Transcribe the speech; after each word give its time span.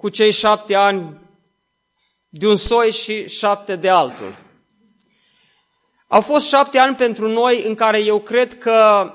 cu 0.00 0.08
cei 0.08 0.30
șapte 0.30 0.74
ani 0.74 1.20
de 2.28 2.48
un 2.48 2.56
soi 2.56 2.90
și 2.90 3.28
șapte 3.28 3.76
de 3.76 3.88
altul. 3.88 4.34
Au 6.08 6.20
fost 6.20 6.48
șapte 6.48 6.78
ani 6.78 6.96
pentru 6.96 7.28
noi 7.28 7.64
în 7.66 7.74
care 7.74 7.98
eu 7.98 8.20
cred 8.20 8.58
că 8.58 9.10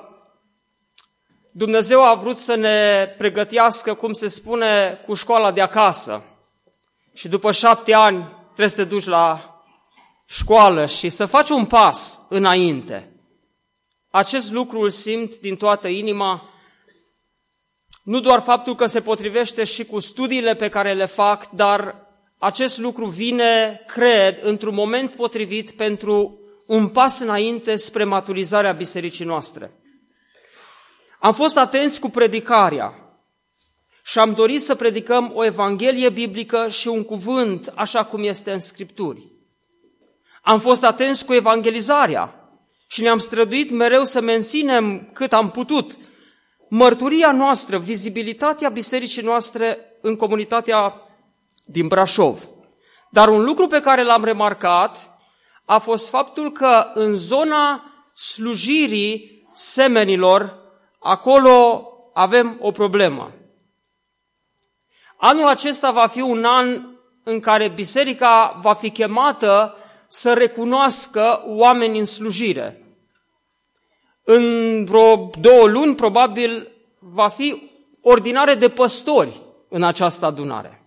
Dumnezeu 1.52 2.04
a 2.04 2.14
vrut 2.14 2.38
să 2.38 2.56
ne 2.56 3.08
pregătească, 3.18 3.94
cum 3.94 4.14
se 4.14 4.28
spune, 4.28 5.02
cu 5.06 5.14
școala 5.14 5.52
de 5.52 5.62
acasă. 5.62 6.24
Și 7.14 7.28
după 7.28 7.52
șapte 7.52 7.94
ani 7.94 8.30
trebuie 8.46 8.68
să 8.70 8.76
te 8.76 8.84
duci 8.84 9.06
la 9.06 9.56
școală 10.26 10.86
și 10.86 11.10
să 11.10 11.26
faci 11.26 11.50
un 11.50 11.66
pas 11.66 12.26
înainte. 12.30 13.20
Acest 14.10 14.52
lucru 14.52 14.80
îl 14.80 14.90
simt 14.90 15.38
din 15.38 15.56
toată 15.56 15.88
inima, 15.88 16.50
nu 18.06 18.20
doar 18.20 18.42
faptul 18.42 18.76
că 18.76 18.86
se 18.86 19.02
potrivește 19.02 19.64
și 19.64 19.86
cu 19.86 20.00
studiile 20.00 20.56
pe 20.56 20.70
care 20.70 20.94
le 20.94 21.06
fac, 21.06 21.50
dar 21.50 21.96
acest 22.38 22.78
lucru 22.78 23.06
vine, 23.06 23.84
cred, 23.88 24.40
într-un 24.42 24.74
moment 24.74 25.12
potrivit 25.12 25.72
pentru 25.72 26.40
un 26.66 26.88
pas 26.88 27.20
înainte 27.20 27.76
spre 27.76 28.04
maturizarea 28.04 28.72
bisericii 28.72 29.26
noastre. 29.26 29.72
Am 31.20 31.34
fost 31.34 31.58
atenți 31.58 32.00
cu 32.00 32.10
predicarea 32.10 32.94
și 34.04 34.20
am 34.20 34.34
dorit 34.34 34.62
să 34.62 34.76
predicăm 34.76 35.32
o 35.36 35.46
evanghelie 35.46 36.10
biblică 36.10 36.68
și 36.70 36.88
un 36.88 37.04
cuvânt 37.04 37.74
așa 37.76 38.06
cum 38.06 38.24
este 38.24 38.52
în 38.52 38.60
Scripturi. 38.60 39.32
Am 40.42 40.60
fost 40.60 40.84
atenți 40.84 41.26
cu 41.26 41.34
evangelizarea 41.34 42.50
și 42.88 43.02
ne-am 43.02 43.18
străduit 43.18 43.70
mereu 43.70 44.04
să 44.04 44.22
menținem 44.22 45.10
cât 45.14 45.34
am 45.34 45.52
putut 45.52 45.98
mărturia 46.68 47.32
noastră, 47.32 47.78
vizibilitatea 47.78 48.70
bisericii 48.70 49.22
noastre 49.22 49.80
în 50.02 50.16
comunitatea 50.16 51.02
din 51.64 51.88
Brașov. 51.88 52.48
Dar 53.10 53.28
un 53.28 53.44
lucru 53.44 53.68
pe 53.68 53.80
care 53.80 54.04
l-am 54.04 54.24
remarcat 54.24 55.12
a 55.66 55.78
fost 55.78 56.10
faptul 56.10 56.52
că 56.52 56.92
în 56.94 57.16
zona 57.16 57.84
slujirii 58.14 59.48
semenilor, 59.54 60.60
acolo 61.00 61.88
avem 62.14 62.58
o 62.62 62.72
problemă. 62.72 63.32
Anul 65.18 65.48
acesta 65.48 65.92
va 65.92 66.08
fi 66.08 66.22
un 66.22 66.44
an 66.44 66.96
în 67.24 67.40
care 67.40 67.68
biserica 67.68 68.60
va 68.62 68.74
fi 68.74 68.90
chemată 68.90 69.76
să 70.08 70.34
recunoască 70.34 71.44
oameni 71.46 72.00
în 72.00 72.06
slujire. 72.06 72.85
În 74.28 74.86
vreo 74.86 75.30
două 75.40 75.68
luni, 75.68 75.96
probabil, 75.96 76.72
va 77.00 77.30
fi 77.30 77.70
ordinare 78.02 78.56
de 78.56 78.70
păstori 78.70 79.42
în 79.70 79.84
această 79.84 80.26
adunare. 80.26 80.84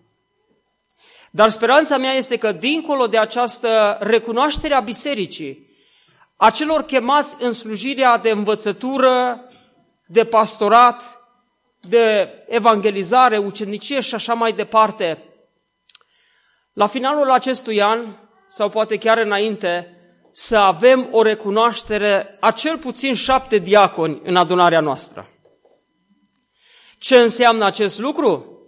Dar 1.31 1.48
speranța 1.48 1.97
mea 1.97 2.12
este 2.12 2.36
că, 2.36 2.53
dincolo 2.53 3.06
de 3.06 3.19
această 3.19 3.98
recunoaștere 4.00 4.75
a 4.75 4.81
bisericii, 4.81 5.66
a 6.36 6.50
celor 6.50 6.84
chemați 6.84 7.37
în 7.44 7.53
slujirea 7.53 8.19
de 8.19 8.31
învățătură, 8.31 9.44
de 10.06 10.25
pastorat, 10.25 11.21
de 11.81 12.31
evangelizare, 12.48 13.37
ucenicie 13.37 14.00
și 14.00 14.15
așa 14.15 14.34
mai 14.34 14.53
departe, 14.53 15.22
la 16.72 16.87
finalul 16.87 17.31
acestui 17.31 17.82
an, 17.82 18.06
sau 18.48 18.69
poate 18.69 18.98
chiar 18.98 19.19
înainte, 19.19 19.97
să 20.33 20.56
avem 20.56 21.09
o 21.11 21.22
recunoaștere 21.22 22.37
a 22.41 22.50
cel 22.50 22.78
puțin 22.78 23.15
șapte 23.15 23.59
diaconi 23.59 24.21
în 24.25 24.37
adunarea 24.37 24.81
noastră. 24.81 25.28
Ce 26.99 27.16
înseamnă 27.16 27.65
acest 27.65 27.99
lucru? 27.99 28.59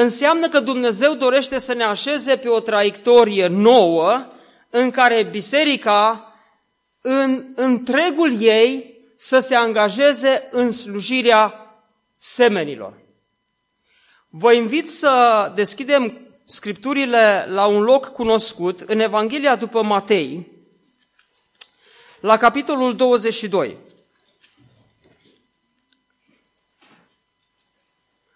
înseamnă 0.00 0.48
că 0.48 0.60
Dumnezeu 0.60 1.14
dorește 1.14 1.58
să 1.58 1.74
ne 1.74 1.84
așeze 1.84 2.36
pe 2.36 2.48
o 2.48 2.60
traiectorie 2.60 3.46
nouă 3.46 4.26
în 4.70 4.90
care 4.90 5.28
biserica 5.30 6.32
în 7.00 7.44
întregul 7.54 8.42
ei 8.42 8.96
să 9.16 9.38
se 9.38 9.54
angajeze 9.54 10.48
în 10.50 10.72
slujirea 10.72 11.54
semenilor. 12.16 12.94
Vă 14.28 14.52
invit 14.52 14.90
să 14.90 15.52
deschidem 15.54 16.18
scripturile 16.44 17.46
la 17.48 17.66
un 17.66 17.82
loc 17.82 18.12
cunoscut 18.12 18.80
în 18.80 19.00
Evanghelia 19.00 19.56
după 19.56 19.82
Matei, 19.82 20.46
la 22.20 22.36
capitolul 22.36 22.96
22. 22.96 23.76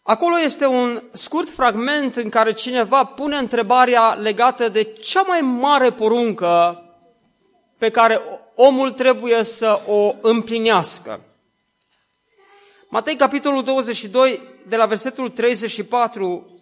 Acolo 0.03 0.39
este 0.39 0.67
un 0.67 1.03
scurt 1.13 1.51
fragment 1.51 2.17
în 2.17 2.29
care 2.29 2.53
cineva 2.53 3.05
pune 3.05 3.37
întrebarea 3.37 4.13
legată 4.13 4.69
de 4.69 4.83
cea 4.83 5.23
mai 5.23 5.41
mare 5.41 5.93
poruncă 5.93 6.83
pe 7.79 7.91
care 7.91 8.21
omul 8.55 8.93
trebuie 8.93 9.43
să 9.43 9.81
o 9.87 10.15
împlinească. 10.21 11.21
Matei, 12.89 13.17
capitolul 13.17 13.65
22, 13.65 14.41
de 14.67 14.77
la 14.77 14.87
versetul 14.87 15.31
34, 15.31 16.61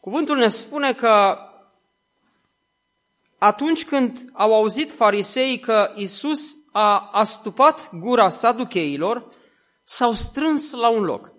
cuvântul 0.00 0.36
ne 0.36 0.48
spune 0.48 0.92
că 0.92 1.38
atunci 3.38 3.84
când 3.84 4.28
au 4.32 4.54
auzit 4.54 4.92
fariseii 4.92 5.58
că 5.58 5.92
Isus 5.94 6.56
a 6.72 7.08
astupat 7.12 7.94
gura 7.94 8.28
saducheilor, 8.28 9.34
s-au 9.84 10.12
strâns 10.12 10.72
la 10.72 10.88
un 10.88 11.02
loc. 11.02 11.32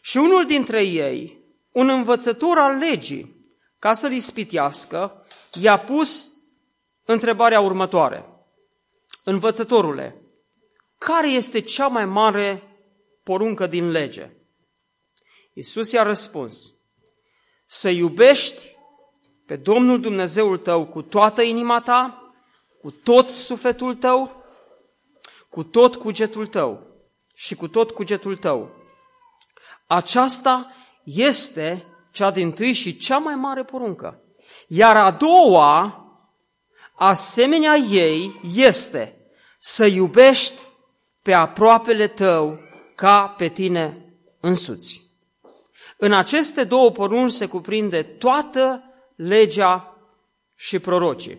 Și 0.00 0.16
unul 0.16 0.46
dintre 0.46 0.82
ei, 0.82 1.38
un 1.72 1.88
învățător 1.88 2.58
al 2.58 2.76
legii, 2.76 3.46
ca 3.78 3.92
să-l 3.92 4.12
ispitească, 4.12 5.26
i-a 5.60 5.78
pus 5.78 6.32
întrebarea 7.04 7.60
următoare. 7.60 8.26
Învățătorule, 9.24 10.22
care 10.98 11.28
este 11.28 11.60
cea 11.60 11.86
mai 11.86 12.04
mare 12.04 12.62
poruncă 13.22 13.66
din 13.66 13.90
lege? 13.90 14.30
Iisus 15.52 15.92
i-a 15.92 16.02
răspuns, 16.02 16.72
să 17.66 17.88
iubești 17.88 18.71
pe 19.46 19.56
Domnul 19.56 20.00
Dumnezeul 20.00 20.58
tău 20.58 20.84
cu 20.86 21.02
toată 21.02 21.42
inima 21.42 21.80
ta, 21.80 22.32
cu 22.80 22.90
tot 22.90 23.28
sufletul 23.28 23.94
tău, 23.94 24.44
cu 25.48 25.62
tot 25.62 25.96
cugetul 25.96 26.46
tău 26.46 26.86
și 27.34 27.54
cu 27.54 27.68
tot 27.68 27.90
cugetul 27.90 28.36
tău 28.36 28.80
aceasta 29.94 30.72
este 31.04 31.84
cea 32.10 32.30
din 32.30 32.52
tâi 32.52 32.72
și 32.72 32.96
cea 32.96 33.18
mai 33.18 33.34
mare 33.34 33.64
poruncă. 33.64 34.20
Iar 34.68 34.96
a 34.96 35.10
doua, 35.10 36.04
asemenea 36.94 37.74
ei, 37.76 38.40
este 38.54 39.16
să 39.58 39.86
iubești 39.86 40.60
pe 41.22 41.32
aproapele 41.32 42.06
tău 42.06 42.58
ca 42.94 43.28
pe 43.28 43.48
tine 43.48 44.14
însuți. 44.40 45.02
În 45.96 46.12
aceste 46.12 46.64
două 46.64 46.90
porunci 46.90 47.32
se 47.32 47.46
cuprinde 47.46 48.02
toată 48.02 48.82
legea 49.16 49.96
și 50.54 50.78
prorocii. 50.78 51.38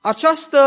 Această 0.00 0.60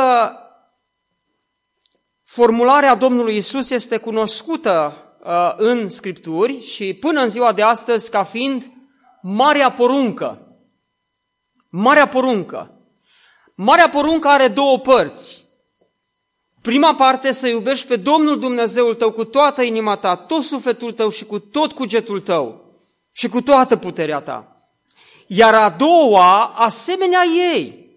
formulare 2.24 2.88
a 2.88 2.96
Domnului 2.96 3.36
Isus 3.36 3.70
este 3.70 3.98
cunoscută 3.98 5.06
Uh, 5.26 5.54
în 5.58 5.90
Scripturi 5.90 6.62
și 6.62 6.94
până 6.94 7.22
în 7.22 7.30
ziua 7.30 7.52
de 7.52 7.62
astăzi 7.62 8.12
ca 8.12 8.24
fiind 8.24 8.72
Marea 9.22 9.72
Poruncă. 9.72 10.58
Marea 11.70 12.08
Poruncă. 12.08 12.72
Marea 13.56 13.90
Poruncă 13.90 14.28
are 14.28 14.48
două 14.48 14.80
părți. 14.80 15.46
Prima 16.62 16.96
parte 16.96 17.32
să 17.32 17.48
iubești 17.48 17.88
pe 17.88 17.96
Domnul 17.96 18.40
Dumnezeul 18.40 18.96
tău 18.96 19.12
cu 19.12 19.24
toată 19.24 19.62
inima 19.62 19.98
ta, 19.98 20.16
tot 20.16 20.44
sufletul 20.44 20.92
tău 20.92 21.10
și 21.10 21.26
cu 21.26 21.40
tot 21.40 21.72
cugetul 21.72 22.22
tău 22.22 22.65
și 23.18 23.30
cu 23.30 23.42
toată 23.42 23.78
puterea 23.78 24.22
ta. 24.22 24.70
Iar 25.28 25.54
a 25.54 25.70
doua, 25.70 26.46
asemenea 26.46 27.24
ei, 27.24 27.90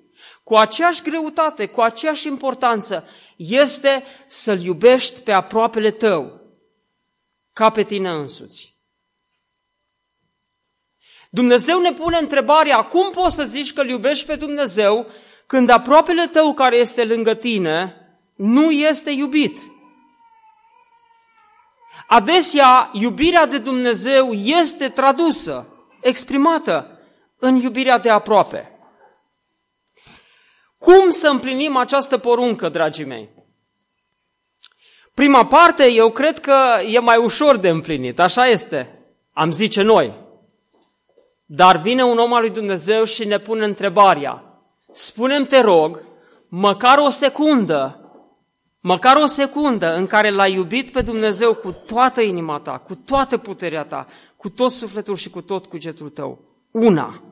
cu 0.43 0.57
aceeași 0.57 1.03
greutate, 1.03 1.67
cu 1.67 1.81
aceeași 1.81 2.27
importanță, 2.27 3.09
este 3.37 4.05
să-L 4.27 4.63
iubești 4.63 5.21
pe 5.21 5.33
aproapele 5.33 5.91
tău, 5.91 6.41
ca 7.53 7.71
pe 7.71 7.83
tine 7.83 8.11
însuți. 8.11 8.75
Dumnezeu 11.31 11.81
ne 11.81 11.93
pune 11.93 12.19
întrebarea, 12.19 12.83
cum 12.83 13.11
poți 13.11 13.35
să 13.35 13.45
zici 13.45 13.73
că 13.73 13.81
îl 13.81 13.89
iubești 13.89 14.27
pe 14.27 14.37
Dumnezeu 14.37 15.07
când 15.47 15.69
aproapele 15.69 16.27
tău 16.27 16.55
care 16.55 16.77
este 16.77 17.05
lângă 17.05 17.35
tine 17.35 17.97
nu 18.35 18.71
este 18.71 19.11
iubit? 19.11 19.59
Adesea, 22.11 22.91
iubirea 22.93 23.47
de 23.47 23.59
Dumnezeu 23.59 24.33
este 24.33 24.89
tradusă, 24.89 25.67
exprimată 26.01 26.99
în 27.39 27.55
iubirea 27.55 27.99
de 27.99 28.11
aproape. 28.11 28.79
Cum 30.79 31.11
să 31.11 31.29
împlinim 31.29 31.77
această 31.77 32.19
poruncă, 32.19 32.69
dragii 32.69 33.05
mei? 33.05 33.29
Prima 35.15 35.47
parte, 35.47 35.91
eu 35.91 36.11
cred 36.11 36.41
că 36.41 36.57
e 36.91 36.99
mai 36.99 37.17
ușor 37.17 37.57
de 37.57 37.69
împlinit, 37.69 38.19
așa 38.19 38.47
este, 38.47 38.99
am 39.33 39.51
zice 39.51 39.83
noi. 39.83 40.15
Dar 41.45 41.77
vine 41.77 42.05
un 42.05 42.19
om 42.19 42.33
al 42.33 42.41
lui 42.41 42.51
Dumnezeu 42.51 43.05
și 43.05 43.25
ne 43.25 43.39
pune 43.39 43.65
întrebarea, 43.65 44.45
spunem 44.93 45.45
te 45.45 45.61
rog, 45.61 46.03
măcar 46.49 46.99
o 46.99 47.11
secundă, 47.11 47.98
măcar 48.81 49.17
o 49.17 49.27
secundă 49.27 49.95
în 49.95 50.07
care 50.07 50.31
l-ai 50.31 50.53
iubit 50.53 50.91
pe 50.91 51.01
Dumnezeu 51.01 51.55
cu 51.55 51.73
toată 51.73 52.21
inima 52.21 52.61
ta, 52.61 52.79
cu 52.79 52.95
toată 52.95 53.39
puterea 53.39 53.85
ta, 53.85 54.07
cu 54.37 54.51
tot 54.51 54.73
sufletul 54.73 55.17
și 55.17 55.31
cu 55.31 55.43
tot 55.43 55.67
cugetul 55.67 56.11
tău. 56.11 56.39
Una. 56.71 57.23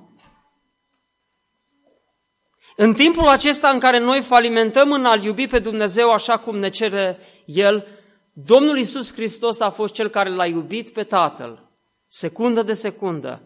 În 2.76 2.94
timpul 2.94 3.28
acesta 3.28 3.68
în 3.68 3.78
care 3.78 3.98
noi 3.98 4.22
falimentăm 4.22 4.92
în 4.92 5.04
a-L 5.04 5.24
iubi 5.24 5.48
pe 5.48 5.58
Dumnezeu 5.58 6.12
așa 6.12 6.38
cum 6.38 6.58
ne 6.58 6.68
cere 6.68 7.18
El, 7.44 7.86
Domnul 8.32 8.78
Isus 8.78 9.12
Hristos 9.12 9.60
a 9.60 9.70
fost 9.70 9.94
Cel 9.94 10.08
care 10.08 10.30
l-a 10.30 10.46
iubit 10.46 10.92
pe 10.92 11.04
Tatăl, 11.04 11.70
secundă 12.06 12.62
de 12.62 12.72
secundă, 12.72 13.42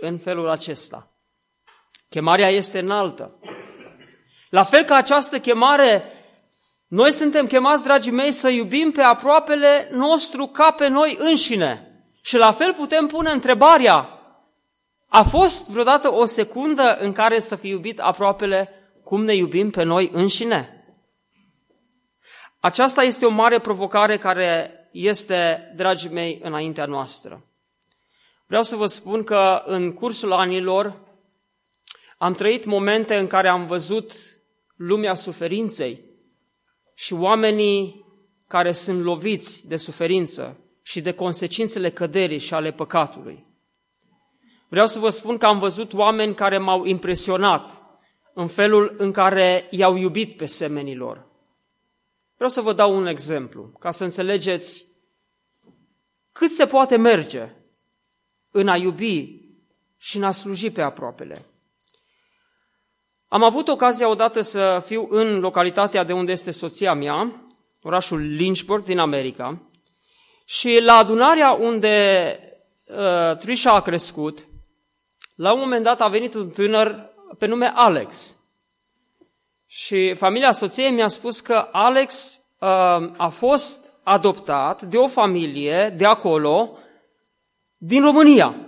în 0.00 0.18
felul 0.18 0.48
acesta. 0.48 1.08
Chemarea 2.08 2.48
este 2.48 2.78
înaltă. 2.78 3.38
La 4.50 4.64
fel 4.64 4.84
ca 4.84 4.94
această 4.94 5.40
chemare, 5.40 6.04
noi 6.94 7.12
suntem 7.12 7.46
chemați, 7.46 7.82
dragii 7.82 8.12
mei, 8.12 8.32
să 8.32 8.48
iubim 8.48 8.90
pe 8.92 9.02
aproapele 9.02 9.88
nostru 9.92 10.46
ca 10.46 10.70
pe 10.70 10.88
noi 10.88 11.16
înșine. 11.18 12.02
Și 12.20 12.36
la 12.36 12.52
fel 12.52 12.74
putem 12.74 13.06
pune 13.06 13.30
întrebarea, 13.30 14.08
a 15.08 15.22
fost 15.22 15.70
vreodată 15.70 16.12
o 16.12 16.24
secundă 16.24 16.96
în 17.00 17.12
care 17.12 17.38
să 17.38 17.56
fi 17.56 17.68
iubit 17.68 18.00
aproapele 18.00 18.68
cum 19.04 19.24
ne 19.24 19.34
iubim 19.34 19.70
pe 19.70 19.82
noi 19.82 20.10
înșine? 20.12 20.84
Aceasta 22.60 23.02
este 23.02 23.26
o 23.26 23.30
mare 23.30 23.58
provocare 23.58 24.18
care 24.18 24.70
este, 24.92 25.72
dragii 25.76 26.10
mei, 26.10 26.40
înaintea 26.42 26.84
noastră. 26.84 27.44
Vreau 28.46 28.62
să 28.62 28.76
vă 28.76 28.86
spun 28.86 29.24
că 29.24 29.62
în 29.66 29.92
cursul 29.92 30.32
anilor 30.32 31.00
am 32.18 32.34
trăit 32.34 32.64
momente 32.64 33.16
în 33.16 33.26
care 33.26 33.48
am 33.48 33.66
văzut 33.66 34.12
lumea 34.76 35.14
suferinței 35.14 36.12
și 36.94 37.12
oamenii 37.12 38.04
care 38.46 38.72
sunt 38.72 39.02
loviți 39.02 39.68
de 39.68 39.76
suferință 39.76 40.56
și 40.82 41.00
de 41.00 41.12
consecințele 41.12 41.90
căderii 41.90 42.38
și 42.38 42.54
ale 42.54 42.72
păcatului. 42.72 43.46
Vreau 44.68 44.86
să 44.86 44.98
vă 44.98 45.10
spun 45.10 45.36
că 45.36 45.46
am 45.46 45.58
văzut 45.58 45.92
oameni 45.92 46.34
care 46.34 46.58
m-au 46.58 46.84
impresionat 46.84 47.82
în 48.34 48.46
felul 48.46 48.94
în 48.98 49.12
care 49.12 49.66
i-au 49.70 49.96
iubit 49.96 50.36
pe 50.36 50.46
semenilor. 50.46 51.26
Vreau 52.34 52.50
să 52.50 52.60
vă 52.60 52.72
dau 52.72 52.96
un 52.96 53.06
exemplu, 53.06 53.62
ca 53.78 53.90
să 53.90 54.04
înțelegeți 54.04 54.86
cât 56.32 56.50
se 56.50 56.66
poate 56.66 56.96
merge 56.96 57.48
în 58.50 58.68
a 58.68 58.76
iubi 58.76 59.42
și 59.96 60.16
în 60.16 60.24
a 60.24 60.30
sluji 60.30 60.70
pe 60.70 60.82
aproapele. 60.82 61.44
Am 63.34 63.42
avut 63.42 63.68
ocazia 63.68 64.08
odată 64.08 64.42
să 64.42 64.82
fiu 64.84 65.06
în 65.10 65.38
localitatea 65.38 66.04
de 66.04 66.12
unde 66.12 66.32
este 66.32 66.50
soția 66.50 66.94
mea, 66.94 67.32
orașul 67.82 68.20
Lynchburg 68.20 68.84
din 68.84 68.98
America, 68.98 69.62
și 70.44 70.80
la 70.82 70.92
adunarea 70.92 71.52
unde 71.52 72.38
uh, 72.84 73.36
Trisha 73.36 73.72
a 73.72 73.80
crescut, 73.80 74.46
la 75.34 75.52
un 75.52 75.58
moment 75.58 75.82
dat 75.82 76.00
a 76.00 76.08
venit 76.08 76.34
un 76.34 76.50
tânăr 76.50 77.10
pe 77.38 77.46
nume 77.46 77.72
Alex. 77.74 78.36
Și 79.66 80.14
familia 80.14 80.52
soției 80.52 80.90
mi-a 80.90 81.08
spus 81.08 81.40
că 81.40 81.68
Alex 81.72 82.40
uh, 82.60 82.68
a 83.16 83.28
fost 83.28 83.92
adoptat 84.02 84.82
de 84.82 84.96
o 84.96 85.08
familie 85.08 85.94
de 85.96 86.06
acolo, 86.06 86.78
din 87.76 88.02
România. 88.02 88.63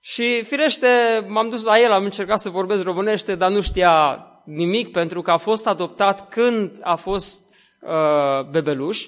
Și 0.00 0.42
firește, 0.42 0.86
m-am 1.28 1.48
dus 1.48 1.62
la 1.62 1.78
el, 1.78 1.92
am 1.92 2.04
încercat 2.04 2.40
să 2.40 2.48
vorbesc 2.48 2.82
românește, 2.82 3.34
dar 3.34 3.50
nu 3.50 3.60
știa 3.60 4.24
nimic 4.44 4.92
pentru 4.92 5.22
că 5.22 5.30
a 5.30 5.36
fost 5.36 5.66
adoptat 5.66 6.28
când 6.28 6.78
a 6.82 6.94
fost 6.94 7.54
uh, 7.80 8.44
bebeluș. 8.50 9.06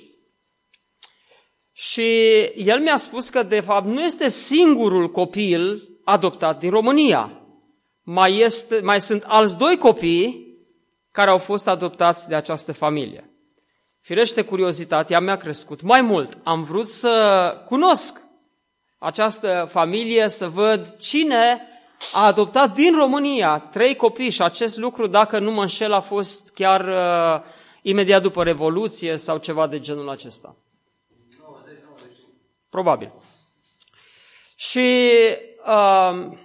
Și 1.73 2.39
el 2.55 2.81
mi-a 2.81 2.97
spus 2.97 3.29
că, 3.29 3.43
de 3.43 3.61
fapt, 3.61 3.87
nu 3.87 4.03
este 4.03 4.29
singurul 4.29 5.11
copil 5.11 5.89
adoptat 6.05 6.59
din 6.59 6.71
România. 6.71 7.43
Mai, 8.03 8.39
este, 8.39 8.81
mai 8.83 9.00
sunt 9.00 9.25
alți 9.27 9.59
doi 9.59 9.77
copii 9.77 10.56
care 11.11 11.31
au 11.31 11.39
fost 11.39 11.69
adoptați 11.69 12.29
de 12.29 12.35
această 12.35 12.73
familie. 12.73 13.31
Firește, 14.00 14.43
curiozitatea 14.43 15.21
mi-a 15.21 15.37
crescut. 15.37 15.83
Mai 15.83 16.00
mult, 16.00 16.39
am 16.43 16.62
vrut 16.62 16.89
să 16.89 17.55
cunosc 17.69 18.21
această 19.02 19.69
familie, 19.70 20.28
să 20.28 20.49
văd 20.49 20.96
cine 20.96 21.60
a 22.12 22.26
adoptat 22.26 22.75
din 22.75 22.94
România 22.96 23.58
trei 23.58 23.96
copii 23.96 24.31
și 24.31 24.43
acest 24.43 24.76
lucru, 24.76 25.06
dacă 25.06 25.38
nu 25.38 25.50
mă 25.50 25.60
înșel, 25.60 25.93
a 25.93 26.00
fost 26.00 26.52
chiar 26.54 26.88
uh, 26.88 27.44
imediat 27.82 28.22
după 28.22 28.43
Revoluție 28.43 29.16
sau 29.16 29.38
ceva 29.38 29.66
de 29.66 29.81
genul 29.81 30.08
acesta. 30.08 30.56
Probabil. 32.70 33.12
Și 34.54 35.10
uh, 35.66 36.37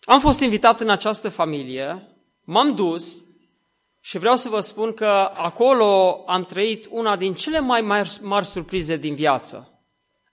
am 0.00 0.20
fost 0.20 0.40
invitat 0.40 0.80
în 0.80 0.90
această 0.90 1.28
familie, 1.28 2.16
m-am 2.44 2.74
dus 2.74 3.24
și 4.00 4.18
vreau 4.18 4.36
să 4.36 4.48
vă 4.48 4.60
spun 4.60 4.92
că 4.92 5.30
acolo 5.34 6.22
am 6.26 6.44
trăit 6.44 6.86
una 6.90 7.16
din 7.16 7.34
cele 7.34 7.60
mai 7.60 7.80
mari, 7.80 8.18
mari 8.22 8.46
surprize 8.46 8.96
din 8.96 9.14
viață. 9.14 9.79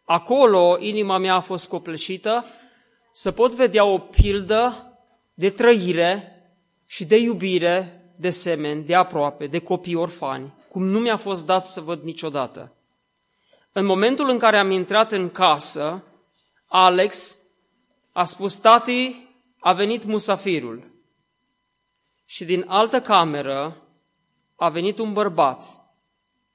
Acolo 0.10 0.78
inima 0.80 1.18
mea 1.18 1.36
a 1.36 1.40
fost 1.40 1.68
copleșită 1.68 2.46
să 3.12 3.32
pot 3.32 3.52
vedea 3.52 3.86
o 3.86 3.98
pildă 3.98 4.94
de 5.34 5.50
trăire 5.50 6.42
și 6.86 7.06
de 7.06 7.18
iubire 7.18 8.02
de 8.16 8.30
semeni, 8.30 8.84
de 8.84 8.96
aproape, 8.96 9.48
de 9.48 9.60
copii 9.60 9.96
orfani, 9.96 10.54
cum 10.70 10.84
nu 10.84 11.00
mi-a 11.00 11.18
fost 11.18 11.46
dat 11.46 11.66
să 11.66 11.82
văd 11.82 12.04
niciodată. 12.04 12.74
În 13.72 13.86
momentul 13.86 14.30
în 14.30 14.38
care 14.38 14.58
am 14.58 14.72
intrat 14.72 15.12
în 15.12 15.30
casă, 15.30 16.04
Alex 16.68 17.38
a 18.12 18.26
spus, 18.26 18.56
tati, 18.56 19.28
a 19.60 19.74
venit 19.74 20.04
musafirul. 20.04 20.92
Și 22.26 22.46
din 22.46 22.66
altă 22.68 23.02
cameră 23.02 23.82
a 24.56 24.70
venit 24.70 24.98
un 24.98 25.14
bărbat 25.14 25.66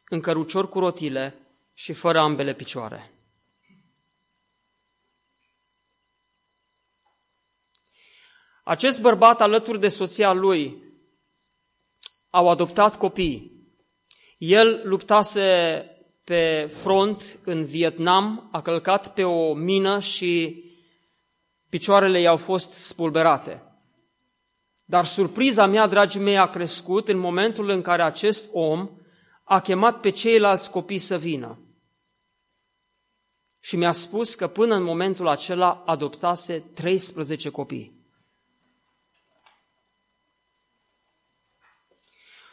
în 0.08 0.20
cărucior 0.20 0.68
cu 0.68 0.78
rotile 0.78 1.34
și 1.74 1.92
fără 1.92 2.18
ambele 2.18 2.54
picioare. 2.54 3.11
Acest 8.62 9.00
bărbat, 9.00 9.40
alături 9.40 9.80
de 9.80 9.88
soția 9.88 10.32
lui, 10.32 10.82
au 12.30 12.48
adoptat 12.48 12.98
copii. 12.98 13.52
El 14.38 14.80
luptase 14.84 15.86
pe 16.24 16.70
front 16.72 17.38
în 17.44 17.64
Vietnam, 17.64 18.48
a 18.52 18.62
călcat 18.62 19.14
pe 19.14 19.24
o 19.24 19.54
mină 19.54 19.98
și 19.98 20.64
picioarele 21.68 22.20
i-au 22.20 22.36
fost 22.36 22.72
spulberate. 22.72 23.62
Dar 24.84 25.04
surpriza 25.04 25.66
mea, 25.66 25.86
dragii 25.86 26.20
mei, 26.20 26.38
a 26.38 26.50
crescut 26.50 27.08
în 27.08 27.18
momentul 27.18 27.68
în 27.68 27.82
care 27.82 28.02
acest 28.02 28.48
om 28.52 28.90
a 29.44 29.60
chemat 29.60 30.00
pe 30.00 30.10
ceilalți 30.10 30.70
copii 30.70 30.98
să 30.98 31.18
vină. 31.18 31.58
Și 33.60 33.76
mi-a 33.76 33.92
spus 33.92 34.34
că 34.34 34.48
până 34.48 34.74
în 34.74 34.82
momentul 34.82 35.28
acela 35.28 35.82
adoptase 35.86 36.58
13 36.58 37.50
copii. 37.50 38.01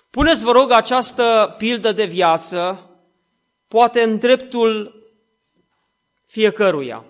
Puneți, 0.09 0.43
vă 0.43 0.51
rog, 0.51 0.71
această 0.71 1.55
pildă 1.57 1.91
de 1.91 2.05
viață 2.05 2.89
poate 3.67 4.01
în 4.01 4.17
dreptul 4.17 5.03
fiecăruia. 6.25 7.05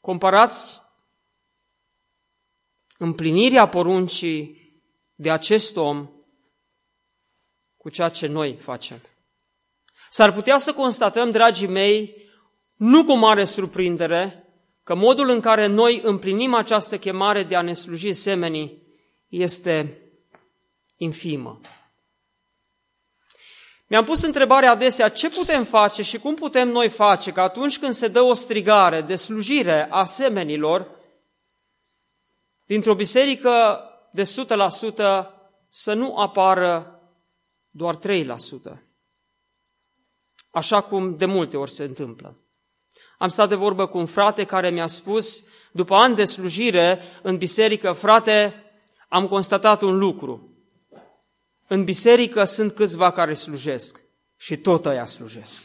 Comparați 0.00 0.80
împlinirea 2.98 3.68
poruncii 3.68 4.72
de 5.14 5.30
acest 5.30 5.76
om 5.76 6.10
cu 7.76 7.88
ceea 7.88 8.08
ce 8.08 8.26
noi 8.26 8.56
facem. 8.56 9.00
S-ar 10.10 10.32
putea 10.32 10.58
să 10.58 10.72
constatăm, 10.72 11.30
dragii 11.30 11.68
mei, 11.68 12.30
nu 12.76 13.04
cu 13.04 13.12
mare 13.12 13.44
surprindere, 13.44 14.48
că 14.82 14.94
modul 14.94 15.28
în 15.28 15.40
care 15.40 15.66
noi 15.66 16.00
împlinim 16.04 16.54
această 16.54 16.98
chemare 16.98 17.42
de 17.42 17.56
a 17.56 17.62
ne 17.62 17.72
sluji 17.72 18.12
semenii 18.12 18.82
este 19.28 20.02
infimă. 20.98 21.60
Mi-am 23.86 24.04
pus 24.04 24.22
întrebarea 24.22 24.70
adesea 24.70 25.08
ce 25.08 25.30
putem 25.30 25.64
face 25.64 26.02
și 26.02 26.18
cum 26.18 26.34
putem 26.34 26.68
noi 26.68 26.88
face 26.88 27.32
că 27.32 27.40
atunci 27.40 27.78
când 27.78 27.94
se 27.94 28.08
dă 28.08 28.20
o 28.20 28.34
strigare 28.34 29.02
de 29.02 29.16
slujire 29.16 29.86
a 29.90 30.04
semenilor, 30.04 30.90
dintr-o 32.66 32.94
biserică 32.94 33.82
de 34.12 34.22
100% 34.22 34.26
să 35.68 35.94
nu 35.94 36.16
apară 36.16 37.00
doar 37.70 37.98
3%. 37.98 38.00
Așa 40.50 40.80
cum 40.80 41.16
de 41.16 41.24
multe 41.24 41.56
ori 41.56 41.70
se 41.70 41.84
întâmplă. 41.84 42.36
Am 43.18 43.28
stat 43.28 43.48
de 43.48 43.54
vorbă 43.54 43.86
cu 43.86 43.98
un 43.98 44.06
frate 44.06 44.44
care 44.44 44.70
mi-a 44.70 44.86
spus, 44.86 45.44
după 45.72 45.94
ani 45.94 46.14
de 46.14 46.24
slujire 46.24 47.02
în 47.22 47.36
biserică, 47.36 47.92
frate, 47.92 48.64
am 49.08 49.28
constatat 49.28 49.82
un 49.82 49.98
lucru. 49.98 50.47
În 51.68 51.84
biserică 51.84 52.44
sunt 52.44 52.72
câțiva 52.72 53.12
care 53.12 53.34
slujesc 53.34 54.00
și 54.36 54.56
tot 54.56 54.86
ăia 54.86 55.04
slujesc. 55.04 55.62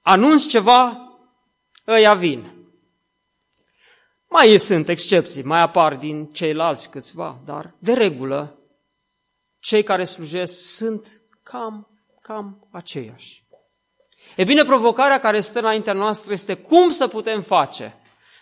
Anunț 0.00 0.46
ceva, 0.46 1.10
ăia 1.86 2.14
vin. 2.14 2.54
Mai 4.28 4.58
sunt 4.58 4.88
excepții, 4.88 5.42
mai 5.42 5.60
apar 5.60 5.94
din 5.94 6.32
ceilalți 6.32 6.90
câțiva, 6.90 7.40
dar 7.44 7.74
de 7.78 7.92
regulă 7.92 8.58
cei 9.58 9.82
care 9.82 10.04
slujesc 10.04 10.64
sunt 10.64 11.20
cam, 11.42 11.88
cam 12.20 12.68
aceiași. 12.72 13.44
E 14.36 14.44
bine, 14.44 14.62
provocarea 14.62 15.20
care 15.20 15.40
stă 15.40 15.58
înaintea 15.58 15.92
noastră 15.92 16.32
este 16.32 16.54
cum 16.54 16.90
să 16.90 17.08
putem 17.08 17.42
face 17.42 18.00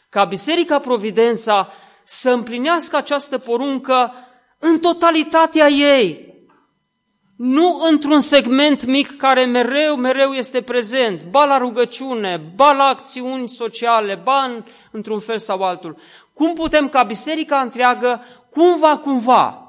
ca 0.09 0.25
Biserica 0.25 0.79
Providența 0.79 1.73
să 2.05 2.31
împlinească 2.31 2.97
această 2.97 3.39
poruncă 3.39 4.13
în 4.59 4.79
totalitatea 4.79 5.69
ei. 5.69 6.35
Nu 7.37 7.81
într-un 7.91 8.21
segment 8.21 8.85
mic 8.85 9.17
care 9.17 9.45
mereu, 9.45 9.97
mereu 9.97 10.33
este 10.33 10.63
prezent, 10.63 11.21
ba 11.31 11.45
la 11.45 11.59
rugăciune, 11.59 12.53
ba 12.55 12.73
la 12.73 12.85
acțiuni 12.85 13.49
sociale, 13.49 14.15
ba 14.15 14.43
în, 14.43 14.65
într-un 14.91 15.21
fel 15.21 15.39
sau 15.39 15.63
altul. 15.63 15.97
Cum 16.33 16.55
putem 16.55 16.89
ca 16.89 17.03
biserica 17.03 17.61
întreagă, 17.61 18.25
cumva, 18.51 18.97
cumva, 18.97 19.65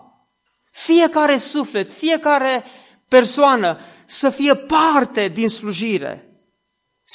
fiecare 0.72 1.38
suflet, 1.38 1.92
fiecare 1.92 2.63
persoană 3.08 3.80
să 4.06 4.30
fie 4.30 4.56
parte 4.56 5.27
din 5.27 5.50
slujire. 5.50 6.25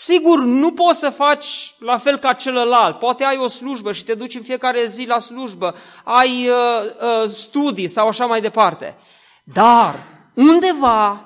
Sigur, 0.04 0.38
nu 0.38 0.72
poți 0.72 0.98
să 0.98 1.10
faci 1.10 1.74
la 1.78 1.98
fel 1.98 2.18
ca 2.18 2.32
celălalt. 2.32 2.98
Poate 2.98 3.24
ai 3.24 3.36
o 3.36 3.48
slujbă 3.48 3.92
și 3.92 4.04
te 4.04 4.14
duci 4.14 4.34
în 4.34 4.42
fiecare 4.42 4.86
zi 4.86 5.06
la 5.06 5.18
slujbă, 5.18 5.74
ai 6.04 6.48
uh, 6.48 6.54
uh, 7.22 7.30
studii 7.30 7.88
sau 7.88 8.08
așa 8.08 8.26
mai 8.26 8.40
departe. 8.40 8.96
Dar, 9.44 10.06
undeva, 10.34 11.24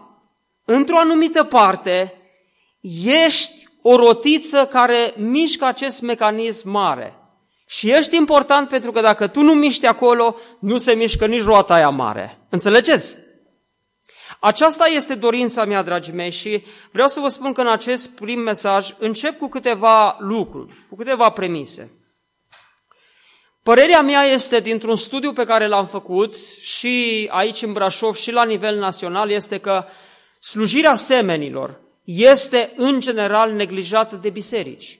într-o 0.64 0.98
anumită 0.98 1.44
parte, 1.44 2.14
ești 3.26 3.68
o 3.82 3.96
rotiță 3.96 4.66
care 4.66 5.14
mișcă 5.16 5.64
acest 5.64 6.02
mecanism 6.02 6.70
mare. 6.70 7.14
Și 7.66 7.90
ești 7.90 8.16
important 8.16 8.68
pentru 8.68 8.92
că 8.92 9.00
dacă 9.00 9.26
tu 9.26 9.42
nu 9.42 9.52
miști 9.52 9.86
acolo, 9.86 10.36
nu 10.58 10.78
se 10.78 10.92
mișcă 10.92 11.26
nici 11.26 11.44
roata 11.44 11.74
aia 11.74 11.88
mare. 11.88 12.38
Înțelegeți? 12.48 13.16
Aceasta 14.44 14.86
este 14.86 15.14
dorința 15.14 15.64
mea, 15.64 15.82
dragii 15.82 16.12
mei, 16.12 16.30
și 16.30 16.64
vreau 16.90 17.08
să 17.08 17.20
vă 17.20 17.28
spun 17.28 17.52
că 17.52 17.60
în 17.60 17.68
acest 17.68 18.16
prim 18.16 18.40
mesaj 18.40 18.94
încep 18.98 19.38
cu 19.38 19.48
câteva 19.48 20.16
lucruri, 20.18 20.74
cu 20.88 20.96
câteva 20.96 21.30
premise. 21.30 21.90
Părerea 23.62 24.02
mea 24.02 24.22
este, 24.22 24.60
dintr-un 24.60 24.96
studiu 24.96 25.32
pe 25.32 25.44
care 25.44 25.66
l-am 25.66 25.86
făcut 25.86 26.36
și 26.60 27.28
aici 27.32 27.62
în 27.62 27.72
Brașov 27.72 28.14
și 28.14 28.32
la 28.32 28.44
nivel 28.44 28.78
național, 28.78 29.30
este 29.30 29.58
că 29.58 29.84
slujirea 30.40 30.94
semenilor 30.94 31.80
este 32.04 32.72
în 32.76 33.00
general 33.00 33.52
neglijată 33.52 34.16
de 34.16 34.30
biserici. 34.30 34.98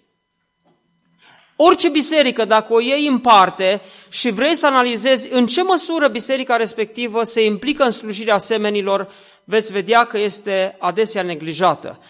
Orice 1.57 1.89
biserică, 1.89 2.45
dacă 2.45 2.73
o 2.73 2.81
iei 2.81 3.07
în 3.07 3.19
parte 3.19 3.83
și 4.09 4.31
vrei 4.31 4.55
să 4.55 4.67
analizezi 4.67 5.29
în 5.33 5.47
ce 5.47 5.63
măsură 5.63 6.09
biserica 6.09 6.57
respectivă 6.57 7.23
se 7.23 7.45
implică 7.45 7.85
în 7.85 7.91
slujirea 7.91 8.39
semenilor, 8.39 9.13
veți 9.45 9.73
vedea 9.73 10.05
că 10.05 10.19
este 10.19 10.77
adesea 10.79 11.23
neglijată. 11.23 12.01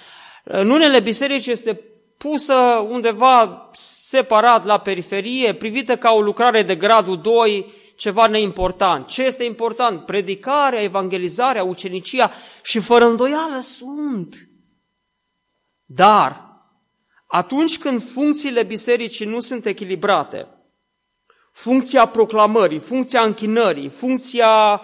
În 0.44 0.70
unele 0.70 1.00
biserici 1.00 1.46
este 1.46 1.80
pusă 2.16 2.54
undeva 2.88 3.70
separat 3.72 4.64
la 4.64 4.78
periferie, 4.78 5.54
privită 5.54 5.96
ca 5.96 6.12
o 6.12 6.20
lucrare 6.20 6.62
de 6.62 6.74
gradul 6.74 7.20
2, 7.20 7.72
ceva 7.96 8.26
neimportant. 8.26 9.06
Ce 9.06 9.22
este 9.22 9.44
important? 9.44 10.04
Predicarea, 10.04 10.82
evangelizarea, 10.82 11.64
ucenicia 11.64 12.32
și 12.62 12.78
fără 12.78 13.04
îndoială 13.04 13.60
sunt. 13.60 14.48
Dar 15.84 16.44
atunci 17.26 17.78
când 17.78 18.02
funcțiile 18.02 18.62
bisericii 18.62 19.26
nu 19.26 19.40
sunt 19.40 19.66
echilibrate, 19.66 20.46
funcția 21.52 22.06
proclamării, 22.06 22.78
funcția 22.78 23.22
închinării, 23.22 23.88
funcția 23.88 24.80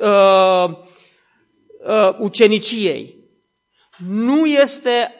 uh, 0.00 0.70
uh, 1.88 2.16
uceniciei, 2.18 3.16
nu 4.06 4.46
este 4.46 5.12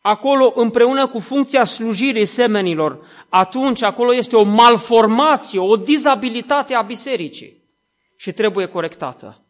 acolo 0.00 0.52
împreună 0.54 1.06
cu 1.06 1.20
funcția 1.20 1.64
slujirii 1.64 2.24
semenilor, 2.24 3.06
atunci 3.28 3.82
acolo 3.82 4.14
este 4.14 4.36
o 4.36 4.42
malformație, 4.42 5.58
o 5.58 5.76
dizabilitate 5.76 6.74
a 6.74 6.82
bisericii 6.82 7.64
și 8.16 8.32
trebuie 8.32 8.66
corectată. 8.66 9.44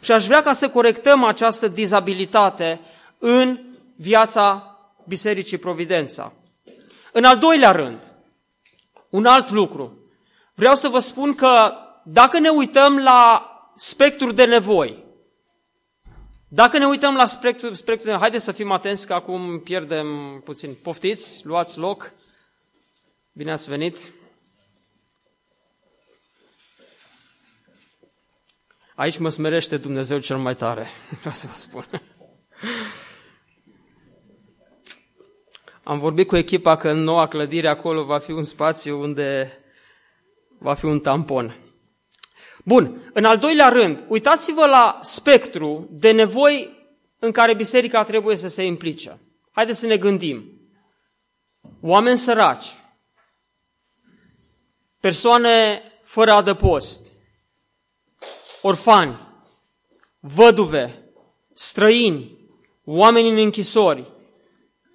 Și 0.00 0.12
aș 0.12 0.26
vrea 0.26 0.42
ca 0.42 0.52
să 0.52 0.68
corectăm 0.70 1.24
această 1.24 1.68
dizabilitate 1.68 2.80
în 3.18 3.60
viața 3.96 4.76
Bisericii 5.06 5.58
Providența. 5.58 6.32
În 7.12 7.24
al 7.24 7.38
doilea 7.38 7.70
rând, 7.70 8.12
un 9.10 9.26
alt 9.26 9.50
lucru. 9.50 9.96
Vreau 10.54 10.74
să 10.74 10.88
vă 10.88 10.98
spun 10.98 11.34
că 11.34 11.72
dacă 12.04 12.38
ne 12.38 12.48
uităm 12.48 12.98
la 12.98 13.51
spectrul 13.82 14.34
de 14.34 14.44
nevoi, 14.44 15.04
dacă 16.48 16.78
ne 16.78 16.86
uităm 16.86 17.14
la 17.14 17.26
spectrul, 17.26 17.74
spectrul 17.74 18.12
de 18.12 18.18
haideți 18.18 18.44
să 18.44 18.52
fim 18.52 18.70
atenți 18.70 19.06
că 19.06 19.14
acum 19.14 19.60
pierdem 19.60 20.40
puțin. 20.44 20.74
Poftiți, 20.82 21.46
luați 21.46 21.78
loc. 21.78 22.12
Bine 23.32 23.52
ați 23.52 23.68
venit. 23.68 24.12
Aici 28.94 29.18
mă 29.18 29.28
smerește 29.28 29.76
Dumnezeu 29.76 30.18
cel 30.18 30.38
mai 30.38 30.54
tare, 30.54 30.88
vreau 31.18 31.34
să 31.34 31.46
vă 31.46 31.56
spun. 31.56 31.84
Am 35.82 35.98
vorbit 35.98 36.26
cu 36.26 36.36
echipa 36.36 36.76
că 36.76 36.88
în 36.88 36.98
noua 36.98 37.28
clădire 37.28 37.68
acolo 37.68 38.04
va 38.04 38.18
fi 38.18 38.30
un 38.30 38.44
spațiu 38.44 39.00
unde 39.00 39.58
va 40.58 40.74
fi 40.74 40.84
un 40.84 41.00
tampon. 41.00 41.71
Bun, 42.62 43.10
în 43.12 43.24
al 43.24 43.38
doilea 43.38 43.68
rând, 43.68 44.04
uitați-vă 44.08 44.66
la 44.66 44.98
spectru 45.02 45.88
de 45.90 46.10
nevoi 46.10 46.80
în 47.18 47.30
care 47.30 47.54
biserica 47.54 48.04
trebuie 48.04 48.36
să 48.36 48.48
se 48.48 48.64
implice. 48.64 49.18
Haideți 49.50 49.78
să 49.78 49.86
ne 49.86 49.96
gândim. 49.96 50.44
Oameni 51.80 52.18
săraci, 52.18 52.66
persoane 55.00 55.82
fără 56.02 56.32
adăpost, 56.32 57.12
orfani, 58.62 59.18
văduve, 60.20 61.12
străini, 61.52 62.38
oameni 62.84 63.28
în 63.28 63.36
închisori, 63.36 64.00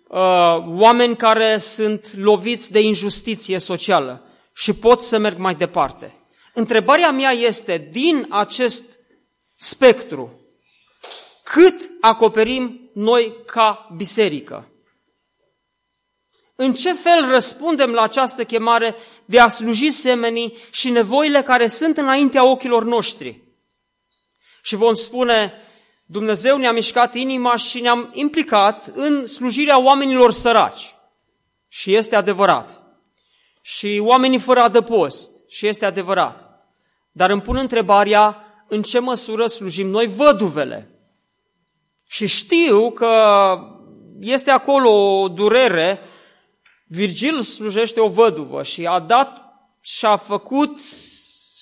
uh, 0.07 0.57
oameni 0.65 1.15
care 1.15 1.57
sunt 1.57 2.15
loviți 2.15 2.71
de 2.71 2.81
injustiție 2.81 3.57
socială 3.57 4.27
și 4.53 4.73
pot 4.73 5.01
să 5.01 5.17
merg 5.17 5.37
mai 5.37 5.55
departe. 5.55 6.16
Întrebarea 6.57 7.11
mea 7.11 7.31
este, 7.31 7.87
din 7.91 8.25
acest 8.29 8.99
spectru, 9.55 10.41
cât 11.43 11.89
acoperim 12.01 12.89
noi 12.93 13.35
ca 13.45 13.93
biserică? 13.95 14.67
În 16.55 16.73
ce 16.73 16.93
fel 16.93 17.29
răspundem 17.29 17.91
la 17.91 18.01
această 18.01 18.43
chemare 18.43 18.95
de 19.25 19.39
a 19.39 19.47
sluji 19.47 19.91
semenii 19.91 20.57
și 20.71 20.89
nevoile 20.89 21.43
care 21.43 21.67
sunt 21.67 21.97
înaintea 21.97 22.45
ochilor 22.45 22.83
noștri? 22.83 23.41
Și 24.61 24.75
vom 24.75 24.93
spune, 24.93 25.53
Dumnezeu 26.05 26.57
ne-a 26.57 26.71
mișcat 26.71 27.15
inima 27.15 27.55
și 27.55 27.79
ne-am 27.79 28.11
implicat 28.13 28.91
în 28.93 29.27
slujirea 29.27 29.79
oamenilor 29.79 30.31
săraci. 30.31 30.95
Și 31.67 31.95
este 31.95 32.15
adevărat. 32.15 32.81
Și 33.61 33.99
oamenii 34.03 34.39
fără 34.39 34.61
adăpost. 34.61 35.35
Și 35.49 35.67
este 35.67 35.85
adevărat. 35.85 36.46
Dar 37.17 37.29
îmi 37.29 37.41
pun 37.41 37.55
întrebarea 37.55 38.45
în 38.67 38.81
ce 38.81 38.99
măsură 38.99 39.47
slujim 39.47 39.87
noi 39.87 40.07
văduvele. 40.07 40.89
Și 42.07 42.27
știu 42.27 42.91
că 42.91 43.13
este 44.19 44.51
acolo 44.51 45.21
o 45.21 45.27
durere 45.27 45.99
Virgil 46.87 47.41
slujește 47.41 47.99
o 47.99 48.09
văduvă 48.09 48.63
și 48.63 48.85
a 48.85 48.99
dat 48.99 49.41
și 49.81 50.05
a 50.05 50.17
făcut 50.17 50.79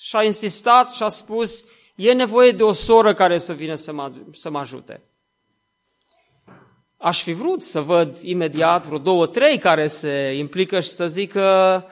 și 0.02 0.16
a 0.16 0.22
insistat 0.22 0.92
și 0.92 1.02
a 1.02 1.08
spus 1.08 1.64
e 1.94 2.12
nevoie 2.12 2.50
de 2.50 2.62
o 2.62 2.72
soră 2.72 3.14
care 3.14 3.38
să 3.38 3.52
vină 3.52 3.74
să 3.74 3.92
mă, 3.92 4.12
să 4.32 4.50
mă 4.50 4.58
ajute. 4.58 5.02
Aș 6.96 7.22
fi 7.22 7.32
vrut 7.32 7.62
să 7.62 7.80
văd 7.80 8.16
imediat 8.22 8.86
vreo 8.86 8.98
două, 8.98 9.26
trei 9.26 9.58
care 9.58 9.86
se 9.86 10.34
implică 10.38 10.80
și 10.80 10.88
să 10.88 11.08
zică 11.08 11.84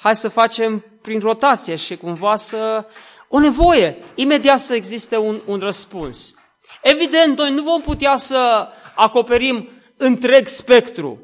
hai 0.00 0.16
să 0.16 0.28
facem 0.28 0.84
prin 1.02 1.18
rotație 1.18 1.76
și 1.76 1.96
cumva 1.96 2.36
să... 2.36 2.86
O 3.32 3.38
nevoie, 3.38 3.96
imediat 4.14 4.60
să 4.60 4.74
existe 4.74 5.16
un, 5.16 5.40
un 5.46 5.58
răspuns. 5.58 6.34
Evident, 6.82 7.38
noi 7.38 7.50
nu 7.50 7.62
vom 7.62 7.80
putea 7.80 8.16
să 8.16 8.68
acoperim 8.94 9.68
întreg 9.96 10.46
spectru. 10.46 11.22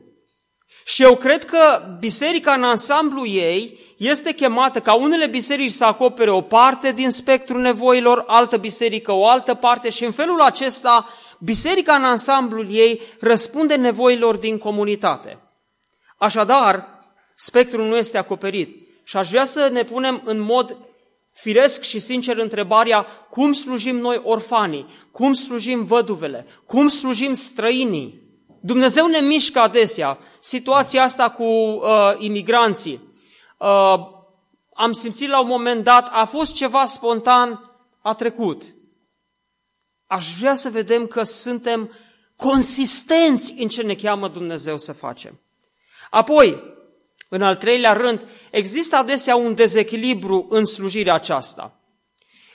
Și 0.85 1.03
eu 1.03 1.17
cred 1.17 1.45
că 1.45 1.83
biserica 1.99 2.53
în 2.53 2.65
ansamblu 2.65 3.27
ei 3.27 3.79
este 3.97 4.33
chemată 4.33 4.81
ca 4.81 4.95
unele 4.95 5.27
biserici 5.27 5.71
să 5.71 5.85
acopere 5.85 6.31
o 6.31 6.41
parte 6.41 6.93
din 6.93 7.11
spectrul 7.11 7.61
nevoilor, 7.61 8.25
altă 8.27 8.57
biserică 8.57 9.13
o 9.13 9.27
altă 9.27 9.55
parte 9.55 9.91
și 9.91 10.05
în 10.05 10.13
felul 10.13 10.41
acesta 10.41 11.09
biserica 11.39 11.95
în 11.95 12.05
ansamblul 12.05 12.67
ei 12.71 13.03
răspunde 13.21 13.75
nevoilor 13.75 14.37
din 14.37 14.59
comunitate. 14.59 15.39
Așadar, 16.17 16.89
spectrul 17.35 17.85
nu 17.85 17.97
este 17.97 18.19
acoperit. 18.19 18.89
Și 19.05 19.17
aș 19.17 19.31
vrea 19.31 19.45
să 19.45 19.69
ne 19.73 19.83
punem 19.83 20.23
în 20.25 20.39
mod 20.39 20.77
firesc 21.37 21.83
și 21.83 21.99
sincer 21.99 22.37
întrebarea 22.37 23.03
cum 23.31 23.53
slujim 23.53 23.97
noi 23.97 24.21
orfanii, 24.25 24.87
cum 25.11 25.33
slujim 25.33 25.85
văduvele, 25.85 26.47
cum 26.67 26.89
slujim 26.89 27.35
străinii. 27.35 28.23
Dumnezeu 28.61 29.07
ne 29.07 29.19
mișcă 29.19 29.59
adesea. 29.59 30.19
Situația 30.41 31.03
asta 31.03 31.31
cu 31.31 31.45
uh, 31.45 32.15
imigranții. 32.19 33.01
Uh, 33.59 33.95
am 34.75 34.93
simțit 34.93 35.29
la 35.29 35.41
un 35.41 35.49
moment 35.49 35.85
dat, 35.85 36.09
a 36.13 36.25
fost 36.25 36.55
ceva 36.55 36.85
spontan, 36.85 37.71
a 38.03 38.15
trecut. 38.15 38.63
Aș 40.07 40.39
vrea 40.39 40.55
să 40.55 40.71
vedem 40.71 41.07
că 41.07 41.23
suntem 41.23 41.91
consistenți 42.37 43.55
în 43.59 43.69
ce 43.69 43.83
ne 43.83 43.95
cheamă 43.95 44.29
Dumnezeu 44.29 44.79
să 44.79 44.93
facem. 44.93 45.41
Apoi, 46.11 46.76
în 47.29 47.43
al 47.43 47.57
treilea 47.57 47.93
rând, 47.93 48.21
există 48.51 48.97
adesea 48.97 49.37
un 49.37 49.55
dezechilibru 49.55 50.47
în 50.51 50.65
slujirea 50.65 51.15
aceasta. 51.15 51.81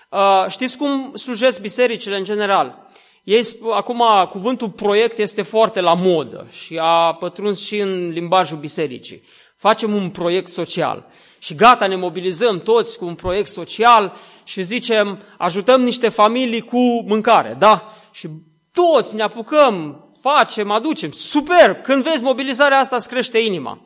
Uh, 0.10 0.46
știți 0.50 0.78
cum 0.78 1.16
slujesc 1.16 1.62
bisericile 1.62 2.18
în 2.18 2.24
general? 2.24 2.88
Ei, 3.24 3.42
acum, 3.74 4.04
cuvântul 4.30 4.70
proiect 4.70 5.18
este 5.18 5.42
foarte 5.42 5.82
la 5.82 5.94
modă 5.94 6.48
și 6.50 6.78
a 6.82 7.14
pătruns 7.14 7.66
și 7.66 7.78
în 7.78 8.10
limbajul 8.10 8.58
bisericii. 8.58 9.24
Facem 9.56 9.94
un 9.94 10.10
proiect 10.10 10.48
social 10.48 11.06
și 11.40 11.56
gata, 11.56 11.88
ne 11.88 11.96
mobilizăm 11.96 12.60
toți 12.60 12.98
cu 12.98 13.06
un 13.06 13.16
proiect 13.16 13.48
social 13.48 14.14
și 14.44 14.64
zicem, 14.64 15.20
ajutăm 15.38 15.82
niște 15.82 16.10
familii 16.10 16.62
cu 16.62 17.04
mâncare, 17.08 17.56
da? 17.60 17.94
Și 18.12 18.28
toți 18.72 19.16
ne 19.16 19.24
apucăm, 19.24 20.06
facem, 20.22 20.72
aducem. 20.72 21.12
Super! 21.12 21.74
Când 21.74 22.04
vezi 22.04 22.24
mobilizarea 22.24 22.80
asta, 22.80 22.96
îți 22.96 23.10
crește 23.10 23.38
inima. 23.38 23.82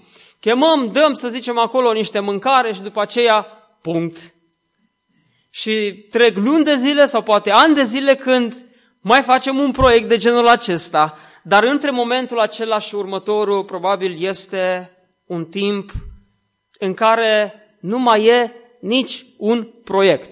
Chemăm, 0.46 0.92
dăm, 0.92 1.14
să 1.14 1.30
zicem, 1.30 1.58
acolo 1.58 1.92
niște 1.92 2.20
mâncare 2.20 2.74
și 2.74 2.82
după 2.82 3.02
aceea, 3.02 3.48
punct. 3.82 4.34
Și 5.50 6.06
trec 6.10 6.38
luni 6.38 6.64
de 6.64 6.76
zile 6.76 7.06
sau 7.06 7.22
poate 7.22 7.52
ani 7.52 7.76
de 7.76 7.84
zile 7.84 8.16
când 8.16 8.66
mai 9.02 9.22
facem 9.22 9.58
un 9.58 9.72
proiect 9.72 10.08
de 10.08 10.18
genul 10.18 10.48
acesta, 10.48 11.18
dar 11.44 11.64
între 11.64 11.92
momentul 11.92 12.40
acela 12.40 12.80
și 12.80 12.96
următorul 12.96 13.64
probabil 13.64 14.24
este 14.24 14.92
un 15.26 15.46
timp 15.46 15.92
în 16.80 16.94
care 16.94 17.54
nu 17.80 18.00
mai 18.00 18.26
e 18.26 18.52
nici 18.82 19.26
un 19.38 19.68
proiect. 19.84 20.30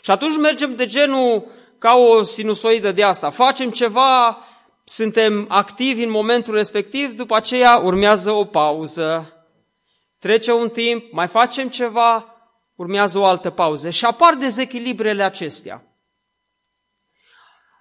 Și 0.00 0.10
atunci 0.10 0.36
mergem 0.36 0.74
de 0.74 0.86
genul 0.86 1.46
ca 1.78 1.94
o 1.94 2.22
sinusoidă 2.22 2.92
de 2.92 3.02
asta. 3.02 3.30
Facem 3.30 3.70
ceva, 3.70 4.38
suntem 4.84 5.44
activi 5.48 6.02
în 6.02 6.10
momentul 6.10 6.54
respectiv, 6.54 7.12
după 7.12 7.36
aceea 7.36 7.76
urmează 7.76 8.30
o 8.30 8.44
pauză. 8.44 9.31
Trece 10.22 10.52
un 10.52 10.68
timp, 10.68 11.12
mai 11.12 11.26
facem 11.26 11.68
ceva, 11.68 12.34
urmează 12.74 13.18
o 13.18 13.24
altă 13.24 13.50
pauză 13.50 13.90
și 13.90 14.04
apar 14.04 14.34
dezechilibrele 14.34 15.22
acestea. 15.22 15.82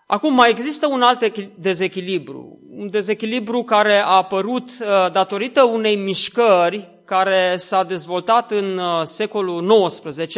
Acum 0.07 0.33
mai 0.33 0.49
există 0.49 0.87
un 0.87 1.01
alt 1.01 1.37
dezechilibru, 1.57 2.59
un 2.69 2.89
dezechilibru 2.89 3.63
care 3.63 3.97
a 3.97 4.15
apărut 4.15 4.69
uh, 4.69 5.11
datorită 5.11 5.63
unei 5.63 5.95
mișcări 5.95 7.01
care 7.05 7.55
s-a 7.57 7.83
dezvoltat 7.83 8.51
în 8.51 8.77
uh, 8.77 9.01
secolul 9.03 9.87
XIX, 9.87 10.35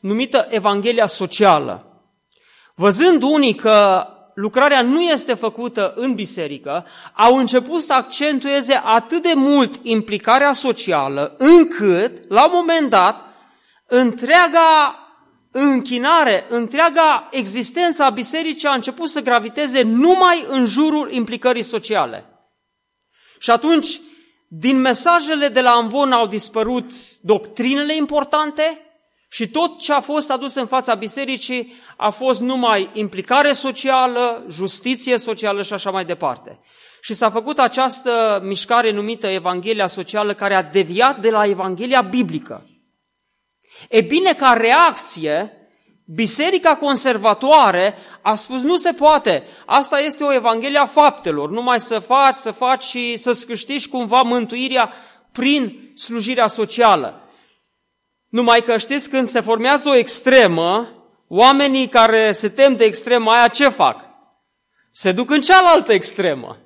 numită 0.00 0.46
Evanghelia 0.50 1.06
Socială. 1.06 2.02
Văzând 2.74 3.22
unii 3.22 3.54
că 3.54 4.06
lucrarea 4.36 4.82
nu 4.82 5.00
este 5.00 5.34
făcută 5.34 5.92
în 5.96 6.14
biserică, 6.14 6.86
au 7.14 7.36
început 7.36 7.82
să 7.82 7.92
accentueze 7.92 8.80
atât 8.84 9.22
de 9.22 9.32
mult 9.34 9.74
implicarea 9.82 10.52
socială, 10.52 11.34
încât, 11.38 12.12
la 12.28 12.44
un 12.44 12.50
moment 12.54 12.90
dat, 12.90 13.24
întreaga 13.86 14.98
închinare, 15.50 16.46
întreaga 16.48 17.28
existență 17.30 18.02
a 18.02 18.10
bisericii 18.10 18.68
a 18.68 18.74
început 18.74 19.08
să 19.08 19.22
graviteze 19.22 19.82
numai 19.82 20.44
în 20.48 20.66
jurul 20.66 21.12
implicării 21.12 21.62
sociale. 21.62 22.24
Și 23.38 23.50
atunci, 23.50 24.00
din 24.48 24.80
mesajele 24.80 25.48
de 25.48 25.60
la 25.60 25.70
Amvon 25.70 26.12
au 26.12 26.26
dispărut 26.26 26.90
doctrinele 27.20 27.96
importante 27.96 28.85
și 29.36 29.48
tot 29.48 29.78
ce 29.78 29.92
a 29.92 30.00
fost 30.00 30.30
adus 30.30 30.54
în 30.54 30.66
fața 30.66 30.94
bisericii 30.94 31.74
a 31.96 32.10
fost 32.10 32.40
numai 32.40 32.90
implicare 32.92 33.52
socială, 33.52 34.44
justiție 34.50 35.18
socială 35.18 35.62
și 35.62 35.72
așa 35.72 35.90
mai 35.90 36.04
departe. 36.04 36.58
Și 37.00 37.14
s-a 37.14 37.30
făcut 37.30 37.58
această 37.58 38.40
mișcare 38.44 38.92
numită 38.92 39.26
Evanghelia 39.26 39.86
Socială 39.86 40.34
care 40.34 40.54
a 40.54 40.62
deviat 40.62 41.20
de 41.20 41.30
la 41.30 41.46
Evanghelia 41.46 42.00
Biblică. 42.00 42.66
E 43.88 44.00
bine, 44.00 44.32
ca 44.32 44.52
reacție, 44.52 45.52
Biserica 46.04 46.76
conservatoare 46.76 47.94
a 48.22 48.34
spus 48.34 48.62
nu 48.62 48.78
se 48.78 48.92
poate, 48.92 49.44
asta 49.66 50.00
este 50.00 50.24
o 50.24 50.32
Evanghelie 50.32 50.78
a 50.78 50.86
faptelor, 50.86 51.50
numai 51.50 51.80
să 51.80 51.98
faci, 51.98 52.34
să 52.34 52.50
faci 52.50 52.82
și 52.82 53.16
să-ți 53.16 53.46
câștigi 53.46 53.88
cumva 53.88 54.22
mântuirea 54.22 54.92
prin 55.32 55.92
slujirea 55.94 56.46
socială. 56.46 57.20
Numai 58.28 58.62
că 58.62 58.78
știți, 58.78 59.10
când 59.10 59.28
se 59.28 59.40
formează 59.40 59.88
o 59.88 59.94
extremă, 59.94 60.88
oamenii 61.28 61.88
care 61.88 62.32
se 62.32 62.48
tem 62.48 62.76
de 62.76 62.84
extrema 62.84 63.36
aia 63.36 63.48
ce 63.48 63.68
fac? 63.68 64.04
Se 64.92 65.12
duc 65.12 65.30
în 65.30 65.40
cealaltă 65.40 65.92
extremă. 65.92 66.58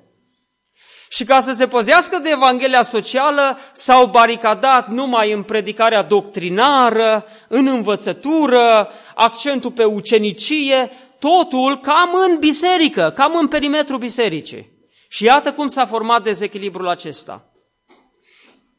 Și 1.09 1.23
ca 1.23 1.39
să 1.39 1.53
se 1.53 1.67
păzească 1.67 2.17
de 2.17 2.29
Evanghelia 2.29 2.81
socială, 2.81 3.57
s-au 3.73 4.05
baricadat 4.05 4.89
numai 4.89 5.31
în 5.31 5.43
predicarea 5.43 6.01
doctrinară, 6.01 7.25
în 7.47 7.67
învățătură, 7.67 8.89
accentul 9.15 9.71
pe 9.71 9.83
ucenicie, 9.83 10.91
totul 11.19 11.79
cam 11.79 12.09
în 12.29 12.39
biserică, 12.39 13.11
cam 13.15 13.35
în 13.35 13.47
perimetrul 13.47 13.97
bisericii. 13.97 14.71
Și 15.07 15.23
iată 15.23 15.53
cum 15.53 15.67
s-a 15.67 15.85
format 15.85 16.23
dezechilibrul 16.23 16.87
acesta. 16.87 17.50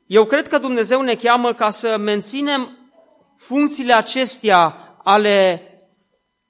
Eu 0.07 0.25
cred 0.25 0.49
că 0.49 0.59
Dumnezeu 0.59 1.01
ne 1.03 1.15
cheamă 1.15 1.55
ca 1.55 1.71
să 1.71 1.97
menținem 1.97 2.77
funcțiile 3.37 3.93
acestea 3.93 4.77
ale 5.03 5.63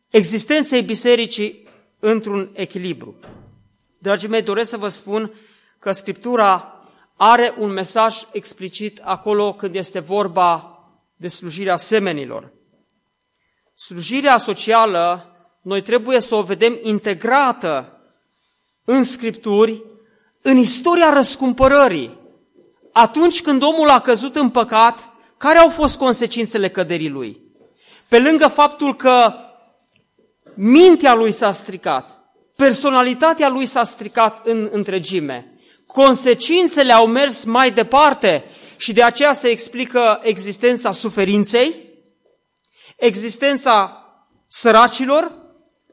existenței 0.08 0.82
bisericii 0.82 1.68
într-un 1.98 2.50
echilibru. 2.52 3.14
Dragii 3.98 4.28
mei, 4.28 4.42
doresc 4.42 4.70
să 4.70 4.76
vă 4.76 4.88
spun 4.88 5.32
că 5.78 5.92
Scriptura 5.92 6.80
are 7.16 7.54
un 7.58 7.70
mesaj 7.70 8.16
explicit 8.32 9.00
acolo 9.04 9.54
când 9.54 9.74
este 9.74 9.98
vorba 9.98 10.78
de 11.16 11.28
slujirea 11.28 11.76
semenilor. 11.76 12.52
Slujirea 13.74 14.36
socială, 14.36 15.26
noi 15.62 15.82
trebuie 15.82 16.20
să 16.20 16.34
o 16.34 16.42
vedem 16.42 16.78
integrată 16.82 18.00
în 18.84 19.04
Scripturi, 19.04 19.82
în 20.40 20.56
istoria 20.56 21.12
răscumpărării. 21.12 22.20
Atunci 22.92 23.42
când 23.42 23.62
omul 23.62 23.88
a 23.88 24.00
căzut 24.00 24.36
în 24.36 24.50
păcat, 24.50 25.08
care 25.36 25.58
au 25.58 25.68
fost 25.68 25.98
consecințele 25.98 26.68
căderii 26.68 27.08
lui? 27.08 27.40
Pe 28.08 28.18
lângă 28.18 28.48
faptul 28.48 28.96
că 28.96 29.34
mintea 30.54 31.14
lui 31.14 31.32
s-a 31.32 31.52
stricat, 31.52 32.20
personalitatea 32.56 33.48
lui 33.48 33.66
s-a 33.66 33.84
stricat 33.84 34.46
în 34.46 34.68
întregime, 34.72 35.52
consecințele 35.86 36.92
au 36.92 37.06
mers 37.06 37.44
mai 37.44 37.70
departe 37.70 38.44
și 38.76 38.92
de 38.92 39.02
aceea 39.02 39.32
se 39.32 39.48
explică 39.48 40.20
existența 40.22 40.92
suferinței, 40.92 41.74
existența 42.96 44.06
săracilor, 44.46 45.32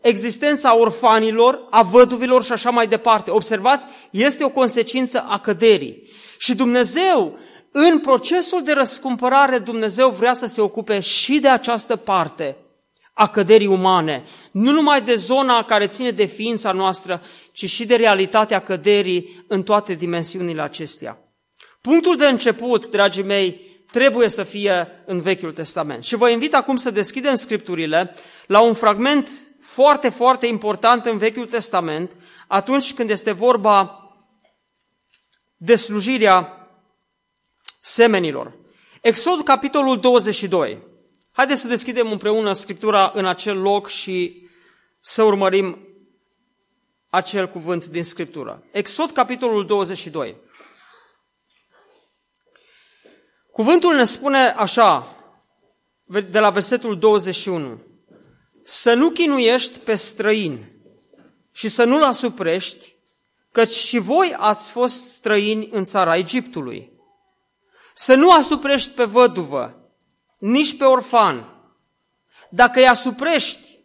existența 0.02 0.78
orfanilor, 0.78 1.68
a 1.70 1.84
văduvilor 1.84 2.44
și 2.44 2.52
așa 2.52 2.70
mai 2.70 2.88
departe. 2.88 3.32
Observați, 3.32 3.88
este 4.12 4.44
o 4.44 4.50
consecință 4.50 5.26
a 5.30 5.40
căderii. 5.40 6.09
Și 6.42 6.56
Dumnezeu, 6.56 7.40
în 7.72 8.00
procesul 8.00 8.64
de 8.64 8.74
răscumpărare 8.74 9.58
Dumnezeu 9.58 10.10
vrea 10.10 10.34
să 10.34 10.46
se 10.46 10.62
ocupe 10.62 11.00
și 11.00 11.40
de 11.40 11.48
această 11.48 11.96
parte 11.96 12.56
a 13.14 13.28
căderii 13.28 13.68
umane, 13.68 14.24
nu 14.52 14.72
numai 14.72 15.02
de 15.02 15.16
zona 15.16 15.64
care 15.64 15.88
ține 15.88 16.12
de 16.12 16.26
ființa 16.26 16.72
noastră, 16.72 17.22
ci 17.52 17.70
și 17.70 17.86
de 17.86 17.96
realitatea 17.96 18.60
căderii 18.60 19.46
în 19.48 19.64
toate 19.64 19.94
dimensiunile 19.94 20.62
acestea. 20.62 21.18
Punctul 21.82 22.18
de 22.18 22.28
început, 22.28 22.90
dragii 22.90 23.24
mei, 23.24 23.62
trebuie 23.92 24.30
să 24.30 24.44
fie 24.44 24.88
în 25.06 25.22
Vechiul 25.22 25.52
Testament. 25.52 26.04
Și 26.04 26.16
vă 26.16 26.30
invit 26.30 26.54
acum 26.54 26.76
să 26.76 26.92
deschidem 26.92 27.36
Scripturile 27.36 28.16
la 28.48 28.60
un 28.60 28.74
fragment 28.74 29.30
foarte, 29.60 30.10
foarte 30.10 30.48
important 30.48 31.06
în 31.06 31.18
Vechiul 31.18 31.48
Testament, 31.48 32.12
atunci 32.48 32.94
când 32.94 33.10
este 33.10 33.32
vorba 33.32 33.99
de 35.62 35.76
slujirea 35.76 36.68
semenilor. 37.82 38.58
Exod, 39.02 39.44
capitolul 39.44 40.00
22. 40.00 40.84
Haideți 41.32 41.62
să 41.62 41.68
deschidem 41.68 42.12
împreună 42.12 42.54
Scriptura 42.54 43.12
în 43.16 43.26
acel 43.26 43.58
loc 43.62 43.88
și 43.88 44.48
să 45.00 45.24
urmărim 45.24 45.88
acel 47.10 47.50
cuvânt 47.50 47.86
din 47.86 48.04
Scriptură. 48.04 48.64
Exod, 48.72 49.12
capitolul 49.12 49.66
22. 49.66 50.36
Cuvântul 53.52 53.96
ne 53.96 54.04
spune 54.04 54.38
așa, 54.38 55.16
de 56.30 56.40
la 56.40 56.50
versetul 56.50 57.00
21, 57.00 57.82
să 58.64 58.94
nu 58.94 59.10
chinuiești 59.10 59.80
pe 59.80 59.96
străin 59.96 60.72
și 61.52 61.70
să 61.70 61.84
nu-l 61.84 62.04
asuprești, 62.04 62.96
căci 63.52 63.74
și 63.74 63.98
voi 63.98 64.36
ați 64.38 64.70
fost 64.70 65.12
străini 65.12 65.70
în 65.72 65.84
țara 65.84 66.16
Egiptului. 66.16 66.92
Să 67.94 68.16
nu 68.16 68.32
asuprești 68.32 68.92
pe 68.92 69.04
văduvă, 69.04 69.92
nici 70.38 70.78
pe 70.78 70.84
orfan. 70.84 71.46
Dacă 72.50 72.80
îi 72.80 72.88
asuprești 72.88 73.78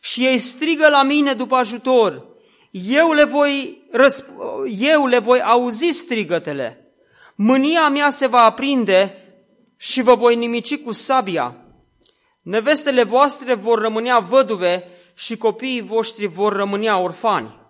și 0.00 0.26
ei 0.26 0.38
strigă 0.38 0.88
la 0.88 1.02
mine 1.02 1.32
după 1.32 1.54
ajutor, 1.54 2.26
eu 2.70 3.12
le 3.12 3.24
voi, 3.24 3.82
răsp- 3.92 4.34
eu 4.78 5.06
le 5.06 5.18
voi 5.18 5.42
auzi 5.42 5.86
strigătele. 5.86 6.94
Mânia 7.34 7.88
mea 7.88 8.10
se 8.10 8.26
va 8.26 8.42
aprinde 8.42 9.16
și 9.76 10.02
vă 10.02 10.14
voi 10.14 10.36
nimici 10.36 10.82
cu 10.82 10.92
sabia. 10.92 11.56
Nevestele 12.42 13.02
voastre 13.02 13.54
vor 13.54 13.78
rămânea 13.78 14.18
văduve 14.18 14.88
și 15.14 15.36
copiii 15.36 15.80
voștri 15.80 16.26
vor 16.26 16.52
rămânea 16.52 16.98
orfani. 16.98 17.61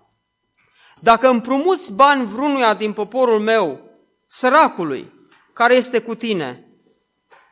Dacă 1.02 1.28
împrumuți 1.28 1.92
bani 1.92 2.26
vrunuia 2.26 2.74
din 2.74 2.92
poporul 2.92 3.40
meu, 3.40 3.80
săracului, 4.26 5.12
care 5.52 5.74
este 5.74 6.00
cu 6.00 6.14
tine, 6.14 6.66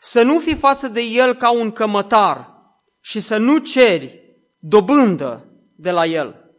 să 0.00 0.22
nu 0.22 0.38
fii 0.38 0.54
față 0.54 0.88
de 0.88 1.00
el 1.00 1.34
ca 1.34 1.50
un 1.50 1.70
cămătar 1.70 2.48
și 3.00 3.20
să 3.20 3.36
nu 3.36 3.58
ceri 3.58 4.22
dobândă 4.58 5.46
de 5.76 5.90
la 5.90 6.06
el. 6.06 6.50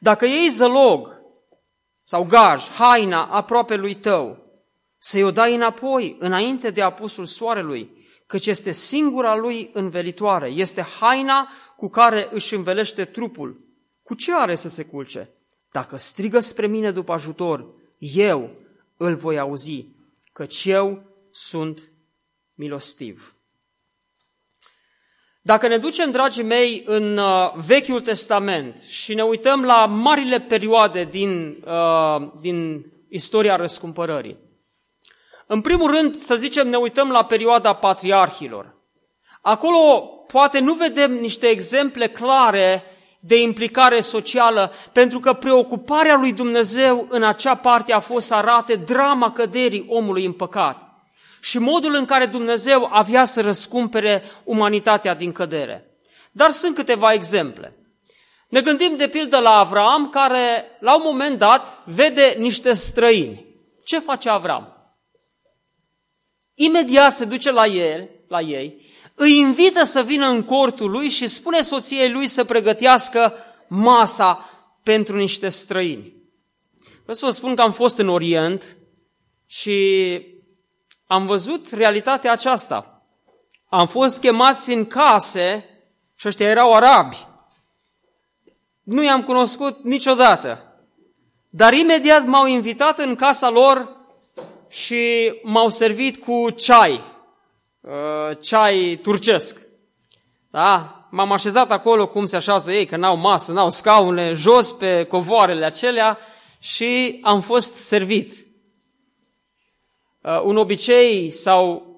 Dacă 0.00 0.26
iei 0.26 0.48
zălog 0.48 1.20
sau 2.02 2.24
gaj, 2.24 2.68
haina 2.68 3.24
aproape 3.24 3.74
lui 3.74 3.94
tău, 3.94 4.38
să-i 4.98 5.22
o 5.22 5.30
dai 5.30 5.54
înapoi 5.54 6.16
înainte 6.18 6.70
de 6.70 6.82
apusul 6.82 7.26
soarelui, 7.26 8.06
căci 8.26 8.46
este 8.46 8.72
singura 8.72 9.36
lui 9.36 9.70
învelitoare, 9.72 10.48
este 10.48 10.82
haina 10.82 11.48
cu 11.76 11.88
care 11.88 12.28
își 12.30 12.54
învelește 12.54 13.04
trupul. 13.04 13.60
Cu 14.02 14.14
ce 14.14 14.34
are 14.34 14.54
să 14.54 14.68
se 14.68 14.84
culce? 14.84 15.28
Dacă 15.74 15.96
strigă 15.96 16.40
spre 16.40 16.66
mine 16.66 16.90
după 16.90 17.12
ajutor, 17.12 17.66
eu 17.98 18.50
îl 18.96 19.14
voi 19.14 19.38
auzi, 19.38 19.86
căci 20.32 20.64
eu 20.64 21.02
sunt 21.30 21.90
milostiv. 22.54 23.34
Dacă 25.42 25.68
ne 25.68 25.76
ducem, 25.78 26.10
dragii 26.10 26.42
mei, 26.42 26.82
în 26.86 27.16
uh, 27.16 27.54
Vechiul 27.54 28.00
Testament 28.00 28.80
și 28.80 29.14
ne 29.14 29.22
uităm 29.22 29.64
la 29.64 29.86
marile 29.86 30.40
perioade 30.40 31.04
din, 31.04 31.64
uh, 31.66 32.32
din 32.40 32.86
istoria 33.08 33.56
răscumpărării, 33.56 34.38
în 35.46 35.60
primul 35.60 35.90
rând, 35.90 36.14
să 36.14 36.36
zicem, 36.36 36.68
ne 36.68 36.76
uităm 36.76 37.10
la 37.10 37.24
perioada 37.24 37.74
patriarhilor. 37.74 38.74
Acolo 39.40 40.00
poate 40.26 40.60
nu 40.60 40.74
vedem 40.74 41.12
niște 41.12 41.46
exemple 41.46 42.08
clare 42.08 42.84
de 43.26 43.40
implicare 43.40 44.00
socială, 44.00 44.72
pentru 44.92 45.20
că 45.20 45.32
preocuparea 45.32 46.16
lui 46.16 46.32
Dumnezeu 46.32 47.06
în 47.08 47.22
acea 47.22 47.54
parte 47.54 47.92
a 47.92 48.00
fost 48.00 48.26
să 48.26 48.34
arate 48.34 48.74
drama 48.74 49.32
căderii 49.32 49.86
omului 49.88 50.24
în 50.24 50.32
păcat 50.32 50.84
și 51.44 51.58
modul 51.58 51.94
în 51.94 52.04
care 52.04 52.26
Dumnezeu 52.26 52.88
avea 52.92 53.24
să 53.24 53.40
răscumpere 53.40 54.22
umanitatea 54.44 55.14
din 55.14 55.32
cădere. 55.32 55.98
Dar 56.32 56.50
sunt 56.50 56.74
câteva 56.74 57.12
exemple. 57.12 57.76
Ne 58.48 58.60
gândim 58.60 58.96
de 58.96 59.08
pildă 59.08 59.38
la 59.38 59.50
Avram, 59.50 60.08
care 60.08 60.64
la 60.80 60.94
un 60.94 61.02
moment 61.04 61.38
dat 61.38 61.82
vede 61.84 62.36
niște 62.38 62.72
străini. 62.72 63.46
Ce 63.84 63.98
face 63.98 64.28
Avram? 64.28 64.68
Imediat 66.54 67.14
se 67.14 67.24
duce 67.24 67.50
la 67.50 67.66
el, 67.66 68.10
la 68.28 68.40
ei, 68.40 68.83
îi 69.14 69.38
invită 69.38 69.84
să 69.84 70.02
vină 70.02 70.26
în 70.26 70.42
cortul 70.42 70.90
lui 70.90 71.08
și 71.08 71.28
spune 71.28 71.62
soției 71.62 72.10
lui 72.10 72.26
să 72.26 72.44
pregătească 72.44 73.34
masa 73.68 74.48
pentru 74.82 75.16
niște 75.16 75.48
străini. 75.48 76.12
Vreau 77.02 77.16
să 77.16 77.24
vă 77.24 77.30
spun 77.30 77.54
că 77.54 77.62
am 77.62 77.72
fost 77.72 77.98
în 77.98 78.08
Orient 78.08 78.76
și 79.46 80.20
am 81.06 81.26
văzut 81.26 81.70
realitatea 81.70 82.32
aceasta. 82.32 83.02
Am 83.68 83.86
fost 83.86 84.20
chemați 84.20 84.72
în 84.72 84.86
case 84.86 85.68
și 86.14 86.28
ăștia 86.28 86.48
erau 86.48 86.74
arabi. 86.74 87.26
Nu 88.82 89.02
i-am 89.02 89.22
cunoscut 89.22 89.84
niciodată. 89.84 90.64
Dar 91.50 91.72
imediat 91.72 92.26
m-au 92.26 92.46
invitat 92.46 92.98
în 92.98 93.14
casa 93.14 93.50
lor 93.50 93.96
și 94.68 95.34
m-au 95.42 95.68
servit 95.68 96.24
cu 96.24 96.50
ceai, 96.50 97.00
uh, 97.84 98.38
ceai 98.40 98.98
turcesc. 99.02 99.60
Da? 100.50 100.98
M-am 101.10 101.32
așezat 101.32 101.70
acolo 101.70 102.08
cum 102.08 102.26
se 102.26 102.36
așează 102.36 102.72
ei, 102.72 102.86
că 102.86 102.96
n-au 102.96 103.16
masă, 103.16 103.52
n-au 103.52 103.70
scaune, 103.70 104.32
jos 104.32 104.72
pe 104.72 105.04
covoarele 105.04 105.64
acelea 105.64 106.18
și 106.58 107.18
am 107.22 107.40
fost 107.40 107.74
servit. 107.74 108.46
Uh, 110.20 110.40
un 110.42 110.56
obicei 110.56 111.30
sau 111.30 111.92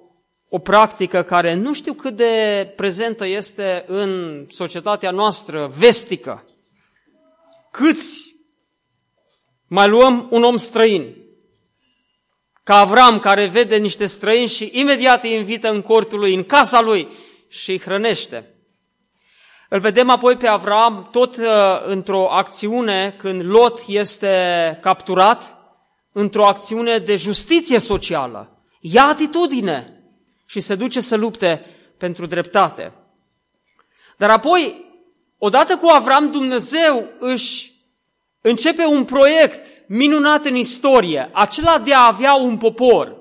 o 0.49 0.59
practică 0.59 1.23
care 1.23 1.55
nu 1.55 1.73
știu 1.73 1.93
cât 1.93 2.17
de 2.17 2.73
prezentă 2.77 3.27
este 3.27 3.85
în 3.87 4.45
societatea 4.49 5.11
noastră 5.11 5.73
vestică. 5.79 6.45
Câți 7.71 8.35
mai 9.67 9.89
luăm 9.89 10.27
un 10.31 10.43
om 10.43 10.57
străin 10.57 11.26
ca 12.67 12.79
Avram 12.79 13.19
care 13.19 13.47
vede 13.47 13.77
niște 13.77 14.07
străini 14.07 14.49
și 14.49 14.71
imediat 14.73 15.23
îi 15.23 15.35
invită 15.35 15.71
în 15.71 15.83
cortul 15.83 16.19
lui, 16.19 16.35
în 16.35 16.45
casa 16.45 16.81
lui 16.81 17.09
și 17.49 17.71
îi 17.71 17.81
hrănește. 17.81 18.55
Îl 19.69 19.81
vedem 19.81 20.11
apoi 20.11 20.37
pe 20.37 20.47
Avram 20.47 21.09
tot 21.13 21.37
uh, 21.37 21.45
într-o 21.85 22.33
acțiune 22.33 23.15
când 23.19 23.43
Lot 23.45 23.81
este 23.87 24.79
capturat, 24.83 25.57
într-o 26.13 26.47
acțiune 26.47 26.99
de 26.99 27.17
justiție 27.17 27.79
socială. 27.79 28.63
Ia 28.81 29.05
atitudine 29.05 30.03
și 30.47 30.61
se 30.61 30.75
duce 30.75 31.01
să 31.01 31.17
lupte 31.17 31.67
pentru 31.99 32.27
dreptate. 32.27 32.93
Dar 34.17 34.31
apoi, 34.31 34.85
odată 35.39 35.77
cu 35.77 35.87
Avram, 35.87 36.31
Dumnezeu 36.31 37.09
își 37.19 37.76
începe 38.49 38.85
un 38.85 39.05
proiect 39.05 39.89
minunat 39.89 40.45
în 40.45 40.55
istorie, 40.55 41.31
acela 41.33 41.79
de 41.79 41.95
a 41.95 42.07
avea 42.07 42.35
un 42.35 42.57
popor. 42.57 43.17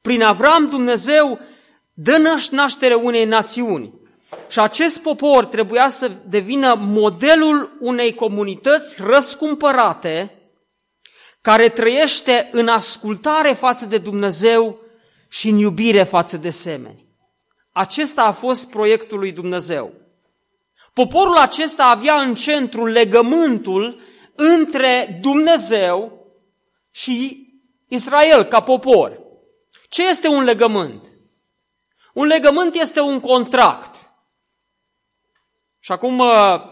Prin 0.00 0.22
Avram 0.22 0.68
Dumnezeu 0.68 1.40
dă 1.92 2.40
naștere 2.50 2.94
unei 2.94 3.24
națiuni. 3.24 3.94
Și 4.48 4.60
acest 4.60 5.02
popor 5.02 5.44
trebuia 5.44 5.88
să 5.88 6.10
devină 6.26 6.74
modelul 6.78 7.76
unei 7.80 8.14
comunități 8.14 8.96
răscumpărate, 9.02 10.38
care 11.40 11.68
trăiește 11.68 12.48
în 12.52 12.68
ascultare 12.68 13.52
față 13.52 13.86
de 13.86 13.98
Dumnezeu 13.98 14.78
și 15.28 15.48
în 15.48 15.58
iubire 15.58 16.02
față 16.02 16.36
de 16.36 16.50
semeni. 16.50 17.06
Acesta 17.72 18.22
a 18.22 18.32
fost 18.32 18.70
proiectul 18.70 19.18
lui 19.18 19.32
Dumnezeu. 19.32 19.92
Poporul 20.92 21.36
acesta 21.36 21.84
avea 21.84 22.14
în 22.14 22.34
centru 22.34 22.86
legământul 22.86 24.12
între 24.34 25.18
Dumnezeu 25.20 26.26
și 26.90 27.48
Israel 27.88 28.44
ca 28.44 28.60
popor. 28.60 29.20
Ce 29.88 30.08
este 30.08 30.28
un 30.28 30.44
legământ? 30.44 31.12
Un 32.14 32.26
legământ 32.26 32.74
este 32.74 33.00
un 33.00 33.20
contract. 33.20 34.10
Și 35.80 35.92
acum, 35.92 36.22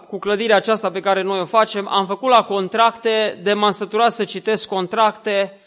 cu 0.08 0.18
clădirea 0.18 0.56
aceasta 0.56 0.90
pe 0.90 1.00
care 1.00 1.22
noi 1.22 1.40
o 1.40 1.44
facem, 1.44 1.88
am 1.88 2.06
făcut 2.06 2.30
la 2.30 2.44
contracte, 2.44 3.40
de 3.42 3.52
m-am 3.52 3.70
săturat 3.70 4.12
să 4.12 4.24
citesc 4.24 4.68
contracte 4.68 5.60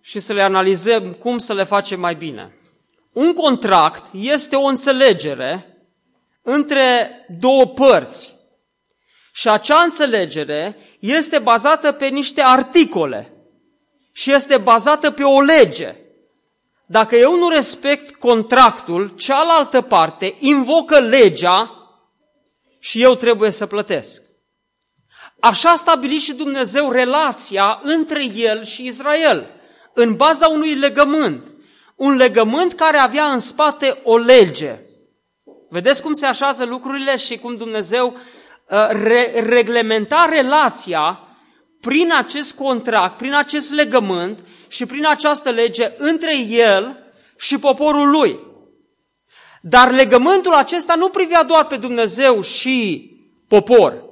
și 0.00 0.20
să 0.20 0.32
le 0.32 0.42
analizăm 0.42 1.12
cum 1.12 1.38
să 1.38 1.54
le 1.54 1.64
facem 1.64 2.00
mai 2.00 2.14
bine. 2.14 2.54
Un 3.12 3.32
contract 3.32 4.04
este 4.12 4.56
o 4.56 4.64
înțelegere 4.64 5.76
între 6.42 7.10
două 7.38 7.66
părți. 7.66 8.34
Și 9.32 9.48
acea 9.48 9.80
înțelegere 9.80 10.76
este 11.00 11.38
bazată 11.38 11.92
pe 11.92 12.06
niște 12.06 12.42
articole 12.42 13.32
și 14.12 14.32
este 14.32 14.58
bazată 14.58 15.10
pe 15.10 15.22
o 15.22 15.40
lege. 15.40 15.94
Dacă 16.86 17.16
eu 17.16 17.38
nu 17.38 17.48
respect 17.48 18.14
contractul, 18.14 19.08
cealaltă 19.08 19.80
parte 19.80 20.36
invocă 20.38 20.98
legea 20.98 21.74
și 22.78 23.02
eu 23.02 23.14
trebuie 23.14 23.50
să 23.50 23.66
plătesc. 23.66 24.22
Așa 25.40 25.70
a 25.70 25.76
stabilit 25.76 26.20
și 26.20 26.32
Dumnezeu 26.32 26.90
relația 26.90 27.80
între 27.82 28.24
el 28.34 28.64
și 28.64 28.86
Israel, 28.86 29.50
în 29.94 30.14
baza 30.14 30.48
unui 30.48 30.74
legământ. 30.74 31.54
Un 31.96 32.16
legământ 32.16 32.72
care 32.72 32.96
avea 32.96 33.24
în 33.24 33.38
spate 33.38 34.00
o 34.04 34.16
lege. 34.16 34.78
Vedeți 35.68 36.02
cum 36.02 36.12
se 36.12 36.26
așează 36.26 36.64
lucrurile 36.64 37.16
și 37.16 37.38
cum 37.38 37.56
Dumnezeu 37.56 38.06
uh, 38.06 38.20
re- 38.90 39.44
reglementa 39.46 40.26
relația 40.30 41.20
prin 41.80 42.12
acest 42.18 42.54
contract, 42.54 43.16
prin 43.16 43.34
acest 43.34 43.72
legământ 43.72 44.46
și 44.68 44.86
prin 44.86 45.06
această 45.06 45.50
lege 45.50 45.92
între 45.96 46.36
el 46.46 47.12
și 47.36 47.58
poporul 47.58 48.10
lui. 48.10 48.38
Dar 49.60 49.90
legământul 49.90 50.52
acesta 50.52 50.94
nu 50.94 51.08
privea 51.08 51.42
doar 51.42 51.66
pe 51.66 51.76
Dumnezeu 51.76 52.42
și 52.42 53.10
popor, 53.48 54.04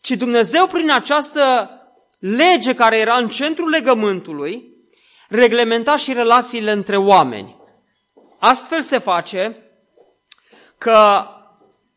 ci 0.00 0.10
Dumnezeu 0.10 0.66
prin 0.66 0.90
această 0.90 1.70
lege 2.18 2.74
care 2.74 2.98
era 2.98 3.16
în 3.16 3.28
centrul 3.28 3.68
legământului, 3.68 4.74
reglementa 5.28 5.96
și 5.96 6.12
relațiile 6.12 6.70
între 6.70 6.96
oameni. 6.96 7.56
Astfel 8.38 8.80
se 8.80 8.98
face 8.98 9.56
că 10.78 11.26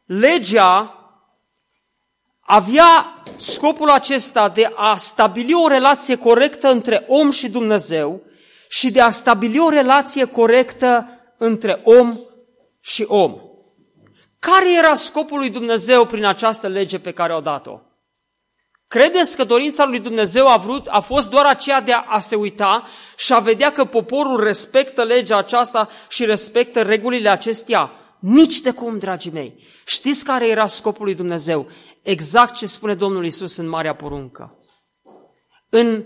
legea 0.05 0.98
avea 2.51 3.23
scopul 3.35 3.89
acesta 3.89 4.49
de 4.49 4.71
a 4.75 4.95
stabili 4.95 5.53
o 5.53 5.67
relație 5.67 6.15
corectă 6.15 6.67
între 6.67 7.05
om 7.07 7.31
și 7.31 7.49
Dumnezeu 7.49 8.21
și 8.69 8.91
de 8.91 9.01
a 9.01 9.09
stabili 9.09 9.59
o 9.59 9.69
relație 9.69 10.25
corectă 10.25 11.07
între 11.37 11.81
om 11.83 12.19
și 12.79 13.05
om. 13.07 13.35
Care 14.39 14.77
era 14.77 14.95
scopul 14.95 15.37
lui 15.37 15.49
Dumnezeu 15.49 16.05
prin 16.05 16.25
această 16.25 16.67
lege 16.67 16.99
pe 16.99 17.11
care 17.11 17.33
o 17.33 17.39
dat-o? 17.39 17.79
Credeți 18.87 19.35
că 19.35 19.43
dorința 19.43 19.85
lui 19.85 19.99
Dumnezeu 19.99 20.47
a, 20.47 20.57
vrut, 20.57 20.87
a 20.87 20.99
fost 20.99 21.29
doar 21.29 21.45
aceea 21.45 21.81
de 21.81 21.93
a, 21.93 22.05
a 22.07 22.19
se 22.19 22.35
uita 22.35 22.87
și 23.17 23.33
a 23.33 23.39
vedea 23.39 23.71
că 23.71 23.85
poporul 23.85 24.43
respectă 24.43 25.03
legea 25.03 25.37
aceasta 25.37 25.89
și 26.07 26.25
respectă 26.25 26.81
regulile 26.81 27.29
acestea? 27.29 27.91
Nici 28.19 28.59
de 28.59 28.71
cum, 28.71 28.97
dragii 28.97 29.31
mei. 29.31 29.63
Știți 29.85 30.23
care 30.23 30.47
era 30.47 30.65
scopul 30.65 31.05
lui 31.05 31.15
Dumnezeu? 31.15 31.67
Exact 32.01 32.55
ce 32.55 32.65
spune 32.65 32.95
Domnul 32.95 33.25
Isus 33.25 33.55
în 33.55 33.67
Marea 33.67 33.95
Poruncă. 33.95 34.57
În 35.69 36.05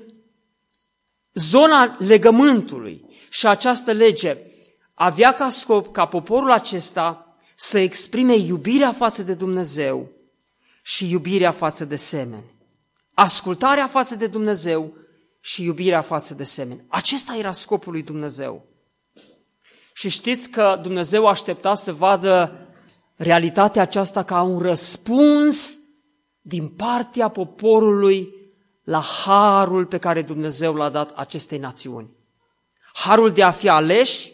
zona 1.34 1.96
legământului 2.00 3.06
și 3.30 3.48
această 3.48 3.92
lege 3.92 4.38
avea 4.94 5.34
ca 5.34 5.50
scop 5.50 5.94
ca 5.94 6.06
poporul 6.06 6.52
acesta 6.52 7.38
să 7.56 7.80
exprime 7.80 8.36
iubirea 8.36 8.94
față 8.94 9.24
de 9.24 9.34
Dumnezeu 9.34 10.10
și 10.82 11.10
iubirea 11.10 11.52
față 11.52 11.86
de 11.86 11.96
semeni. 11.96 12.52
Ascultarea 13.14 13.88
față 13.88 14.16
de 14.16 14.28
Dumnezeu 14.28 14.94
și 15.40 15.64
iubirea 15.64 16.02
față 16.02 16.34
de 16.34 16.44
semeni. 16.44 16.86
Acesta 16.88 17.36
era 17.36 17.52
scopul 17.52 17.92
lui 17.92 18.04
Dumnezeu. 18.04 18.66
Și 19.94 20.10
știți 20.10 20.50
că 20.50 20.80
Dumnezeu 20.82 21.28
aștepta 21.28 21.76
să 21.76 21.94
vadă 21.94 22.68
realitatea 23.16 23.82
aceasta 23.82 24.24
ca 24.24 24.42
un 24.42 24.60
răspuns 24.60 25.78
din 26.46 26.68
partea 26.68 27.28
poporului 27.28 28.34
la 28.84 29.00
harul 29.00 29.86
pe 29.86 29.98
care 29.98 30.22
Dumnezeu 30.22 30.74
l-a 30.74 30.90
dat 30.90 31.12
acestei 31.16 31.58
națiuni. 31.58 32.10
Harul 32.94 33.32
de 33.32 33.44
a 33.44 33.52
fi 33.52 33.70
aleși 33.70 34.32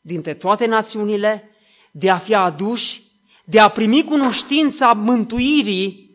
dintre 0.00 0.34
toate 0.34 0.66
națiunile, 0.66 1.50
de 1.90 2.10
a 2.10 2.16
fi 2.16 2.34
aduși, 2.34 3.02
de 3.44 3.60
a 3.60 3.68
primi 3.68 4.04
cunoștința 4.04 4.92
mântuirii 4.92 6.10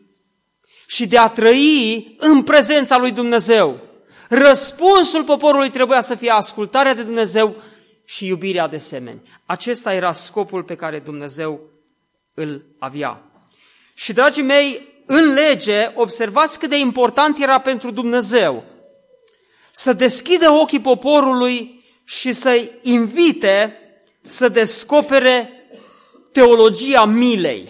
și 0.86 1.06
de 1.06 1.18
a 1.18 1.28
trăi 1.28 2.14
în 2.18 2.42
prezența 2.42 2.98
lui 2.98 3.12
Dumnezeu. 3.12 3.80
Răspunsul 4.28 5.24
poporului 5.24 5.70
trebuia 5.70 6.00
să 6.00 6.14
fie 6.14 6.30
ascultarea 6.30 6.94
de 6.94 7.02
Dumnezeu 7.02 7.54
și 8.04 8.26
iubirea 8.26 8.68
de 8.68 8.76
semeni. 8.76 9.22
Acesta 9.46 9.94
era 9.94 10.12
scopul 10.12 10.62
pe 10.62 10.76
care 10.76 10.98
Dumnezeu 10.98 11.60
îl 12.34 12.64
avea. 12.78 13.25
Și, 13.98 14.12
dragii 14.12 14.42
mei, 14.42 14.94
în 15.06 15.32
lege, 15.32 15.90
observați 15.94 16.58
cât 16.58 16.68
de 16.68 16.78
important 16.78 17.38
era 17.38 17.58
pentru 17.58 17.90
Dumnezeu 17.90 18.64
să 19.70 19.92
deschidă 19.92 20.50
ochii 20.50 20.80
poporului 20.80 21.84
și 22.04 22.32
să-i 22.32 22.70
invite 22.82 23.80
să 24.24 24.48
descopere 24.48 25.50
teologia 26.32 27.04
milei. 27.04 27.68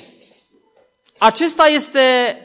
Acesta 1.18 1.66
este 1.66 2.36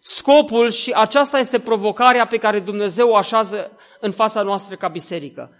scopul 0.00 0.70
și 0.70 0.92
aceasta 0.92 1.38
este 1.38 1.58
provocarea 1.60 2.26
pe 2.26 2.36
care 2.36 2.60
Dumnezeu 2.60 3.08
o 3.08 3.16
așează 3.16 3.70
în 4.00 4.12
fața 4.12 4.42
noastră 4.42 4.76
ca 4.76 4.88
biserică. 4.88 5.50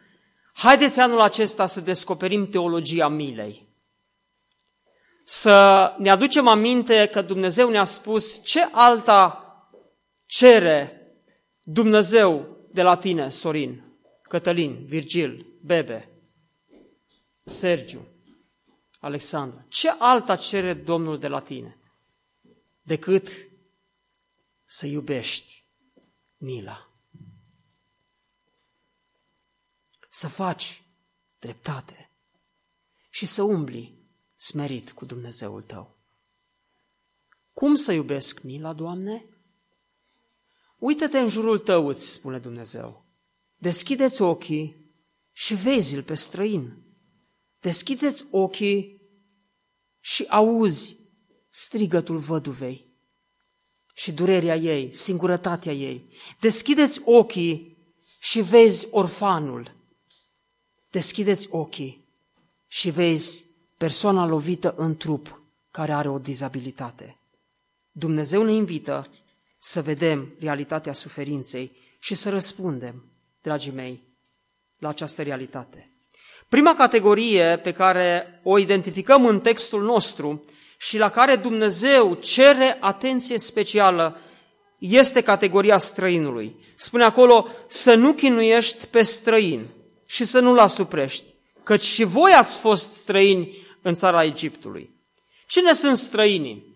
Haideți 0.55 1.01
anul 1.01 1.21
acesta 1.21 1.67
să 1.67 1.81
descoperim 1.81 2.49
teologia 2.49 3.09
milei. 3.09 3.70
Să 5.33 5.95
ne 5.99 6.11
aducem 6.11 6.47
aminte 6.47 7.09
că 7.09 7.23
Dumnezeu 7.23 7.71
ne-a 7.71 7.85
spus 7.85 8.45
ce 8.45 8.69
alta 8.73 9.45
cere 10.27 11.07
Dumnezeu 11.63 12.59
de 12.73 12.83
la 12.83 12.97
tine, 12.97 13.29
Sorin, 13.29 13.99
Cătălin, 14.23 14.87
Virgil, 14.87 15.47
Bebe, 15.65 16.09
Sergiu, 17.45 18.07
Alexandru. 19.01 19.65
Ce 19.69 19.89
alta 19.89 20.37
cere 20.37 20.75
Domnul 20.75 21.19
de 21.19 21.29
la 21.29 21.41
tine 21.41 21.79
decât 22.83 23.29
să 24.65 24.87
iubești 24.87 25.65
mila? 26.37 26.91
să 30.13 30.29
faci 30.29 30.83
dreptate 31.39 32.11
și 33.11 33.27
să 33.27 33.43
umbli 33.43 34.00
smerit 34.41 34.93
cu 34.93 35.05
Dumnezeul 35.05 35.63
tău. 35.63 35.99
Cum 37.53 37.75
să 37.75 37.93
iubesc 37.93 38.43
mila, 38.43 38.73
Doamne? 38.73 39.25
Uită-te 40.79 41.19
în 41.19 41.29
jurul 41.29 41.59
tău, 41.59 41.87
îți 41.87 42.09
spune 42.09 42.39
Dumnezeu. 42.39 43.05
Deschideți 43.57 44.23
ochii 44.23 44.93
și 45.33 45.55
vezi-l 45.55 46.03
pe 46.03 46.15
străin. 46.15 46.83
Deschideți 47.61 48.25
ochii 48.31 49.01
și 50.01 50.25
auzi 50.29 50.97
strigătul 51.49 52.19
văduvei 52.19 52.89
și 53.95 54.13
durerea 54.13 54.57
ei, 54.57 54.95
singurătatea 54.95 55.73
ei. 55.73 56.13
Deschideți 56.41 57.01
ochii 57.05 57.79
și 58.21 58.41
vezi 58.41 58.89
orfanul 58.91 59.79
deschideți 60.91 61.49
ochii 61.51 62.09
și 62.67 62.91
vezi 62.91 63.50
persoana 63.81 64.27
lovită 64.27 64.75
în 64.77 64.97
trup 64.97 65.41
care 65.71 65.93
are 65.93 66.09
o 66.09 66.19
dizabilitate. 66.19 67.19
Dumnezeu 67.91 68.43
ne 68.43 68.53
invită 68.53 69.09
să 69.59 69.83
vedem 69.83 70.35
realitatea 70.41 70.93
suferinței 70.93 71.77
și 71.99 72.15
să 72.15 72.31
răspundem, 72.31 73.05
dragii 73.43 73.73
mei, 73.73 74.03
la 74.79 74.89
această 74.89 75.23
realitate. 75.23 75.91
Prima 76.49 76.75
categorie 76.75 77.59
pe 77.63 77.73
care 77.73 78.41
o 78.43 78.59
identificăm 78.59 79.27
în 79.27 79.41
textul 79.41 79.83
nostru 79.83 80.45
și 80.79 80.99
la 80.99 81.11
care 81.11 81.37
Dumnezeu 81.37 82.15
cere 82.15 82.77
atenție 82.81 83.39
specială 83.39 84.17
este 84.79 85.23
categoria 85.23 85.79
străinului. 85.79 86.57
Spune 86.77 87.05
acolo 87.05 87.47
să 87.67 87.95
nu 87.95 88.13
chinuiești 88.13 88.87
pe 88.87 89.03
străin 89.03 89.67
și 90.07 90.25
să 90.25 90.41
nu-l 90.41 90.59
asuprești, 90.59 91.35
căci 91.63 91.83
și 91.83 92.05
voi 92.05 92.33
ați 92.33 92.59
fost 92.59 92.93
străini 92.93 93.69
în 93.83 93.95
țara 93.95 94.25
Egiptului. 94.25 94.91
Cine 95.47 95.73
sunt 95.73 95.97
străinii? 95.97 96.71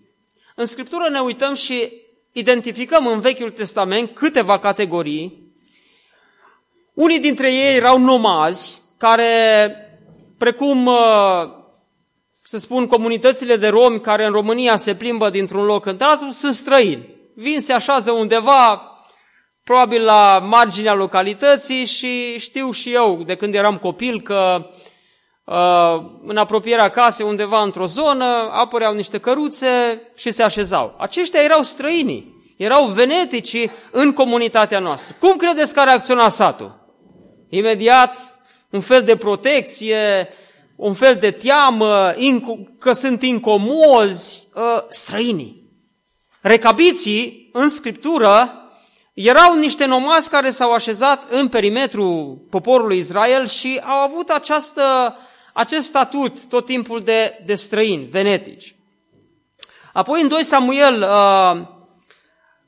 În 0.55 0.67
Scriptură 0.67 1.09
ne 1.11 1.19
uităm 1.19 1.55
și 1.55 1.93
identificăm 2.33 3.07
în 3.07 3.21
Vechiul 3.21 3.51
Testament 3.51 4.11
câteva 4.15 4.59
categorii. 4.59 5.53
Unii 6.95 7.21
dintre 7.21 7.53
ei 7.53 7.77
erau 7.77 7.99
nomazi, 7.99 8.81
care, 8.99 9.77
precum 10.39 10.87
uh, 10.87 10.95
să 12.43 12.59
spun, 12.59 12.87
comunitățile 12.87 13.57
de 13.57 13.69
romi 13.69 14.01
care 14.01 14.25
în 14.25 14.33
România 14.33 14.77
se 14.77 14.95
plimbă 14.95 15.31
dintr-un 15.31 15.65
loc 15.65 15.87
într-altul, 15.87 16.31
sunt 16.31 16.55
străini. 16.55 17.09
Vin, 17.35 17.61
se 17.61 17.73
așează 17.73 18.11
undeva, 18.11 18.83
probabil 19.65 20.03
la 20.03 20.39
marginea 20.39 20.95
localității 20.95 21.85
și 21.85 22.39
știu 22.39 22.71
și 22.71 22.93
eu 22.93 23.23
de 23.27 23.35
când 23.35 23.55
eram 23.55 23.79
copil 23.79 24.21
că 24.23 24.69
uh, 24.71 24.84
în 26.27 26.37
apropierea 26.37 26.89
casei, 26.89 27.27
undeva 27.27 27.63
într-o 27.63 27.87
zonă, 27.87 28.51
apăreau 28.53 28.95
niște 28.95 29.19
căruțe 29.19 30.03
și 30.17 30.31
se 30.31 30.43
așezau. 30.43 30.95
Aceștia 30.99 31.43
erau 31.43 31.63
străinii, 31.63 32.55
erau 32.57 32.87
venetici 32.87 33.69
în 33.91 34.13
comunitatea 34.13 34.79
noastră. 34.79 35.17
Cum 35.21 35.37
credeți 35.37 35.75
că 35.75 35.81
a 35.81 35.85
reacționat 35.85 36.33
satul? 36.33 36.83
Imediat, 37.49 38.17
un 38.71 38.81
fel 38.81 39.03
de 39.03 39.17
protecție, 39.17 40.29
un 40.77 40.95
fel 40.95 41.17
de 41.21 41.31
teamă, 41.31 42.15
că 42.79 42.93
sunt 42.93 43.23
incomozi, 43.23 44.49
ă, 44.57 44.85
străinii. 44.89 45.63
Recabiții, 46.41 47.51
în 47.53 47.69
Scriptură, 47.69 48.65
erau 49.15 49.55
niște 49.55 49.87
nomazi 49.87 50.31
care 50.31 50.51
s-au 50.51 50.73
așezat 50.73 51.23
în 51.31 51.49
perimetrul 51.49 52.47
poporului 52.51 52.99
Israel 52.99 53.47
și 53.47 53.81
au 53.85 53.97
avut 53.97 54.29
această, 54.29 55.17
acest 55.57 55.87
statut 55.87 56.47
tot 56.47 56.65
timpul 56.65 57.01
de, 57.01 57.43
de 57.45 57.55
străini, 57.55 58.05
venetici. 58.05 58.75
Apoi 59.93 60.23
în 60.23 60.29
2 60.29 60.45
Samuel 60.45 61.03
uh, 61.03 61.67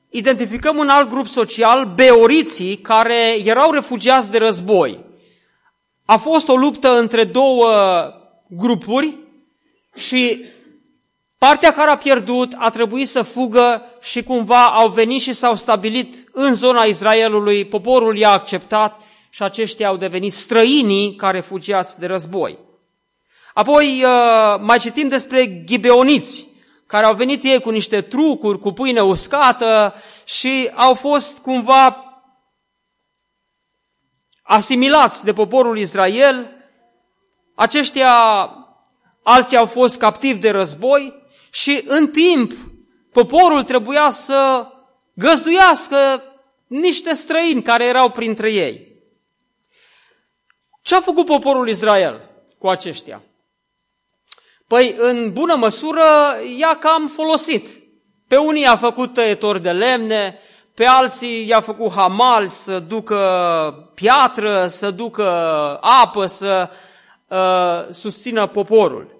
identificăm 0.09 0.77
un 0.77 0.89
alt 0.89 1.09
grup 1.09 1.27
social, 1.27 1.85
beoriții, 1.85 2.77
care 2.77 3.37
erau 3.45 3.71
refugiați 3.71 4.31
de 4.31 4.39
război. 4.39 5.05
A 6.05 6.17
fost 6.17 6.49
o 6.49 6.57
luptă 6.57 6.99
între 6.99 7.25
două 7.25 7.71
grupuri 8.49 9.17
și 9.97 10.45
partea 11.39 11.73
care 11.73 11.91
a 11.91 11.97
pierdut 11.97 12.53
a 12.59 12.71
trebuit 12.71 13.09
să 13.09 13.23
fugă 13.23 13.83
și 14.01 14.23
cumva 14.23 14.67
au 14.67 14.89
venit 14.89 15.21
și 15.21 15.33
s-au 15.33 15.55
stabilit 15.55 16.29
în 16.33 16.55
zona 16.55 16.83
Israelului, 16.83 17.65
poporul 17.65 18.17
i-a 18.17 18.31
acceptat 18.31 19.01
și 19.31 19.43
aceștia 19.43 19.89
au 19.89 19.97
devenit 19.97 20.33
străinii 20.33 21.15
ca 21.15 21.31
refugiați 21.31 21.99
de 21.99 22.07
război. 22.07 22.66
Apoi 23.57 24.05
uh, 24.05 24.61
mai 24.61 24.79
citim 24.79 25.09
despre 25.09 25.47
ghibeoniți, 25.47 26.49
care 26.87 27.07
au 27.07 27.15
venit 27.15 27.45
ei 27.45 27.61
cu 27.61 27.71
niște 27.71 28.01
trucuri, 28.01 28.59
cu 28.59 28.73
pâine 28.73 29.01
uscată 29.01 29.95
și 30.25 30.71
au 30.75 30.95
fost 30.95 31.39
cumva 31.39 32.05
asimilați 34.43 35.25
de 35.25 35.33
poporul 35.33 35.79
Israel, 35.79 36.51
aceștia 37.55 38.15
alții 39.23 39.57
au 39.57 39.67
fost 39.67 39.99
captivi 39.99 40.39
de 40.39 40.51
război 40.51 41.23
și 41.51 41.85
în 41.87 42.11
timp 42.11 42.53
poporul 43.13 43.63
trebuia 43.63 44.11
să 44.11 44.67
găzduiască 45.15 46.23
niște 46.67 47.15
străini 47.15 47.63
care 47.63 47.85
erau 47.85 48.11
printre 48.11 48.53
ei. 48.53 48.93
Ce 50.83 50.95
a 50.95 51.01
făcut 51.01 51.27
poporul 51.27 51.69
Israel 51.69 52.31
cu 52.59 52.69
aceștia? 52.69 53.23
Păi, 54.67 54.95
în 54.99 55.33
bună 55.33 55.55
măsură, 55.55 56.03
i-a 56.59 56.77
cam 56.81 57.07
folosit. 57.07 57.69
Pe 58.29 58.37
unii 58.37 58.65
a 58.65 58.77
făcut 58.77 59.13
tăietori 59.13 59.63
de 59.63 59.71
lemne, 59.71 60.39
pe 60.75 60.85
alții 60.85 61.47
i-a 61.47 61.61
făcut 61.61 61.93
hamal 61.93 62.47
să 62.47 62.79
ducă 62.79 63.21
piatră, 63.95 64.67
să 64.67 64.91
ducă 64.91 65.29
apă, 65.81 66.27
să 66.27 66.71
uh, 67.29 67.93
susțină 67.95 68.47
poporul. 68.47 69.15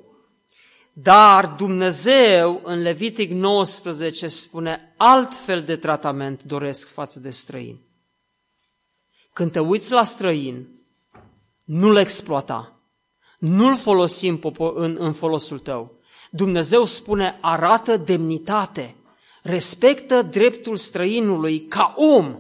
Dar 0.93 1.47
Dumnezeu 1.47 2.61
în 2.65 2.83
Levitic 2.83 3.31
19 3.31 4.29
spune 4.29 4.95
altfel 4.97 5.63
de 5.63 5.77
tratament 5.77 6.43
doresc 6.43 6.93
față 6.93 7.21
de 7.21 7.31
străini. 7.31 7.85
Când 9.33 9.53
te 9.53 9.59
uiți 9.59 9.93
la 9.93 10.05
străin, 10.05 10.69
nu-l 11.65 11.97
exploata, 11.97 12.76
nu-l 13.47 13.77
folosi 13.77 14.27
în, 14.27 14.41
în, 14.75 14.97
în 14.99 15.13
folosul 15.13 15.59
tău. 15.59 15.95
Dumnezeu 16.31 16.85
spune, 16.85 17.39
arată 17.41 17.97
demnitate, 17.97 18.95
respectă 19.43 20.23
dreptul 20.23 20.77
străinului 20.77 21.61
ca 21.61 21.95
om. 21.97 22.39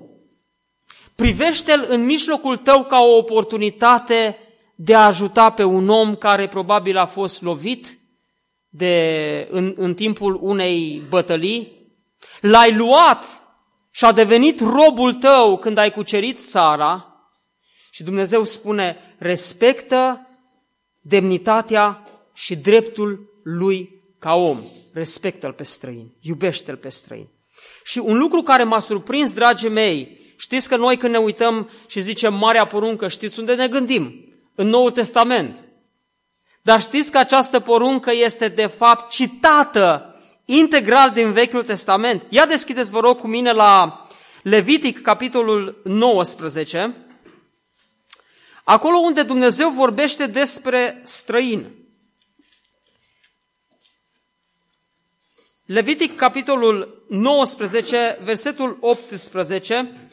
Privește-l 1.14 1.86
în 1.88 2.04
mijlocul 2.04 2.56
tău 2.56 2.84
ca 2.84 3.00
o 3.00 3.16
oportunitate 3.16 4.38
de 4.74 4.94
a 4.94 5.06
ajuta 5.06 5.50
pe 5.50 5.64
un 5.64 5.88
om 5.88 6.14
care 6.14 6.48
probabil 6.48 6.96
a 6.96 7.06
fost 7.06 7.42
lovit 7.42 7.98
de, 8.68 9.48
în, 9.50 9.74
în 9.76 9.94
timpul 9.94 10.38
unei 10.42 11.02
bătălii. 11.08 11.72
L-ai 12.40 12.74
luat 12.74 13.24
și 13.90 14.04
a 14.04 14.12
devenit 14.12 14.60
robul 14.60 15.14
tău 15.14 15.58
când 15.58 15.78
ai 15.78 15.90
cucerit 15.90 16.38
țara 16.38 17.16
și 17.90 18.02
Dumnezeu 18.02 18.44
spune, 18.44 18.96
respectă 19.18 20.25
demnitatea 21.08 22.02
și 22.34 22.56
dreptul 22.56 23.40
lui 23.42 24.02
ca 24.18 24.34
om 24.34 24.58
respectă-l 24.92 25.52
pe 25.52 25.62
străin, 25.62 26.10
iubește-l 26.20 26.76
pe 26.76 26.88
străin. 26.88 27.28
Și 27.84 27.98
un 27.98 28.18
lucru 28.18 28.42
care 28.42 28.64
m-a 28.64 28.78
surprins, 28.78 29.32
dragii 29.32 29.68
mei, 29.68 30.20
știți 30.36 30.68
că 30.68 30.76
noi 30.76 30.96
când 30.96 31.12
ne 31.12 31.18
uităm 31.18 31.70
și 31.86 32.00
zicem 32.00 32.34
Marea 32.34 32.66
Poruncă, 32.66 33.08
știți 33.08 33.38
unde 33.38 33.54
ne 33.54 33.68
gândim? 33.68 34.24
În 34.54 34.66
Noul 34.66 34.90
Testament. 34.90 35.64
Dar 36.62 36.80
știți 36.80 37.10
că 37.10 37.18
această 37.18 37.60
poruncă 37.60 38.12
este 38.12 38.48
de 38.48 38.66
fapt 38.66 39.10
citată 39.10 40.14
integral 40.44 41.10
din 41.10 41.32
Vechiul 41.32 41.62
Testament. 41.62 42.22
Ia 42.28 42.46
deschideți, 42.46 42.90
vă 42.90 43.00
rog, 43.00 43.18
cu 43.18 43.26
mine 43.26 43.52
la 43.52 44.02
Levitic, 44.42 45.02
capitolul 45.02 45.80
19, 45.84 47.05
acolo 48.68 48.98
unde 48.98 49.22
Dumnezeu 49.22 49.70
vorbește 49.70 50.26
despre 50.26 51.00
străini. 51.04 51.74
Levitic, 55.66 56.16
capitolul 56.16 57.04
19, 57.08 58.18
versetul 58.22 58.76
18, 58.80 60.10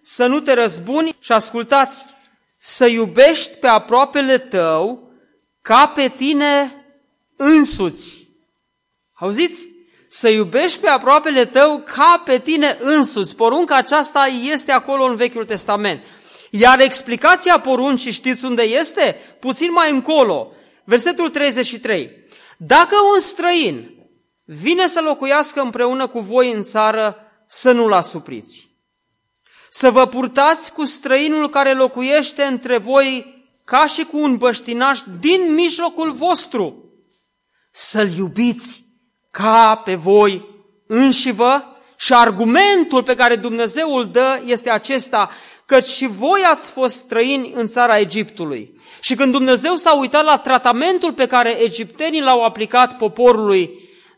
să 0.00 0.26
nu 0.26 0.40
te 0.40 0.52
răzbuni 0.52 1.16
și 1.20 1.32
ascultați, 1.32 2.04
să 2.56 2.86
iubești 2.86 3.56
pe 3.56 3.66
aproapele 3.66 4.38
tău 4.38 5.12
ca 5.60 5.86
pe 5.86 6.08
tine 6.08 6.84
însuți. 7.36 8.28
Auziți? 9.12 9.66
Să 10.08 10.28
iubești 10.28 10.78
pe 10.78 10.88
aproapele 10.88 11.44
tău 11.44 11.78
ca 11.78 12.22
pe 12.24 12.38
tine 12.38 12.76
însuți. 12.80 13.36
Porunca 13.36 13.76
aceasta 13.76 14.26
este 14.26 14.72
acolo 14.72 15.04
în 15.04 15.16
Vechiul 15.16 15.44
Testament. 15.44 16.02
Iar 16.50 16.80
explicația 16.80 17.60
poruncii 17.60 18.12
știți 18.12 18.44
unde 18.44 18.62
este? 18.62 19.16
Puțin 19.40 19.72
mai 19.72 19.90
încolo. 19.90 20.52
Versetul 20.84 21.28
33. 21.28 22.10
Dacă 22.56 22.96
un 23.14 23.20
străin 23.20 23.90
vine 24.44 24.86
să 24.86 25.00
locuiască 25.00 25.60
împreună 25.60 26.06
cu 26.06 26.20
voi 26.20 26.52
în 26.52 26.62
țară, 26.62 27.16
să 27.46 27.72
nu-l 27.72 27.92
asupriți. 27.92 28.68
Să 29.70 29.90
vă 29.90 30.06
purtați 30.06 30.72
cu 30.72 30.84
străinul 30.84 31.48
care 31.48 31.72
locuiește 31.72 32.42
între 32.42 32.78
voi 32.78 33.36
ca 33.64 33.86
și 33.86 34.04
cu 34.04 34.18
un 34.18 34.36
băștinaș 34.36 35.00
din 35.20 35.54
mijlocul 35.54 36.12
vostru. 36.12 36.92
Să-l 37.70 38.10
iubiți 38.16 38.84
ca 39.30 39.76
pe 39.84 39.94
voi 39.94 40.44
înșivă 40.86 41.76
și 41.96 42.14
argumentul 42.14 43.02
pe 43.02 43.14
care 43.14 43.36
Dumnezeu 43.36 43.94
îl 43.94 44.06
dă 44.06 44.42
este 44.44 44.70
acesta, 44.70 45.30
că 45.68 45.80
și 45.80 46.06
voi 46.06 46.40
ați 46.52 46.70
fost 46.70 46.96
străini 46.96 47.52
în 47.54 47.66
țara 47.66 47.98
Egiptului. 47.98 48.72
Și 49.00 49.14
când 49.14 49.32
Dumnezeu 49.32 49.74
s-a 49.74 49.98
uitat 49.98 50.24
la 50.24 50.38
tratamentul 50.38 51.12
pe 51.12 51.26
care 51.26 51.62
egiptenii 51.62 52.20
l-au 52.20 52.44
aplicat 52.44 52.96
poporului 52.96 53.70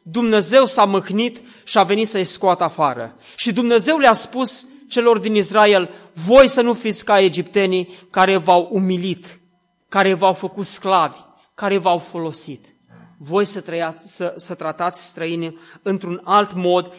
Dumnezeu 0.03 0.67
s-a 0.67 0.85
măhnit 0.85 1.41
și 1.65 1.79
a 1.79 1.83
venit 1.83 2.09
să-i 2.09 2.25
scoată 2.25 2.65
afară. 2.65 3.15
Și 3.37 3.53
Dumnezeu 3.53 3.99
le-a 3.99 4.13
spus 4.13 4.67
celor 4.89 5.19
din 5.19 5.35
Israel, 5.35 5.91
voi 6.13 6.49
să 6.49 6.61
nu 6.61 6.73
fiți 6.73 7.05
ca 7.05 7.21
egiptenii 7.21 7.95
care 8.11 8.37
v-au 8.37 8.69
umilit, 8.73 9.41
care 9.89 10.15
v-au 10.15 10.33
făcut 10.33 10.67
sclavi, 10.67 11.17
care 11.55 11.79
v-au 11.79 11.99
folosit. 11.99 12.75
Voi 13.19 13.45
să, 13.45 13.61
trăiați, 13.61 14.15
să, 14.17 14.35
să 14.37 14.55
tratați 14.55 15.07
străinii 15.07 15.59
într-un 15.83 16.21
alt 16.25 16.55
mod. 16.55 16.93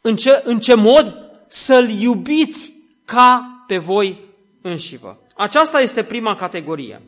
În 0.00 0.16
ce, 0.16 0.42
în 0.44 0.58
ce 0.58 0.74
mod? 0.74 1.30
Să-L 1.48 1.88
iubiți 1.88 2.72
ca 3.04 3.57
pe 3.68 3.78
voi 3.78 4.18
înșivă. 4.62 5.20
Aceasta 5.36 5.80
este 5.80 6.04
prima 6.04 6.36
categorie. 6.36 7.02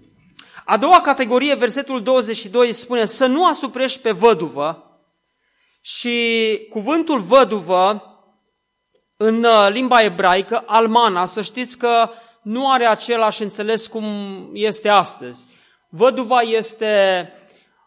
A 0.65 0.77
doua 0.77 1.01
categorie, 1.01 1.55
versetul 1.55 2.03
22, 2.03 2.73
spune 2.73 3.05
să 3.05 3.27
nu 3.27 3.47
asuprești 3.47 4.01
pe 4.01 4.11
văduvă, 4.11 4.85
și 5.81 6.59
cuvântul 6.71 7.21
văduvă 7.21 8.05
în 9.17 9.45
uh, 9.45 9.69
limba 9.71 10.03
ebraică, 10.03 10.63
almana, 10.67 11.25
să 11.25 11.43
știți 11.43 11.79
că 11.79 12.11
nu 12.43 12.71
are 12.71 12.85
același 12.85 13.43
înțeles 13.43 13.87
cum 13.87 14.05
este 14.53 14.89
astăzi. 14.89 15.47
Văduva 15.89 16.41
este 16.41 17.33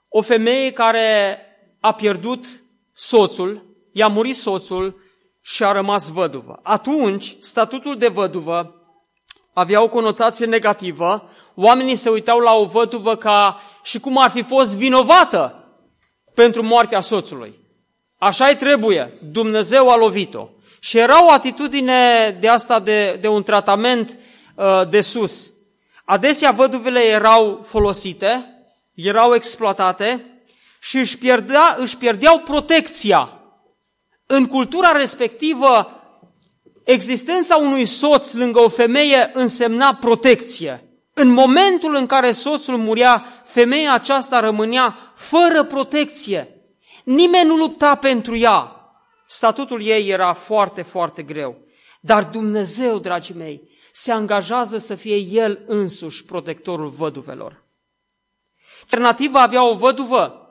o 0.09 0.21
femeie 0.21 0.71
care 0.71 1.38
a 1.80 1.93
pierdut 1.93 2.45
soțul, 2.93 3.65
i-a 3.91 4.07
murit 4.07 4.36
soțul 4.36 5.03
și 5.46 5.64
a 5.64 5.72
rămas 5.72 6.10
văduvă. 6.10 6.60
Atunci, 6.64 7.36
statutul 7.39 7.98
de 7.98 8.08
văduvă 8.08 8.76
avea 9.54 9.82
o 9.82 9.89
conotație 9.89 10.46
negativă, 10.46 11.30
oamenii 11.56 11.96
se 11.96 12.10
uitau 12.10 12.39
la 12.39 12.54
o 12.54 12.66
văduvă 12.66 13.16
ca 13.16 13.62
și 13.84 14.00
cum 14.00 14.18
ar 14.18 14.32
fi 14.32 14.44
fost 14.44 14.76
vinovată 14.76 15.68
pentru 16.34 16.64
moartea 16.64 17.00
soțului. 17.00 17.60
Așa-i 18.18 18.56
trebuie, 18.56 19.14
Dumnezeu 19.32 19.89
a 19.89 19.96
lovit-o. 19.96 20.48
Și 20.80 20.98
era 20.98 21.26
o 21.26 21.32
atitudine 21.32 22.30
de 22.39 22.48
asta, 22.48 22.80
de, 22.80 23.18
de 23.22 23.28
un 23.28 23.44
tratament 23.44 24.20
uh, 24.56 24.82
de 24.89 25.02
sus. 25.02 25.52
Adesea 26.06 26.52
văduvele 26.52 27.00
erau 27.00 27.62
folosite, 27.64 28.48
erau 28.94 29.34
exploatate 29.34 30.26
și 30.82 30.98
își, 30.98 31.18
pierdea, 31.18 31.76
își 31.80 31.98
pierdeau 31.98 32.39
protecția. 32.39 33.43
În 34.36 34.47
cultura 34.47 34.91
respectivă, 34.91 36.01
existența 36.84 37.55
unui 37.55 37.86
soț 37.86 38.34
lângă 38.34 38.59
o 38.59 38.69
femeie 38.69 39.31
însemna 39.34 39.95
protecție. 39.95 40.84
În 41.13 41.29
momentul 41.29 41.95
în 41.95 42.05
care 42.05 42.31
soțul 42.31 42.77
murea, 42.77 43.41
femeia 43.43 43.93
aceasta 43.93 44.39
rămânea 44.39 45.11
fără 45.15 45.63
protecție. 45.63 46.61
Nimeni 47.03 47.47
nu 47.47 47.55
lupta 47.55 47.95
pentru 47.95 48.38
ea. 48.38 48.75
Statutul 49.27 49.84
ei 49.84 50.09
era 50.09 50.34
foarte, 50.34 50.81
foarte 50.81 51.23
greu. 51.23 51.57
Dar 52.01 52.23
Dumnezeu, 52.23 52.99
dragii 52.99 53.36
mei, 53.36 53.69
se 53.91 54.11
angajează 54.11 54.77
să 54.77 54.95
fie 54.95 55.15
El 55.15 55.63
însuși 55.67 56.25
protectorul 56.25 56.88
văduvelor. 56.88 57.63
Alternativa 58.81 59.41
avea 59.41 59.63
o 59.63 59.75
văduvă. 59.75 60.49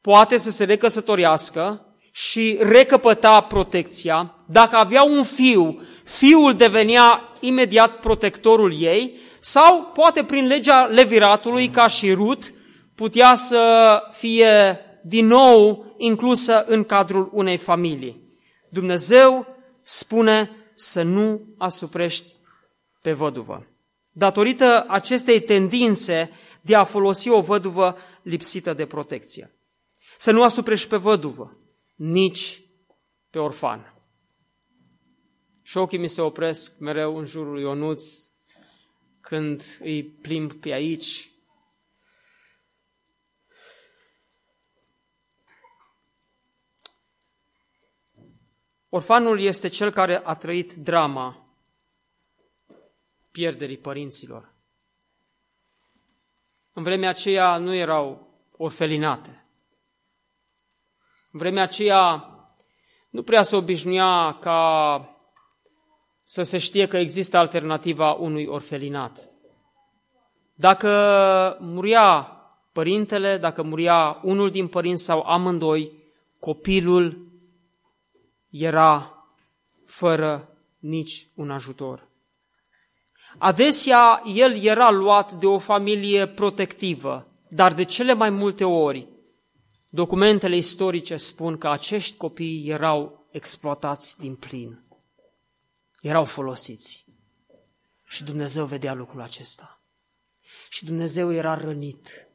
Poate 0.00 0.36
să 0.36 0.50
se 0.50 0.64
recăsătorească 0.64 1.84
și 2.10 2.56
recăpăta 2.60 3.40
protecția. 3.40 4.34
Dacă 4.46 4.76
avea 4.76 5.02
un 5.02 5.24
fiu, 5.24 5.82
fiul 6.04 6.54
devenea 6.54 7.20
imediat 7.40 8.00
protectorul 8.00 8.82
ei 8.82 9.18
sau 9.40 9.90
poate 9.94 10.24
prin 10.24 10.46
legea 10.46 10.84
leviratului, 10.84 11.68
ca 11.68 11.86
și 11.86 12.12
Rut, 12.12 12.52
putea 12.94 13.34
să 13.34 13.96
fie 14.12 14.78
din 15.04 15.26
nou 15.26 15.94
inclusă 15.98 16.64
în 16.64 16.84
cadrul 16.84 17.30
unei 17.32 17.56
familii. 17.56 18.28
Dumnezeu 18.70 19.46
spune 19.82 20.50
să 20.74 21.02
nu 21.02 21.40
asuprești 21.58 22.32
pe 23.02 23.12
văduvă. 23.12 23.66
Datorită 24.10 24.84
acestei 24.88 25.40
tendințe 25.40 26.30
de 26.60 26.74
a 26.74 26.84
folosi 26.84 27.28
o 27.28 27.40
văduvă 27.40 27.96
lipsită 28.22 28.74
de 28.74 28.86
protecție. 28.86 29.54
Să 30.16 30.30
nu 30.30 30.42
asuprești 30.42 30.88
pe 30.88 30.96
văduvă, 30.96 31.59
nici 32.00 32.62
pe 33.30 33.38
orfan. 33.38 33.94
Și 35.62 35.76
ochii 35.76 35.98
mi 35.98 36.06
se 36.08 36.20
opresc 36.20 36.78
mereu 36.78 37.16
în 37.16 37.24
jurul 37.24 37.52
lui 37.52 37.62
Ionuț 37.62 38.28
când 39.20 39.62
îi 39.80 40.04
plimb 40.04 40.52
pe 40.52 40.72
aici. 40.72 41.30
Orfanul 48.88 49.40
este 49.40 49.68
cel 49.68 49.90
care 49.90 50.16
a 50.24 50.34
trăit 50.34 50.74
drama 50.74 51.56
pierderii 53.30 53.78
părinților. 53.78 54.54
În 56.72 56.82
vremea 56.82 57.08
aceea 57.08 57.56
nu 57.56 57.74
erau 57.74 58.34
orfelinate. 58.56 59.39
În 61.32 61.38
vremea 61.38 61.62
aceea 61.62 62.24
nu 63.10 63.22
prea 63.22 63.42
se 63.42 63.56
obișnuia 63.56 64.38
ca 64.40 65.04
să 66.22 66.42
se 66.42 66.58
știe 66.58 66.86
că 66.86 66.96
există 66.96 67.36
alternativa 67.36 68.12
unui 68.12 68.46
orfelinat. 68.46 69.32
Dacă 70.54 71.56
muria 71.60 72.36
părintele, 72.72 73.36
dacă 73.36 73.62
muria 73.62 74.20
unul 74.22 74.50
din 74.50 74.68
părinți 74.68 75.04
sau 75.04 75.22
amândoi, 75.22 75.92
copilul 76.38 77.28
era 78.50 79.14
fără 79.86 80.48
nici 80.78 81.26
un 81.34 81.50
ajutor. 81.50 82.08
Adesea 83.38 84.22
el 84.34 84.62
era 84.62 84.90
luat 84.90 85.32
de 85.32 85.46
o 85.46 85.58
familie 85.58 86.26
protectivă, 86.26 87.26
dar 87.48 87.74
de 87.74 87.84
cele 87.84 88.14
mai 88.14 88.30
multe 88.30 88.64
ori 88.64 89.08
documentele 89.90 90.56
istorice 90.56 91.16
spun 91.16 91.58
că 91.58 91.68
acești 91.68 92.16
copii 92.16 92.68
erau 92.68 93.28
exploatați 93.30 94.18
din 94.18 94.34
plin 94.34 94.84
erau 96.00 96.24
folosiți. 96.24 97.04
Și 98.04 98.24
Dumnezeu 98.24 98.64
vedea 98.64 98.94
lucrul 98.94 99.20
acesta. 99.20 99.82
Și 100.68 100.84
Dumnezeu 100.84 101.32
era 101.32 101.54
rănit 101.54 102.28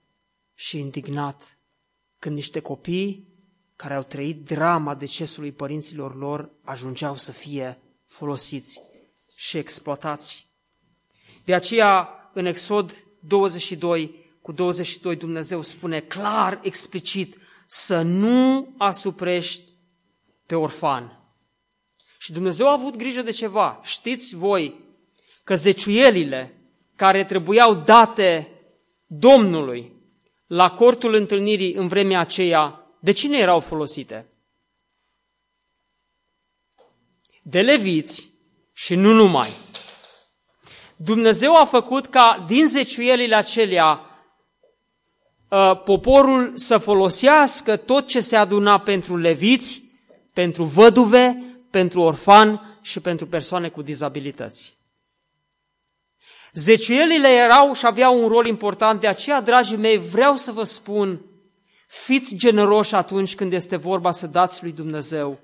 și 0.53 0.79
indignat 0.79 1.57
când 2.19 2.35
niște 2.35 2.59
copii 2.59 3.33
care 3.75 3.93
au 3.93 4.03
trăit 4.03 4.45
drama 4.45 4.95
decesului 4.95 5.51
părinților 5.51 6.15
lor 6.15 6.51
ajungeau 6.63 7.17
să 7.17 7.31
fie 7.31 7.79
folosiți 8.05 8.81
și 9.35 9.57
exploatați. 9.57 10.47
De 11.45 11.53
aceea, 11.53 12.09
în 12.33 12.45
Exod 12.45 13.05
22 13.19 14.23
cu 14.41 14.51
22, 14.51 15.15
Dumnezeu 15.15 15.61
spune 15.61 15.99
clar, 15.99 16.59
explicit, 16.63 17.37
să 17.65 18.01
nu 18.01 18.73
asuprești 18.77 19.63
pe 20.45 20.55
orfan. 20.55 21.19
Și 22.17 22.31
Dumnezeu 22.31 22.67
a 22.67 22.71
avut 22.71 22.95
grijă 22.95 23.21
de 23.21 23.31
ceva. 23.31 23.79
Știți 23.83 24.35
voi 24.35 24.79
că 25.43 25.55
zeciuielile 25.55 26.57
care 26.95 27.23
trebuiau 27.23 27.75
date 27.75 28.49
Domnului 29.05 29.93
la 30.47 30.71
cortul 30.71 31.13
întâlnirii 31.13 31.73
în 31.73 31.87
vremea 31.87 32.19
aceea, 32.19 32.87
de 32.99 33.11
cine 33.11 33.37
erau 33.37 33.59
folosite? 33.59 34.29
De 37.41 37.61
leviți 37.61 38.29
și 38.73 38.95
nu 38.95 39.13
numai. 39.13 39.49
Dumnezeu 40.95 41.55
a 41.55 41.65
făcut 41.65 42.05
ca 42.05 42.43
din 42.47 42.67
zeciuielile 42.67 43.35
acelea 43.35 43.87
ă, 43.89 44.04
poporul 45.83 46.51
să 46.55 46.77
folosească 46.77 47.77
tot 47.77 48.07
ce 48.07 48.19
se 48.19 48.35
aduna 48.35 48.79
pentru 48.79 49.17
leviți, 49.17 49.81
pentru 50.33 50.63
văduve, 50.63 51.43
pentru 51.69 52.01
orfan 52.01 52.79
și 52.81 52.99
pentru 52.99 53.27
persoane 53.27 53.69
cu 53.69 53.81
dizabilități. 53.81 54.75
Zeciuielile 56.53 57.27
erau 57.27 57.73
și 57.73 57.85
aveau 57.85 58.23
un 58.23 58.27
rol 58.27 58.45
important, 58.45 59.01
de 59.01 59.07
aceea, 59.07 59.41
dragii 59.41 59.77
mei, 59.77 59.97
vreau 59.97 60.35
să 60.35 60.51
vă 60.51 60.63
spun, 60.63 61.21
fiți 61.87 62.35
generoși 62.35 62.95
atunci 62.95 63.35
când 63.35 63.53
este 63.53 63.75
vorba 63.75 64.11
să 64.11 64.27
dați 64.27 64.63
lui 64.63 64.71
Dumnezeu. 64.71 65.39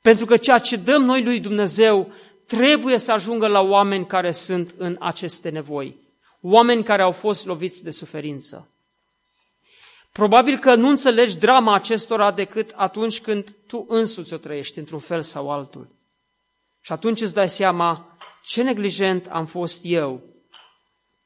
Pentru 0.00 0.24
că 0.24 0.36
ceea 0.36 0.58
ce 0.58 0.76
dăm 0.76 1.04
noi 1.04 1.24
lui 1.24 1.40
Dumnezeu 1.40 2.12
trebuie 2.46 2.98
să 2.98 3.12
ajungă 3.12 3.46
la 3.46 3.60
oameni 3.60 4.06
care 4.06 4.30
sunt 4.30 4.74
în 4.76 4.96
aceste 5.00 5.48
nevoi. 5.48 5.96
Oameni 6.40 6.82
care 6.82 7.02
au 7.02 7.12
fost 7.12 7.46
loviți 7.46 7.84
de 7.84 7.90
suferință. 7.90 8.70
Probabil 10.16 10.58
că 10.58 10.74
nu 10.74 10.88
înțelegi 10.88 11.38
drama 11.38 11.74
acestora 11.74 12.30
decât 12.32 12.72
atunci 12.76 13.20
când 13.20 13.56
tu 13.66 13.84
însuți 13.88 14.34
o 14.34 14.36
trăiești 14.36 14.78
într-un 14.78 14.98
fel 14.98 15.22
sau 15.22 15.50
altul. 15.50 15.88
Și 16.80 16.92
atunci 16.92 17.20
îți 17.20 17.34
dai 17.34 17.48
seama 17.48 18.16
ce 18.44 18.62
neglijent 18.62 19.26
am 19.26 19.46
fost 19.46 19.80
eu 19.82 20.22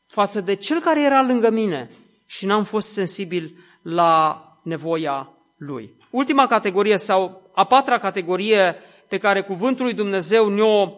față 0.06 0.40
de 0.40 0.54
cel 0.54 0.80
care 0.80 1.02
era 1.02 1.22
lângă 1.22 1.50
mine 1.50 1.90
și 2.26 2.46
n-am 2.46 2.64
fost 2.64 2.88
sensibil 2.88 3.56
la 3.82 4.44
nevoia 4.62 5.32
lui. 5.56 5.96
Ultima 6.10 6.46
categorie 6.46 6.96
sau 6.96 7.50
a 7.54 7.64
patra 7.64 7.98
categorie 7.98 8.76
pe 9.08 9.18
care 9.18 9.42
cuvântul 9.42 9.84
lui 9.84 9.94
Dumnezeu 9.94 10.48
ne-o 10.48 10.92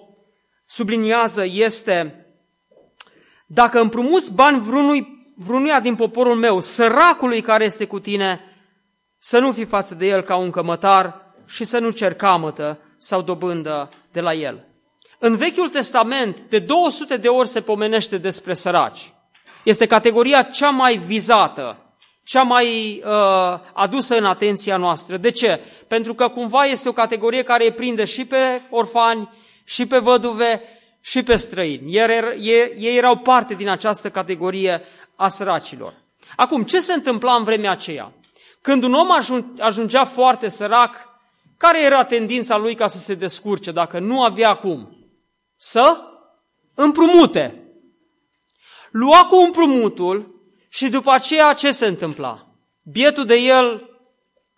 subliniază 0.67 1.45
este 1.45 2.27
dacă 3.47 3.81
împrumuți 3.81 4.35
bani 4.35 4.61
vreunui 4.61 5.22
vrunuia 5.35 5.81
din 5.81 5.95
poporul 5.95 6.35
meu, 6.35 6.61
săracului 6.61 7.41
care 7.41 7.65
este 7.65 7.87
cu 7.87 8.01
tine, 8.01 8.41
să 9.19 9.39
nu 9.39 9.53
fii 9.53 9.65
față 9.65 9.95
de 9.95 10.07
el 10.07 10.23
ca 10.23 10.37
un 10.37 10.51
cămătar 10.51 11.35
și 11.47 11.65
să 11.65 11.79
nu 11.79 11.91
cer 11.91 12.15
camătă 12.15 12.79
sau 12.97 13.23
dobândă 13.23 13.91
de 14.13 14.21
la 14.21 14.35
el. 14.35 14.67
În 15.19 15.37
Vechiul 15.37 15.69
Testament, 15.69 16.41
de 16.41 16.59
200 16.59 17.17
de 17.17 17.29
ori 17.29 17.49
se 17.49 17.61
pomenește 17.61 18.19
despre 18.19 18.55
săraci. 18.55 19.13
Este 19.63 19.87
categoria 19.87 20.43
cea 20.43 20.71
mai 20.71 20.97
vizată, 20.97 21.77
cea 22.25 22.43
mai 22.43 23.03
uh, 23.05 23.61
adusă 23.73 24.17
în 24.17 24.25
atenția 24.25 24.77
noastră. 24.77 25.17
De 25.17 25.31
ce? 25.31 25.61
Pentru 25.89 26.15
că 26.15 26.29
cumva 26.29 26.65
este 26.65 26.89
o 26.89 26.93
categorie 26.93 27.43
care 27.43 27.65
îi 27.65 27.73
prinde 27.73 28.05
și 28.05 28.25
pe 28.27 28.63
orfani, 28.71 29.29
și 29.65 29.87
pe 29.87 29.99
văduve, 29.99 30.63
și 31.01 31.23
pe 31.23 31.37
străini. 31.37 31.95
Ei, 31.95 32.07
ei, 32.41 32.75
ei 32.79 32.97
erau 32.97 33.17
parte 33.17 33.55
din 33.55 33.69
această 33.69 34.11
categorie 34.11 34.83
a 35.23 35.29
săracilor. 35.29 35.95
Acum, 36.37 36.63
ce 36.63 36.81
se 36.81 36.93
întâmpla 36.93 37.35
în 37.35 37.45
vremea 37.45 37.71
aceea? 37.71 38.13
Când 38.61 38.83
un 38.83 38.95
om 38.95 39.09
ajungea 39.59 40.05
foarte 40.05 40.49
sărac, 40.49 41.09
care 41.57 41.83
era 41.83 42.05
tendința 42.05 42.57
lui 42.57 42.75
ca 42.75 42.87
să 42.87 42.99
se 42.99 43.15
descurce 43.15 43.71
dacă 43.71 43.99
nu 43.99 44.23
avea 44.23 44.55
cum? 44.55 44.97
Să 45.57 46.03
împrumute. 46.75 47.73
Lua 48.91 49.27
cu 49.27 49.37
împrumutul 49.37 50.45
și 50.69 50.89
după 50.89 51.11
aceea 51.11 51.53
ce 51.53 51.73
se 51.73 51.87
întâmpla? 51.87 52.47
Bietul 52.83 53.25
de 53.25 53.37
el 53.37 53.91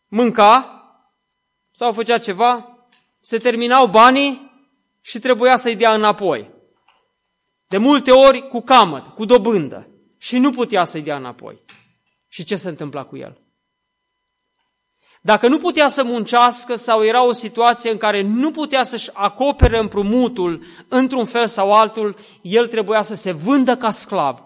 mânca 0.08 0.82
sau 1.72 1.92
făcea 1.92 2.18
ceva, 2.18 2.78
se 3.20 3.38
terminau 3.38 3.86
banii 3.86 4.52
și 5.00 5.18
trebuia 5.18 5.56
să-i 5.56 5.76
dea 5.76 5.94
înapoi. 5.94 6.50
De 7.66 7.78
multe 7.78 8.10
ori 8.10 8.48
cu 8.48 8.60
camăt, 8.60 9.06
cu 9.06 9.24
dobândă. 9.24 9.88
Și 10.24 10.38
nu 10.38 10.50
putea 10.50 10.84
să-i 10.84 11.02
dea 11.02 11.16
înapoi. 11.16 11.60
Și 12.28 12.44
ce 12.44 12.56
se 12.56 12.68
întâmpla 12.68 13.04
cu 13.04 13.16
el? 13.16 13.40
Dacă 15.20 15.48
nu 15.48 15.58
putea 15.58 15.88
să 15.88 16.04
muncească 16.04 16.76
sau 16.76 17.04
era 17.04 17.24
o 17.24 17.32
situație 17.32 17.90
în 17.90 17.96
care 17.96 18.22
nu 18.22 18.50
putea 18.50 18.82
să-și 18.82 19.10
acopere 19.12 19.78
împrumutul 19.78 20.64
într-un 20.88 21.24
fel 21.24 21.46
sau 21.46 21.74
altul, 21.74 22.16
el 22.42 22.66
trebuia 22.66 23.02
să 23.02 23.14
se 23.14 23.32
vândă 23.32 23.76
ca 23.76 23.90
sclav 23.90 24.42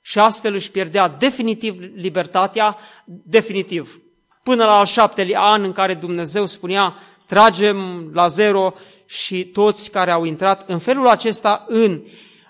și 0.00 0.18
astfel 0.18 0.54
își 0.54 0.70
pierdea 0.70 1.08
definitiv 1.08 1.80
libertatea, 1.94 2.76
definitiv, 3.06 4.02
până 4.42 4.64
la 4.64 4.78
al 4.78 4.86
șaptelea 4.86 5.40
an 5.40 5.62
în 5.62 5.72
care 5.72 5.94
Dumnezeu 5.94 6.46
spunea 6.46 6.94
tragem 7.26 8.10
la 8.12 8.26
zero 8.26 8.74
și 9.06 9.44
toți 9.44 9.90
care 9.90 10.10
au 10.10 10.24
intrat 10.24 10.68
în 10.68 10.78
felul 10.78 11.08
acesta 11.08 11.64
în 11.68 12.02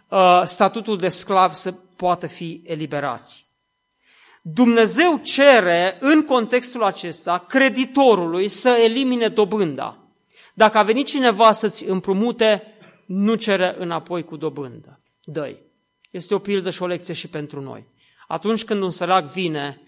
uh, 0.09 0.43
statutul 0.45 0.99
de 0.99 1.09
sclav 1.09 1.53
să 1.53 1.75
poată 2.01 2.27
fi 2.27 2.63
eliberați. 2.65 3.47
Dumnezeu 4.43 5.21
cere 5.23 5.97
în 6.01 6.25
contextul 6.25 6.85
acesta 6.85 7.45
creditorului 7.49 8.49
să 8.49 8.69
elimine 8.69 9.29
dobânda. 9.29 9.99
Dacă 10.55 10.79
a 10.79 10.83
venit 10.83 11.07
cineva 11.07 11.53
să-ți 11.53 11.85
împrumute, 11.85 12.63
nu 13.07 13.35
cere 13.35 13.75
înapoi 13.79 14.25
cu 14.25 14.37
dobândă. 14.37 15.01
dă 15.25 15.57
Este 16.11 16.35
o 16.35 16.39
pildă 16.39 16.71
și 16.71 16.83
o 16.83 16.87
lecție 16.87 17.15
și 17.15 17.29
pentru 17.29 17.61
noi. 17.61 17.87
Atunci 18.29 18.65
când 18.65 18.83
un 18.83 18.91
sărac 18.91 19.25
vine, 19.25 19.81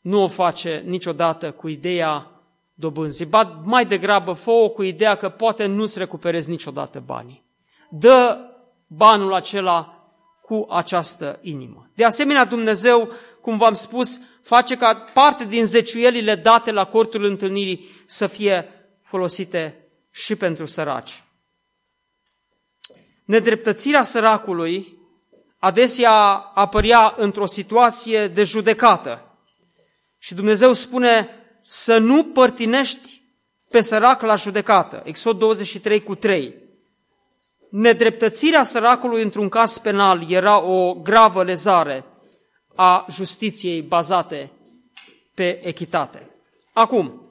nu 0.00 0.22
o 0.22 0.28
face 0.28 0.82
niciodată 0.86 1.50
cu 1.52 1.68
ideea 1.68 2.30
dobânzii. 2.74 3.26
Ba 3.26 3.62
mai 3.64 3.86
degrabă 3.86 4.32
fă 4.32 4.70
cu 4.74 4.82
ideea 4.82 5.14
că 5.14 5.28
poate 5.28 5.66
nu-ți 5.66 5.98
recuperezi 5.98 6.50
niciodată 6.50 7.02
banii. 7.06 7.44
Dă 7.90 8.38
banul 8.86 9.34
acela 9.34 10.03
cu 10.44 10.66
această 10.70 11.38
inimă. 11.42 11.90
De 11.94 12.04
asemenea, 12.04 12.44
Dumnezeu 12.44 13.12
cum 13.40 13.56
v-am 13.56 13.74
spus, 13.74 14.20
face 14.42 14.76
ca 14.76 14.94
parte 14.94 15.44
din 15.44 15.66
zeciuielile 15.66 16.34
date 16.34 16.70
la 16.70 16.84
cortul 16.84 17.24
întâlnirii 17.24 17.88
să 18.06 18.26
fie 18.26 18.68
folosite 19.02 19.88
și 20.10 20.36
pentru 20.36 20.66
săraci. 20.66 21.22
Nedreptățirea 23.24 24.02
săracului 24.02 24.98
adesea 25.58 26.12
apărea 26.54 27.14
într-o 27.16 27.46
situație 27.46 28.28
de 28.28 28.44
judecată. 28.44 29.38
Și 30.18 30.34
Dumnezeu 30.34 30.72
spune 30.72 31.28
să 31.60 31.98
nu 31.98 32.24
părtinești 32.24 33.22
pe 33.70 33.80
sărac 33.80 34.22
la 34.22 34.34
judecată. 34.34 35.02
Exod 35.04 35.38
23 35.38 36.02
cu 36.02 36.14
3. 36.14 36.63
Nedreptățirea 37.76 38.62
săracului 38.62 39.22
într-un 39.22 39.48
caz 39.48 39.78
penal 39.78 40.30
era 40.30 40.62
o 40.62 40.94
gravă 40.94 41.42
lezare 41.42 42.04
a 42.74 43.06
justiției 43.10 43.82
bazate 43.82 44.50
pe 45.34 45.66
echitate. 45.66 46.30
Acum, 46.72 47.22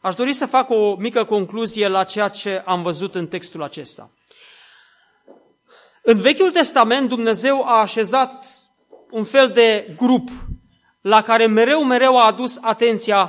aș 0.00 0.14
dori 0.14 0.32
să 0.32 0.46
fac 0.46 0.70
o 0.70 0.96
mică 0.96 1.24
concluzie 1.24 1.88
la 1.88 2.04
ceea 2.04 2.28
ce 2.28 2.62
am 2.64 2.82
văzut 2.82 3.14
în 3.14 3.26
textul 3.26 3.62
acesta. 3.62 4.10
În 6.02 6.18
Vechiul 6.18 6.50
Testament 6.50 7.08
Dumnezeu 7.08 7.64
a 7.66 7.80
așezat 7.80 8.46
un 9.10 9.24
fel 9.24 9.48
de 9.48 9.94
grup 9.96 10.28
la 11.00 11.22
care 11.22 11.46
mereu, 11.46 11.84
mereu 11.84 12.18
a 12.18 12.26
adus 12.26 12.58
atenția 12.60 13.26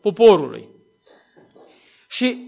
poporului. 0.00 0.68
Și 2.08 2.45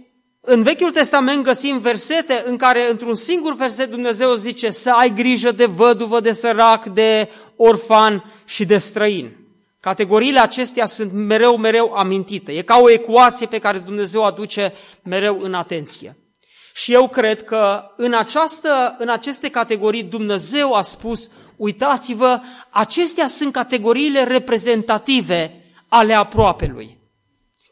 în 0.51 0.63
Vechiul 0.63 0.91
Testament 0.91 1.43
găsim 1.43 1.79
versete 1.79 2.43
în 2.47 2.57
care 2.57 2.91
într-un 2.91 3.15
singur 3.15 3.55
verset 3.55 3.91
Dumnezeu 3.91 4.35
zice 4.35 4.71
să 4.71 4.91
ai 4.91 5.13
grijă 5.15 5.51
de 5.51 5.65
văduvă, 5.67 6.21
de 6.21 6.33
sărac, 6.33 6.87
de 6.87 7.29
orfan 7.57 8.33
și 8.45 8.65
de 8.65 8.79
străin. 8.79 9.37
Categoriile 9.81 10.41
acestea 10.41 10.87
sunt 10.87 11.13
mereu, 11.13 11.57
mereu 11.57 11.93
amintite. 11.93 12.53
E 12.53 12.63
ca 12.63 12.79
o 12.79 12.91
ecuație 12.91 13.47
pe 13.47 13.59
care 13.59 13.79
Dumnezeu 13.79 14.25
aduce 14.25 14.73
mereu 15.03 15.39
în 15.41 15.55
atenție. 15.55 16.17
Și 16.75 16.93
eu 16.93 17.09
cred 17.09 17.45
că 17.45 17.83
în, 17.97 18.15
această, 18.15 18.95
în 18.99 19.09
aceste 19.09 19.51
categorii 19.51 20.03
Dumnezeu 20.03 20.75
a 20.75 20.83
spus, 20.83 21.31
uitați-vă, 21.57 22.41
acestea 22.71 23.27
sunt 23.27 23.53
categoriile 23.53 24.25
reprezentative 24.25 25.65
ale 25.89 26.15
aproapelui. 26.15 26.98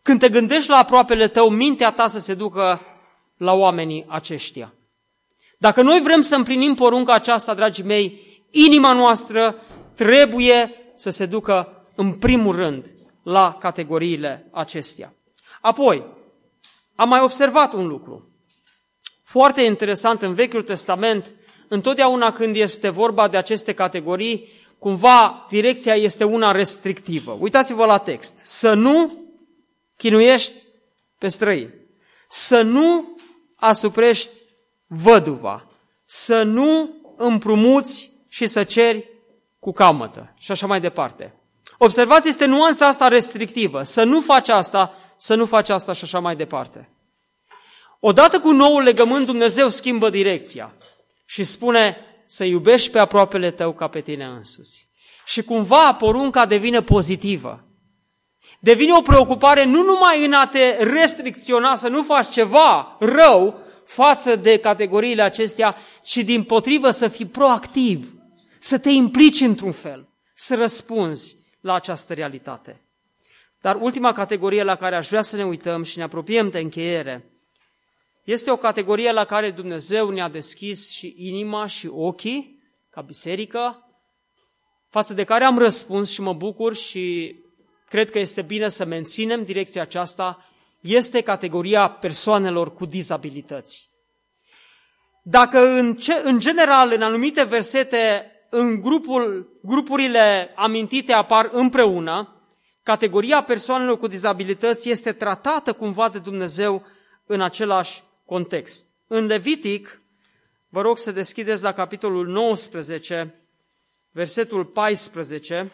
Când 0.06 0.20
te 0.20 0.28
gândești 0.28 0.70
la 0.70 0.76
aproapele 0.76 1.28
tău, 1.28 1.48
mintea 1.48 1.90
ta 1.90 2.08
să 2.08 2.18
se 2.18 2.34
ducă 2.34 2.80
la 3.36 3.52
oamenii 3.52 4.04
aceștia. 4.08 4.74
Dacă 5.58 5.82
noi 5.82 6.00
vrem 6.00 6.20
să 6.20 6.34
împlinim 6.34 6.74
porunca 6.74 7.12
aceasta, 7.12 7.54
dragii 7.54 7.84
mei, 7.84 8.20
inima 8.50 8.92
noastră 8.92 9.62
trebuie 9.94 10.70
să 10.94 11.10
se 11.10 11.26
ducă 11.26 11.86
în 11.94 12.12
primul 12.12 12.56
rând 12.56 12.86
la 13.22 13.56
categoriile 13.60 14.48
acestea. 14.52 15.14
Apoi, 15.60 16.04
am 16.94 17.08
mai 17.08 17.20
observat 17.20 17.72
un 17.72 17.86
lucru. 17.86 18.30
Foarte 19.24 19.62
interesant 19.62 20.22
în 20.22 20.34
Vechiul 20.34 20.62
Testament, 20.62 21.34
întotdeauna 21.68 22.32
când 22.32 22.56
este 22.56 22.88
vorba 22.88 23.28
de 23.28 23.36
aceste 23.36 23.72
categorii, 23.72 24.48
cumva 24.78 25.46
direcția 25.48 25.94
este 25.94 26.24
una 26.24 26.52
restrictivă. 26.52 27.36
Uitați-vă 27.40 27.84
la 27.84 27.98
text. 27.98 28.38
Să 28.44 28.74
nu 28.74 29.24
chinuiești 29.96 30.54
pe 31.18 31.28
străini. 31.28 31.74
Să 32.28 32.62
nu 32.62 33.16
asuprești 33.56 34.40
văduva. 34.86 35.66
Să 36.04 36.42
nu 36.42 36.90
împrumuți 37.16 38.10
și 38.28 38.46
să 38.46 38.64
ceri 38.64 39.08
cu 39.58 39.72
camătă 39.72 40.34
și 40.38 40.50
așa 40.50 40.66
mai 40.66 40.80
departe. 40.80 41.34
Observați, 41.78 42.28
este 42.28 42.44
nuanța 42.44 42.86
asta 42.86 43.08
restrictivă. 43.08 43.82
Să 43.82 44.04
nu 44.04 44.20
faci 44.20 44.48
asta, 44.48 44.94
să 45.16 45.34
nu 45.34 45.46
faci 45.46 45.68
asta 45.68 45.92
și 45.92 46.04
așa 46.04 46.18
mai 46.18 46.36
departe. 46.36 46.88
Odată 48.00 48.40
cu 48.40 48.50
noul 48.50 48.82
legământ, 48.82 49.26
Dumnezeu 49.26 49.68
schimbă 49.68 50.10
direcția 50.10 50.74
și 51.24 51.44
spune 51.44 51.96
să 52.26 52.44
iubești 52.44 52.90
pe 52.90 52.98
aproapele 52.98 53.50
tău 53.50 53.72
ca 53.72 53.88
pe 53.88 54.00
tine 54.00 54.24
însuți. 54.24 54.88
Și 55.24 55.42
cumva 55.42 55.94
porunca 55.94 56.46
devine 56.46 56.82
pozitivă. 56.82 57.64
Devine 58.60 58.92
o 58.92 59.02
preocupare 59.02 59.64
nu 59.64 59.82
numai 59.82 60.24
în 60.24 60.32
a 60.32 60.46
te 60.46 60.82
restricționa 60.82 61.76
să 61.76 61.88
nu 61.88 62.02
faci 62.02 62.28
ceva 62.28 62.96
rău 62.98 63.60
față 63.84 64.36
de 64.36 64.58
categoriile 64.58 65.22
acestea, 65.22 65.76
ci 66.02 66.16
din 66.16 66.42
potrivă 66.42 66.90
să 66.90 67.08
fii 67.08 67.26
proactiv, 67.26 68.14
să 68.58 68.78
te 68.78 68.90
implici 68.90 69.40
într-un 69.40 69.72
fel, 69.72 70.08
să 70.34 70.54
răspunzi 70.54 71.36
la 71.60 71.74
această 71.74 72.14
realitate. 72.14 72.80
Dar 73.60 73.76
ultima 73.80 74.12
categorie 74.12 74.62
la 74.62 74.74
care 74.74 74.96
aș 74.96 75.08
vrea 75.08 75.22
să 75.22 75.36
ne 75.36 75.44
uităm 75.44 75.82
și 75.82 75.96
ne 75.98 76.02
apropiem 76.02 76.50
de 76.50 76.58
încheiere, 76.58 77.30
este 78.24 78.50
o 78.50 78.56
categorie 78.56 79.12
la 79.12 79.24
care 79.24 79.50
Dumnezeu 79.50 80.10
ne-a 80.10 80.28
deschis 80.28 80.90
și 80.90 81.14
inima 81.18 81.66
și 81.66 81.86
ochii, 81.86 82.62
ca 82.90 83.00
biserică, 83.00 83.86
față 84.88 85.14
de 85.14 85.24
care 85.24 85.44
am 85.44 85.58
răspuns 85.58 86.10
și 86.10 86.20
mă 86.20 86.32
bucur 86.32 86.74
și 86.74 87.36
cred 87.88 88.10
că 88.10 88.18
este 88.18 88.42
bine 88.42 88.68
să 88.68 88.84
menținem 88.84 89.44
direcția 89.44 89.82
aceasta, 89.82 90.44
este 90.80 91.20
categoria 91.20 91.88
persoanelor 91.88 92.72
cu 92.72 92.86
dizabilități. 92.86 93.88
Dacă 95.22 95.58
în, 95.58 95.94
ce, 95.94 96.20
în 96.24 96.38
general, 96.38 96.92
în 96.92 97.02
anumite 97.02 97.44
versete, 97.44 98.30
în 98.50 98.80
grupul, 98.80 99.48
grupurile 99.62 100.52
amintite 100.56 101.12
apar 101.12 101.48
împreună, 101.52 102.42
categoria 102.82 103.42
persoanelor 103.42 103.98
cu 103.98 104.06
dizabilități 104.06 104.90
este 104.90 105.12
tratată 105.12 105.72
cumva 105.72 106.08
de 106.08 106.18
Dumnezeu 106.18 106.86
în 107.26 107.40
același 107.40 108.02
context. 108.24 108.94
În 109.06 109.26
Levitic, 109.26 110.00
vă 110.68 110.80
rog 110.80 110.98
să 110.98 111.12
deschideți 111.12 111.62
la 111.62 111.72
capitolul 111.72 112.26
19, 112.26 113.34
versetul 114.10 114.64
14, 114.64 115.72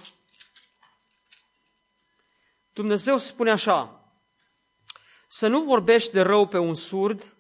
Dumnezeu 2.73 3.19
spune 3.19 3.51
așa, 3.51 4.03
să 5.29 5.49
nu 5.49 5.63
vorbești 5.63 6.13
de 6.13 6.21
rău 6.21 6.47
pe 6.47 6.59
un 6.59 6.75
surd 6.75 7.37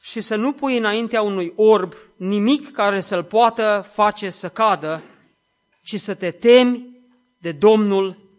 și 0.00 0.20
să 0.20 0.36
nu 0.36 0.52
pui 0.52 0.76
înaintea 0.76 1.22
unui 1.22 1.52
orb 1.56 1.94
nimic 2.16 2.70
care 2.70 3.00
să-l 3.00 3.24
poată 3.24 3.84
face 3.92 4.30
să 4.30 4.48
cadă, 4.48 5.02
ci 5.82 6.00
să 6.00 6.14
te 6.14 6.30
temi 6.30 7.02
de 7.38 7.52
Domnul 7.52 8.30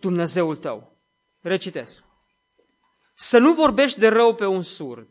Dumnezeul 0.00 0.56
tău. 0.56 0.98
Recitesc. 1.40 2.04
Să 3.14 3.38
nu 3.38 3.52
vorbești 3.52 3.98
de 3.98 4.08
rău 4.08 4.34
pe 4.34 4.46
un 4.46 4.62
surd 4.62 5.08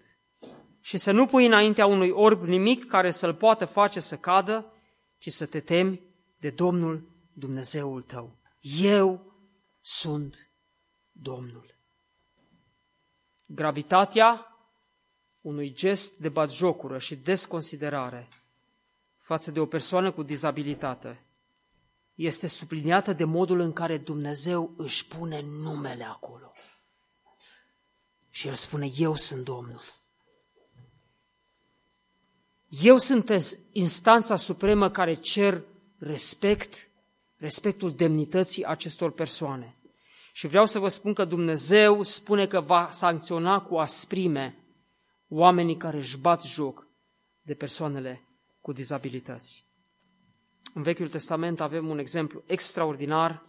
și 0.82 0.98
să 0.98 1.12
nu 1.12 1.26
pui 1.26 1.46
înaintea 1.46 1.86
unui 1.86 2.10
orb 2.10 2.44
nimic 2.44 2.86
care 2.86 3.12
să-l 3.12 3.34
poată 3.34 3.66
face 3.66 4.00
să 4.00 4.16
cadă, 4.18 4.74
ci 5.18 5.32
să 5.32 5.46
te 5.46 5.60
temi 5.60 6.02
de 6.40 6.50
Domnul 6.50 7.10
Dumnezeul 7.34 8.02
tău. 8.02 8.38
Eu 8.82 9.29
sunt 10.00 10.50
Domnul. 11.12 11.76
Gravitatea 13.46 14.58
unui 15.42 15.74
gest 15.74 16.18
de 16.18 16.30
batjocură 16.30 16.98
și 16.98 17.16
desconsiderare 17.16 18.30
față 19.18 19.52
de 19.52 19.60
o 19.60 19.66
persoană 19.66 20.12
cu 20.12 20.24
dizabilitate 20.24 21.24
este 22.16 22.48
subliniată 22.48 23.14
de 23.14 23.24
modul 23.24 23.60
în 23.60 23.74
care 23.74 23.98
Dumnezeu 23.98 24.74
își 24.78 25.08
pune 25.08 25.42
numele 25.42 26.04
acolo. 26.04 26.52
Și 28.30 28.48
El 28.48 28.54
spune, 28.54 28.90
eu 28.98 29.16
sunt 29.16 29.44
Domnul. 29.44 29.82
Eu 32.68 32.98
sunt 32.98 33.32
instanța 33.72 34.36
supremă 34.36 34.90
care 34.90 35.14
cer 35.14 35.64
respect, 35.98 36.90
respectul 37.38 37.94
demnității 37.94 38.66
acestor 38.66 39.12
persoane. 39.12 39.79
Și 40.40 40.48
vreau 40.48 40.66
să 40.66 40.80
vă 40.80 40.90
spun 40.90 41.14
că 41.14 41.26
Dumnezeu 41.26 42.04
spune 42.04 42.48
că 42.48 42.62
va 42.62 42.90
sancționa 42.92 43.62
cu 43.62 43.78
asprime 43.78 44.66
oamenii 45.28 45.78
care 45.78 45.98
își 45.98 46.18
bat 46.18 46.44
joc 46.44 46.88
de 47.42 47.54
persoanele 47.54 48.28
cu 48.62 48.72
dizabilități. 48.72 49.66
În 50.74 50.82
Vechiul 50.82 51.10
Testament 51.10 51.60
avem 51.60 51.88
un 51.88 52.00
exemplu 52.00 52.44
extraordinar 52.46 53.46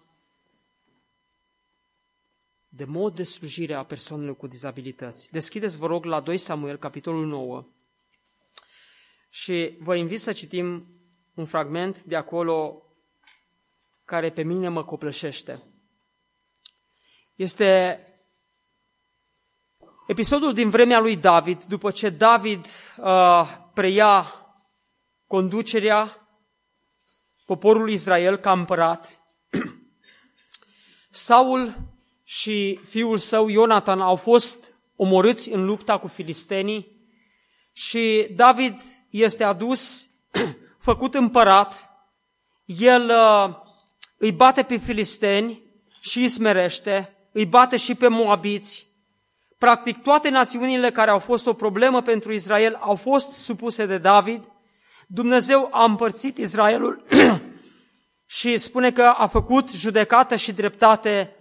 de 2.69 2.85
mod 2.85 3.15
de 3.15 3.23
slujire 3.23 3.75
a 3.75 3.85
persoanelor 3.85 4.37
cu 4.37 4.47
dizabilități. 4.47 5.33
Deschideți, 5.33 5.79
vă 5.79 5.87
rog, 5.87 6.05
la 6.05 6.21
2 6.21 6.37
Samuel, 6.37 6.77
capitolul 6.77 7.27
9, 7.27 7.67
și 9.29 9.77
vă 9.81 9.95
invit 9.95 10.21
să 10.21 10.33
citim 10.33 10.87
un 11.35 11.45
fragment 11.45 12.03
de 12.03 12.17
acolo 12.17 12.83
care 14.05 14.31
pe 14.31 14.43
mine 14.43 14.69
mă 14.69 14.85
copleșește. 14.85 15.70
Este 17.41 18.01
episodul 20.07 20.53
din 20.53 20.71
vremea 20.71 21.01
lui 21.01 21.17
David, 21.17 21.65
după 21.65 21.91
ce 21.91 22.09
David 22.09 22.67
uh, 22.97 23.49
preia 23.75 24.35
conducerea 25.27 26.29
poporului 27.47 27.93
Israel 27.93 28.37
ca 28.37 28.53
împărat. 28.53 29.21
Saul 31.11 31.75
și 32.25 32.81
fiul 32.89 33.19
său 33.19 33.49
Ionatan 33.49 34.01
au 34.01 34.17
fost 34.17 34.75
omorâți 34.97 35.53
în 35.53 35.65
lupta 35.65 35.99
cu 35.99 36.07
filistenii 36.07 37.09
și 37.73 38.29
David 38.37 38.81
este 39.11 39.45
adus, 39.45 40.11
făcut 40.89 41.15
împărat, 41.15 41.91
el 42.65 43.11
uh, 43.11 43.57
îi 44.19 44.33
bate 44.33 44.63
pe 44.63 44.77
filisteni 44.77 45.63
și 46.01 46.19
îi 46.19 46.29
smerește, 46.29 47.15
îi 47.33 47.47
bate 47.47 47.77
și 47.77 47.95
pe 47.95 48.09
moabiți. 48.09 48.89
Practic 49.59 50.03
toate 50.03 50.29
națiunile 50.29 50.91
care 50.91 51.11
au 51.11 51.19
fost 51.19 51.47
o 51.47 51.53
problemă 51.53 52.03
pentru 52.03 52.33
Israel 52.33 52.75
au 52.75 52.95
fost 52.95 53.31
supuse 53.31 53.87
de 53.87 53.99
David. 53.99 54.53
Dumnezeu 55.07 55.69
a 55.73 55.85
împărțit 55.85 56.37
Israelul 56.37 57.05
și 58.27 58.59
spune 58.59 58.93
că 58.93 59.03
a 59.03 59.27
făcut 59.27 59.71
judecată 59.71 60.37
și 60.37 60.53
dreptate 60.53 61.37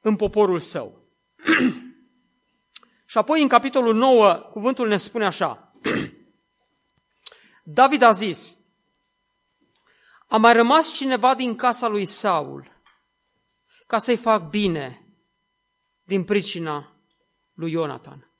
în 0.00 0.16
poporul 0.16 0.58
său. 0.58 0.98
și 3.10 3.18
apoi 3.18 3.42
în 3.42 3.48
capitolul 3.48 3.94
9 3.94 4.34
cuvântul 4.34 4.88
ne 4.88 4.96
spune 4.96 5.24
așa. 5.24 5.72
David 7.64 8.02
a 8.02 8.10
zis, 8.10 8.56
a 10.28 10.36
mai 10.36 10.52
rămas 10.52 10.92
cineva 10.92 11.34
din 11.34 11.56
casa 11.56 11.88
lui 11.88 12.04
Saul 12.04 12.82
ca 13.86 13.98
să-i 13.98 14.16
fac 14.16 14.48
bine 14.48 15.09
din 16.10 16.24
pricina 16.24 16.92
lui 17.54 17.70
Ionatan. 17.70 18.30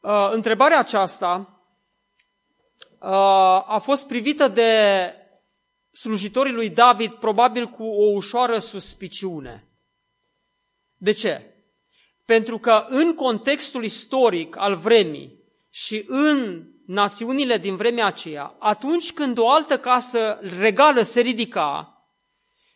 Uh, 0.00 0.28
întrebarea 0.30 0.78
aceasta 0.78 1.60
uh, 2.98 3.08
a 3.66 3.80
fost 3.82 4.06
privită 4.06 4.48
de 4.48 5.12
slujitorii 5.92 6.52
lui 6.52 6.70
David 6.70 7.12
probabil 7.12 7.66
cu 7.66 7.84
o 7.84 8.10
ușoară 8.10 8.58
suspiciune. 8.58 9.68
De 10.96 11.12
ce? 11.12 11.54
Pentru 12.24 12.58
că 12.58 12.86
în 12.88 13.14
contextul 13.14 13.84
istoric 13.84 14.56
al 14.56 14.76
vremii 14.76 15.42
și 15.70 16.04
în 16.06 16.66
națiunile 16.86 17.58
din 17.58 17.76
vremea 17.76 18.06
aceea, 18.06 18.56
atunci 18.58 19.12
când 19.12 19.38
o 19.38 19.50
altă 19.50 19.78
casă 19.78 20.38
regală 20.58 21.02
se 21.02 21.20
ridica 21.20 21.92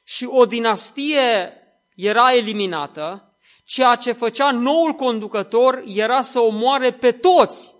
și 0.08 0.26
o 0.30 0.44
dinastie 0.46 1.52
era 1.94 2.34
eliminată, 2.34 3.36
ceea 3.64 3.94
ce 3.94 4.12
făcea 4.12 4.50
noul 4.50 4.92
conducător 4.92 5.82
era 5.86 6.20
să 6.20 6.40
omoare 6.40 6.92
pe 6.92 7.12
toți 7.12 7.74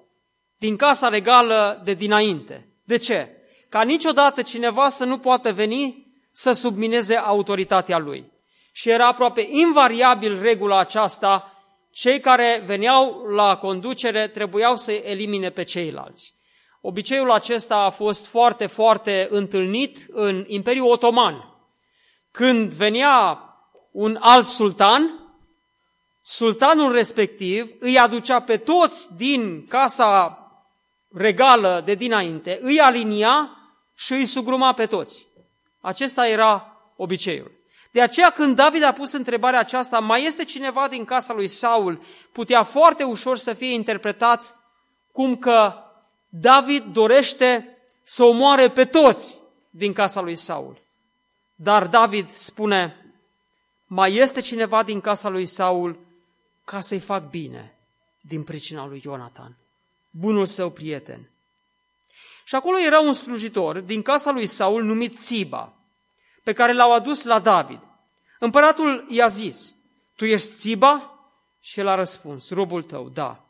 din 0.57 0.77
casa 0.77 1.09
regală 1.09 1.81
de 1.85 1.95
dinainte. 1.95 2.69
De 2.85 2.97
ce? 2.97 3.31
Ca 3.69 3.83
niciodată 3.83 4.43
cineva 4.43 4.89
să 4.89 5.05
nu 5.05 5.19
poată 5.19 5.53
veni 5.53 6.07
să 6.33 6.53
submineze 6.53 7.17
autoritatea 7.17 7.99
lui. 7.99 8.33
Și 8.73 8.91
era 8.91 9.09
aproape 9.09 9.47
invariabil 9.51 10.41
regula 10.41 10.79
aceasta 10.79 11.53
cei 11.91 12.21
care 12.21 12.63
veneau 12.67 13.25
la 13.35 13.57
conducere 13.57 14.29
trebuiau 14.29 14.77
să 14.77 14.93
elimine 14.93 15.51
pe 15.51 15.63
ceilalți. 15.63 16.35
Obiceiul 16.81 17.31
acesta 17.31 17.77
a 17.77 17.91
fost 17.91 18.27
foarte, 18.27 18.67
foarte 18.67 19.29
întâlnit 19.31 20.07
în 20.09 20.45
Imperiul 20.47 20.91
Otoman. 20.91 21.56
Când 22.37 22.73
venea 22.73 23.41
un 23.93 24.17
alt 24.21 24.47
sultan, 24.47 25.21
sultanul 26.23 26.93
respectiv 26.93 27.71
îi 27.79 27.99
aducea 27.99 28.41
pe 28.41 28.57
toți 28.57 29.17
din 29.17 29.67
casa 29.67 30.39
regală 31.13 31.83
de 31.85 31.95
dinainte, 31.95 32.59
îi 32.63 32.81
alinia 32.81 33.51
și 33.95 34.13
îi 34.13 34.27
sugruma 34.27 34.73
pe 34.73 34.87
toți. 34.87 35.27
Acesta 35.81 36.29
era 36.29 36.77
obiceiul. 36.97 37.53
De 37.93 38.01
aceea 38.01 38.31
când 38.31 38.57
David 38.57 38.83
a 38.83 38.93
pus 38.93 39.13
întrebarea 39.13 39.59
aceasta, 39.59 39.99
mai 39.99 40.25
este 40.25 40.45
cineva 40.45 40.89
din 40.89 41.05
casa 41.05 41.33
lui 41.33 41.49
Saul, 41.49 42.03
putea 42.33 42.63
foarte 42.63 43.05
ușor 43.05 43.39
să 43.39 43.53
fie 43.53 43.73
interpretat 43.73 44.59
cum 45.13 45.37
că 45.37 45.75
David 46.29 46.85
dorește 46.85 47.79
să 48.03 48.25
omoare 48.25 48.71
pe 48.71 48.85
toți 48.85 49.39
din 49.71 49.93
casa 49.93 50.21
lui 50.21 50.37
Saul. 50.37 50.85
Dar 51.59 51.87
David 51.87 52.31
spune, 52.31 52.97
mai 53.87 54.15
este 54.15 54.41
cineva 54.41 54.83
din 54.83 55.01
casa 55.01 55.29
lui 55.29 55.47
Saul 55.47 55.99
ca 56.65 56.81
să-i 56.81 57.01
fac 57.01 57.31
bine 57.31 57.75
din 58.21 58.43
pricina 58.43 58.87
lui 58.87 59.03
Ionatan, 59.05 59.57
bunul 60.11 60.47
său 60.47 60.71
prieten. 60.71 61.31
Și 62.45 62.55
acolo 62.55 62.79
era 62.79 63.01
un 63.01 63.13
slujitor 63.13 63.79
din 63.79 64.03
casa 64.03 64.31
lui 64.31 64.47
Saul 64.47 64.83
numit 64.83 65.19
Țiba, 65.19 65.73
pe 66.43 66.53
care 66.53 66.73
l-au 66.73 66.93
adus 66.93 67.25
la 67.25 67.39
David. 67.39 67.81
Împăratul 68.39 69.07
i-a 69.09 69.27
zis, 69.27 69.75
tu 70.17 70.25
ești 70.25 70.49
Țiba? 70.49 71.21
Și 71.61 71.81
el 71.81 71.89
a 71.89 71.95
răspuns, 71.95 72.51
robul 72.51 72.83
tău, 72.83 73.09
da. 73.09 73.45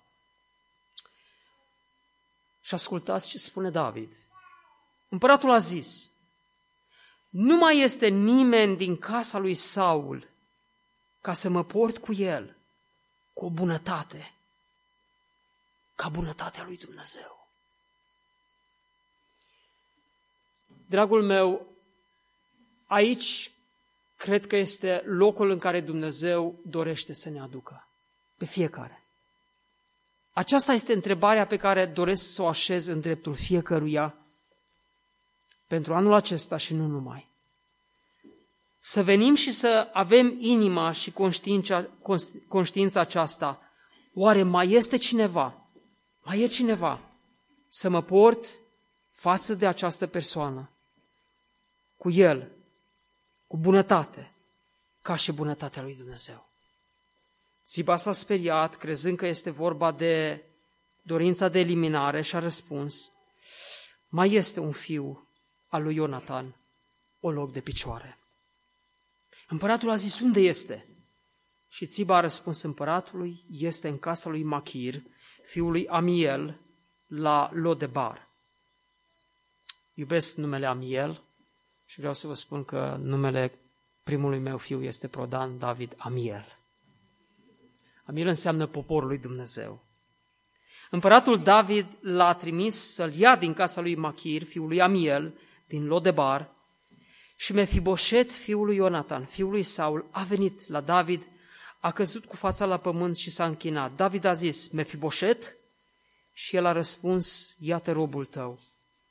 Și 2.61 2.75
ascultați 2.75 3.29
ce 3.29 3.39
spune 3.39 3.71
David. 3.71 4.13
Împăratul 5.09 5.51
a 5.51 5.59
zis, 5.59 6.11
nu 7.39 7.57
mai 7.57 7.78
este 7.78 8.09
nimeni 8.09 8.76
din 8.76 8.97
casa 8.97 9.39
lui 9.39 9.55
Saul 9.55 10.28
ca 11.20 11.32
să 11.32 11.49
mă 11.49 11.64
port 11.64 11.99
cu 11.99 12.12
el 12.12 12.57
cu 13.32 13.45
o 13.45 13.51
bunătate, 13.51 14.32
ca 15.95 16.09
bunătatea 16.09 16.64
lui 16.64 16.76
Dumnezeu. 16.76 17.49
Dragul 20.87 21.22
meu, 21.22 21.66
aici 22.87 23.51
cred 24.16 24.47
că 24.47 24.57
este 24.57 25.03
locul 25.07 25.51
în 25.51 25.59
care 25.59 25.80
Dumnezeu 25.80 26.55
dorește 26.62 27.12
să 27.12 27.28
ne 27.28 27.41
aducă. 27.41 27.87
Pe 28.37 28.45
fiecare. 28.45 29.03
Aceasta 30.32 30.72
este 30.72 30.93
întrebarea 30.93 31.47
pe 31.47 31.57
care 31.57 31.87
doresc 31.87 32.32
să 32.32 32.43
o 32.43 32.47
așez 32.47 32.87
în 32.87 33.01
dreptul 33.01 33.34
fiecăruia 33.34 34.14
pentru 35.67 35.95
anul 35.95 36.12
acesta 36.12 36.57
și 36.57 36.75
nu 36.75 36.87
numai. 36.87 37.29
Să 38.79 39.03
venim 39.03 39.35
și 39.35 39.53
să 39.53 39.89
avem 39.93 40.37
inima 40.39 40.93
și 40.93 41.12
conștiința, 41.12 41.87
conștiința 42.49 43.01
aceasta. 43.01 43.61
Oare 44.14 44.43
mai 44.43 44.71
este 44.71 44.97
cineva? 44.97 45.69
Mai 46.23 46.41
e 46.41 46.47
cineva 46.47 47.01
să 47.69 47.89
mă 47.89 48.03
port 48.03 48.47
față 49.12 49.55
de 49.55 49.67
această 49.67 50.07
persoană 50.07 50.71
cu 51.97 52.11
el 52.11 52.51
cu 53.47 53.57
bunătate, 53.57 54.33
ca 55.03 55.17
și 55.17 55.33
bunătatea 55.33 55.83
lui 55.83 55.95
Dumnezeu. 55.95 56.49
Țiba 57.64 57.97
s-a 57.97 58.12
speriat, 58.12 58.77
crezând 58.77 59.17
că 59.17 59.27
este 59.27 59.51
vorba 59.51 59.93
de 59.93 60.45
dorința 61.03 61.49
de 61.49 61.59
eliminare 61.59 62.23
și 62.23 62.37
a 62.37 62.39
răspuns, 62.39 63.12
mai 64.09 64.33
este 64.33 64.61
un 64.61 64.73
fiu 64.73 65.26
al 65.69 65.83
lui 65.83 65.95
Ionatan, 65.95 66.55
o 67.21 67.31
loc 67.31 67.53
de 67.53 67.61
picioare. 67.61 68.19
Împăratul 69.49 69.91
a 69.91 69.97
zis, 69.97 70.21
unde 70.21 70.41
este? 70.41 70.87
Și 71.69 71.87
Țiba 71.87 72.17
a 72.17 72.21
răspuns 72.21 72.62
împăratului, 72.62 73.45
este 73.51 73.89
în 73.89 73.99
casa 73.99 74.31
lui 74.31 74.43
Machir, 74.43 75.03
fiul 75.43 75.71
lui 75.71 75.89
Amiel, 75.89 76.61
la 77.07 77.51
Lodebar. 77.53 78.29
Iubesc 79.95 80.37
numele 80.37 80.67
Amiel 80.67 81.23
și 81.87 81.99
vreau 81.99 82.14
să 82.14 82.27
vă 82.27 82.35
spun 82.35 82.64
că 82.64 82.99
numele 83.03 83.59
primului 84.05 84.39
meu 84.39 84.59
fiu 84.59 84.83
este 84.83 85.09
Prodan 85.09 85.59
David 85.59 85.95
Amiel. 85.97 86.57
Amiel 88.05 88.27
înseamnă 88.27 88.67
poporul 88.67 89.09
lui 89.09 89.19
Dumnezeu. 89.19 89.85
Împăratul 90.91 91.43
David 91.43 91.87
l-a 92.01 92.35
trimis 92.35 92.75
să-l 92.75 93.14
ia 93.14 93.37
din 93.37 93.55
casa 93.55 93.81
lui 93.81 93.95
Machir, 93.95 94.45
fiul 94.45 94.69
lui 94.69 94.81
Amiel, 94.81 95.35
din 95.69 95.87
Lodebar, 95.87 96.55
și 97.37 97.53
Mefiboset, 97.53 98.33
fiul 98.33 98.67
lui 98.67 98.77
Ionatan, 98.77 99.25
fiul 99.25 99.51
lui 99.51 99.62
Saul, 99.62 100.07
a 100.11 100.23
venit 100.23 100.69
la 100.69 100.81
David, 100.81 101.23
a 101.81 101.93
căzut 101.93 102.25
cu 102.25 102.37
fața 102.37 102.64
la 102.64 102.77
pământ 102.77 103.17
și 103.17 103.31
s-a 103.31 103.45
închinat. 103.45 103.93
David 103.97 104.25
a 104.25 104.33
zis, 104.33 104.69
Mefiboset? 104.69 105.57
Și 106.33 106.57
el 106.57 106.67
a 106.67 106.73
răspuns, 106.73 107.55
iată 107.59 107.93
robul 107.93 108.25
tău. 108.25 108.61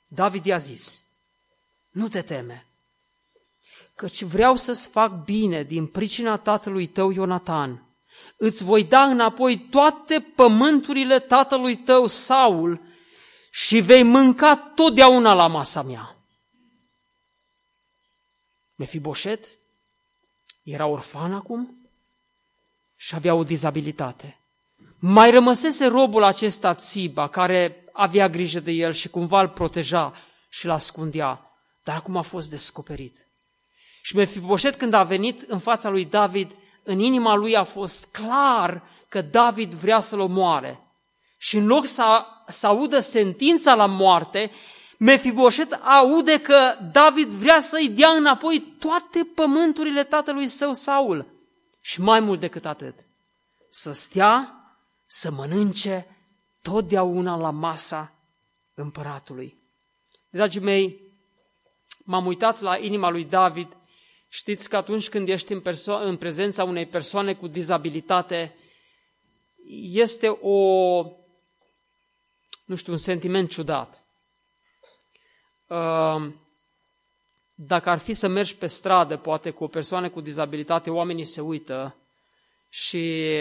David 0.07 0.45
i-a 0.45 0.57
zis, 0.57 1.03
nu 1.91 2.07
te 2.07 2.21
teme, 2.21 2.65
căci 3.95 4.23
vreau 4.23 4.55
să-ți 4.55 4.87
fac 4.87 5.23
bine 5.23 5.63
din 5.63 5.87
pricina 5.87 6.37
tatălui 6.37 6.87
tău 6.87 7.11
Ionatan, 7.11 7.83
îți 8.37 8.63
voi 8.63 8.83
da 8.83 9.03
înapoi 9.03 9.57
toate 9.57 10.19
pământurile 10.35 11.19
tatălui 11.19 11.75
tău, 11.75 12.07
Saul, 12.07 12.81
și 13.51 13.79
vei 13.79 14.03
mânca 14.03 14.55
totdeauna 14.55 15.33
la 15.33 15.47
masa 15.47 15.81
mea. 15.81 16.14
Mefiboset 18.75 19.45
era 20.63 20.85
orfan 20.85 21.33
acum 21.33 21.89
și 22.95 23.15
avea 23.15 23.33
o 23.33 23.43
dizabilitate. 23.43 24.39
Mai 24.99 25.31
rămăsese 25.31 25.85
robul 25.85 26.23
acesta 26.23 26.73
Țiba, 26.73 27.27
care 27.27 27.85
avea 27.91 28.29
grijă 28.29 28.59
de 28.59 28.71
el 28.71 28.93
și 28.93 29.09
cumva 29.09 29.41
îl 29.41 29.49
proteja 29.49 30.13
și 30.49 30.65
îl 30.65 30.71
ascundea, 30.71 31.51
dar 31.83 31.95
acum 31.95 32.17
a 32.17 32.21
fost 32.21 32.49
descoperit. 32.49 33.27
Și 34.01 34.15
Mefiboset 34.15 34.75
când 34.75 34.93
a 34.93 35.03
venit 35.03 35.41
în 35.41 35.59
fața 35.59 35.89
lui 35.89 36.05
David, 36.05 36.51
în 36.83 36.99
inima 36.99 37.35
lui 37.35 37.55
a 37.55 37.63
fost 37.63 38.05
clar 38.05 38.83
că 39.07 39.21
David 39.21 39.73
vrea 39.73 39.99
să-l 39.99 40.19
omoare. 40.19 40.79
Și 41.37 41.57
în 41.57 41.65
loc 41.65 41.85
să, 41.85 42.25
să 42.47 42.67
audă 42.67 42.99
sentința 42.99 43.75
la 43.75 43.85
moarte, 43.85 44.51
Mefiboset 44.97 45.71
aude 45.73 46.41
că 46.41 46.77
David 46.91 47.27
vrea 47.27 47.59
să-i 47.59 47.89
dea 47.89 48.09
înapoi 48.09 48.59
toate 48.79 49.23
pământurile 49.35 50.03
tatălui 50.03 50.47
său 50.47 50.73
Saul. 50.73 51.25
Și 51.81 52.01
mai 52.01 52.19
mult 52.19 52.39
decât 52.39 52.65
atât, 52.65 52.95
să 53.69 53.91
stea, 53.91 54.53
să 55.05 55.31
mănânce 55.31 56.07
totdeauna 56.61 57.35
la 57.35 57.49
masa 57.49 58.13
împăratului. 58.73 59.57
Dragii 60.29 60.61
mei, 60.61 60.99
m-am 62.03 62.25
uitat 62.25 62.59
la 62.61 62.77
inima 62.77 63.09
lui 63.09 63.25
David 63.25 63.67
Știți 64.35 64.69
că 64.69 64.77
atunci 64.77 65.09
când 65.09 65.27
ești 65.29 65.53
în, 65.53 65.61
perso- 65.61 66.01
în 66.01 66.17
prezența 66.17 66.63
unei 66.63 66.85
persoane 66.85 67.33
cu 67.33 67.47
dizabilitate, 67.47 68.55
este 69.91 70.27
o, 70.27 71.01
nu 72.65 72.75
știu, 72.75 72.91
un 72.91 72.97
sentiment 72.97 73.49
ciudat. 73.49 74.04
Uh, 75.67 76.33
dacă 77.55 77.89
ar 77.89 77.97
fi 77.97 78.13
să 78.13 78.27
mergi 78.27 78.55
pe 78.55 78.67
stradă, 78.67 79.17
poate 79.17 79.49
cu 79.49 79.63
o 79.63 79.67
persoană 79.67 80.09
cu 80.09 80.21
dizabilitate, 80.21 80.89
oamenii 80.89 81.23
se 81.23 81.41
uită 81.41 81.95
și 82.69 83.31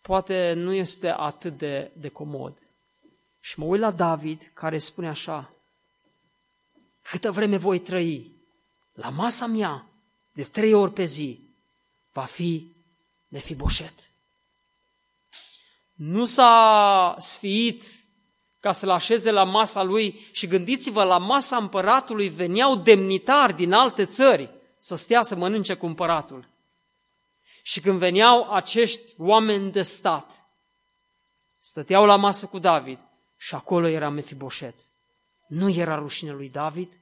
poate 0.00 0.52
nu 0.52 0.72
este 0.72 1.08
atât 1.08 1.58
de, 1.58 1.90
de 1.92 2.08
comod. 2.08 2.58
Și 3.40 3.58
mă 3.58 3.64
uit 3.64 3.80
la 3.80 3.90
David, 3.90 4.50
care 4.54 4.78
spune 4.78 5.08
așa, 5.08 5.52
câtă 7.02 7.30
vreme 7.30 7.56
voi 7.56 7.78
trăi, 7.78 8.32
la 8.92 9.08
masa 9.08 9.46
mea 9.46 9.86
de 10.32 10.42
trei 10.42 10.74
ori 10.74 10.92
pe 10.92 11.04
zi 11.04 11.40
va 12.12 12.24
fi 12.24 12.72
Mefiboset. 13.28 14.10
Nu 15.94 16.26
s-a 16.26 17.16
sfiit 17.18 18.03
ca 18.64 18.72
să-l 18.72 18.90
așeze 18.90 19.30
la 19.30 19.44
masa 19.44 19.82
lui 19.82 20.28
și 20.32 20.46
gândiți-vă, 20.46 21.02
la 21.02 21.18
masa 21.18 21.56
împăratului 21.56 22.28
veneau 22.28 22.76
demnitari 22.76 23.56
din 23.56 23.72
alte 23.72 24.04
țări 24.04 24.50
să 24.76 24.94
stea 24.94 25.22
să 25.22 25.34
mănânce 25.34 25.74
cu 25.74 25.86
împăratul. 25.86 26.48
Și 27.62 27.80
când 27.80 27.98
veneau 27.98 28.52
acești 28.52 29.12
oameni 29.18 29.72
de 29.72 29.82
stat, 29.82 30.44
stăteau 31.58 32.04
la 32.04 32.16
masă 32.16 32.46
cu 32.46 32.58
David 32.58 32.98
și 33.36 33.54
acolo 33.54 33.86
era 33.86 34.08
Mefiboset. 34.08 34.74
Nu 35.46 35.68
era 35.68 35.94
rușine 35.94 36.32
lui 36.32 36.48
David 36.48 36.92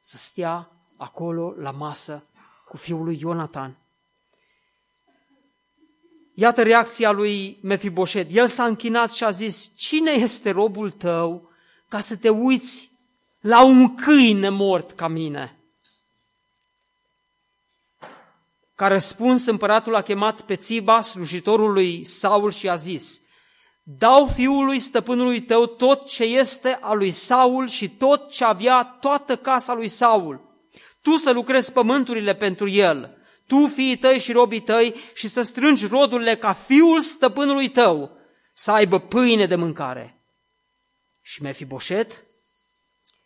să 0.00 0.16
stea 0.16 0.70
acolo 0.96 1.54
la 1.56 1.70
masă 1.70 2.26
cu 2.66 2.76
fiul 2.76 3.04
lui 3.04 3.18
Ionatan. 3.20 3.76
Iată 6.40 6.62
reacția 6.62 7.10
lui 7.10 7.58
Mefiboset. 7.62 8.26
El 8.30 8.46
s-a 8.46 8.64
închinat 8.64 9.12
și 9.12 9.24
a 9.24 9.30
zis, 9.30 9.70
cine 9.76 10.10
este 10.10 10.50
robul 10.50 10.90
tău 10.90 11.50
ca 11.88 12.00
să 12.00 12.16
te 12.16 12.28
uiți 12.28 12.90
la 13.40 13.64
un 13.64 13.94
câine 13.94 14.48
mort 14.48 14.90
ca 14.90 15.08
mine? 15.08 15.58
Ca 18.74 18.86
răspuns, 18.86 19.46
împăratul 19.46 19.94
a 19.94 20.02
chemat 20.02 20.40
pe 20.40 20.56
Țiba, 20.56 21.00
slujitorul 21.00 21.72
lui 21.72 22.04
Saul, 22.04 22.52
și 22.52 22.68
a 22.68 22.74
zis, 22.74 23.20
Dau 23.82 24.26
fiului 24.26 24.78
stăpânului 24.78 25.40
tău 25.40 25.66
tot 25.66 26.06
ce 26.06 26.24
este 26.24 26.78
al 26.80 26.96
lui 26.96 27.10
Saul 27.10 27.68
și 27.68 27.88
tot 27.88 28.30
ce 28.30 28.44
avea 28.44 28.84
toată 29.00 29.36
casa 29.36 29.74
lui 29.74 29.88
Saul 29.88 30.48
tu 31.02 31.16
să 31.16 31.30
lucrezi 31.30 31.72
pământurile 31.72 32.34
pentru 32.34 32.68
el, 32.68 33.17
tu, 33.48 33.66
fiii 33.66 33.96
tăi 33.96 34.18
și 34.18 34.32
robii 34.32 34.60
tăi, 34.60 34.94
și 35.14 35.28
să 35.28 35.42
strângi 35.42 35.86
rodurile 35.86 36.36
ca 36.36 36.52
fiul 36.52 37.00
stăpânului 37.00 37.68
tău 37.68 38.10
să 38.52 38.70
aibă 38.70 38.98
pâine 38.98 39.46
de 39.46 39.54
mâncare. 39.54 40.16
Și 41.22 41.42
Mefiboset, 41.42 42.24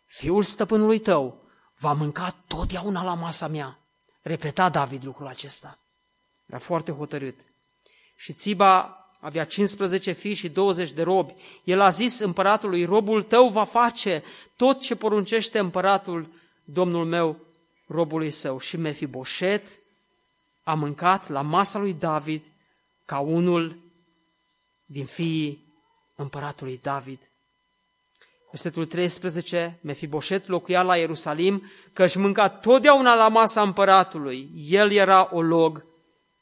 fiul 0.05 0.43
stăpânului 0.43 0.99
tău, 0.99 1.41
va 1.77 1.91
mânca 1.91 2.35
totdeauna 2.47 3.03
la 3.03 3.13
masa 3.13 3.47
mea. 3.47 3.79
Repeta 4.21 4.69
David 4.69 5.05
lucrul 5.05 5.27
acesta. 5.27 5.79
Era 6.45 6.59
foarte 6.59 6.91
hotărât. 6.91 7.39
Și 8.15 8.33
Țiba 8.33 8.97
avea 9.19 9.45
15 9.45 10.11
fii 10.11 10.33
și 10.33 10.49
20 10.49 10.91
de 10.91 11.03
robi. 11.03 11.33
El 11.63 11.81
a 11.81 11.89
zis 11.89 12.19
împăratului, 12.19 12.85
robul 12.85 13.23
tău 13.23 13.49
va 13.49 13.63
face 13.63 14.23
tot 14.55 14.81
ce 14.81 14.95
poruncește 14.95 15.59
împăratul, 15.59 16.27
domnul 16.63 17.05
meu, 17.05 17.37
robului 17.87 18.31
său 18.31 18.59
și 18.59 18.77
Mefiboset 18.77 19.79
a 20.63 20.73
mâncat 20.73 21.29
la 21.29 21.41
masa 21.41 21.79
lui 21.79 21.93
David 21.93 22.45
ca 23.05 23.19
unul 23.19 23.77
din 24.85 25.05
fiii 25.05 25.63
împăratului 26.15 26.79
David. 26.83 27.19
Versetul 28.49 28.85
13, 28.85 29.79
Mefiboset 29.81 30.47
locuia 30.47 30.81
la 30.81 30.97
Ierusalim, 30.97 31.71
că 31.93 32.03
își 32.03 32.17
mânca 32.17 32.49
totdeauna 32.49 33.15
la 33.15 33.27
masa 33.27 33.61
împăratului. 33.61 34.51
El 34.55 34.91
era 34.91 35.29
o 35.31 35.41
log 35.41 35.85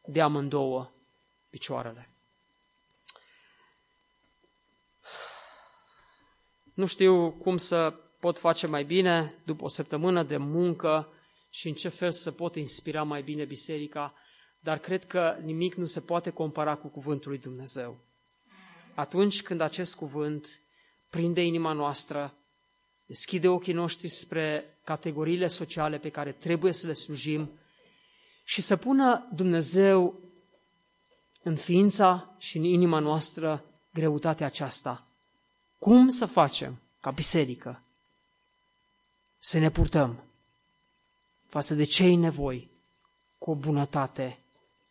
de 0.05 0.21
amândouă 0.21 0.91
picioarele. 1.49 2.09
Nu 6.73 6.85
știu 6.85 7.31
cum 7.31 7.57
să 7.57 7.93
pot 8.19 8.39
face 8.39 8.67
mai 8.67 8.83
bine 8.83 9.33
după 9.45 9.63
o 9.63 9.67
săptămână 9.67 10.23
de 10.23 10.37
muncă 10.37 11.07
și 11.53 11.67
în 11.67 11.73
ce 11.73 11.89
fel 11.89 12.11
să 12.11 12.31
pot 12.31 12.55
inspira 12.55 13.03
mai 13.03 13.21
bine 13.21 13.45
biserica, 13.45 14.13
dar 14.59 14.79
cred 14.79 15.05
că 15.05 15.37
nimic 15.43 15.75
nu 15.75 15.85
se 15.85 15.99
poate 15.99 16.29
compara 16.29 16.75
cu 16.75 16.87
cuvântul 16.87 17.29
lui 17.29 17.39
Dumnezeu. 17.39 17.97
Atunci 18.95 19.41
când 19.41 19.61
acest 19.61 19.95
cuvânt 19.95 20.61
prinde 21.09 21.41
inima 21.41 21.73
noastră, 21.73 22.33
deschide 23.05 23.47
ochii 23.47 23.73
noștri 23.73 24.07
spre 24.07 24.77
categoriile 24.83 25.47
sociale 25.47 25.97
pe 25.97 26.09
care 26.09 26.31
trebuie 26.31 26.71
să 26.71 26.87
le 26.87 26.93
slujim 26.93 27.51
și 28.43 28.61
să 28.61 28.77
pună 28.77 29.27
Dumnezeu 29.33 30.19
în 31.43 31.55
ființa 31.55 32.35
și 32.37 32.57
în 32.57 32.63
inima 32.63 32.99
noastră 32.99 33.65
greutatea 33.93 34.45
aceasta. 34.45 35.05
Cum 35.79 36.09
să 36.09 36.25
facem 36.25 36.79
ca 37.01 37.11
biserică 37.11 37.81
să 39.39 39.59
ne 39.59 39.69
purtăm 39.69 40.23
față 41.51 41.75
de 41.75 41.83
cei 41.83 42.15
nevoi 42.15 42.71
cu 43.37 43.51
o 43.51 43.55
bunătate 43.55 44.39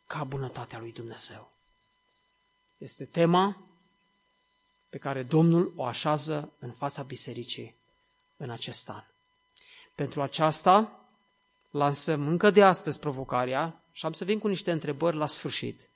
ca 0.06 0.24
bunătatea 0.24 0.78
lui 0.78 0.92
Dumnezeu. 0.92 1.50
Este 2.78 3.04
tema 3.04 3.56
pe 4.88 4.98
care 4.98 5.22
Domnul 5.22 5.72
o 5.76 5.84
așează 5.84 6.52
în 6.58 6.70
fața 6.72 7.02
bisericii 7.02 7.74
în 8.36 8.50
acest 8.50 8.90
an. 8.90 9.02
Pentru 9.94 10.22
aceasta 10.22 11.00
lansăm 11.70 12.26
încă 12.28 12.50
de 12.50 12.62
astăzi 12.64 12.98
provocarea 12.98 13.84
și 13.92 14.06
am 14.06 14.12
să 14.12 14.24
vin 14.24 14.38
cu 14.38 14.48
niște 14.48 14.70
întrebări 14.72 15.16
la 15.16 15.26
sfârșit. 15.26 15.90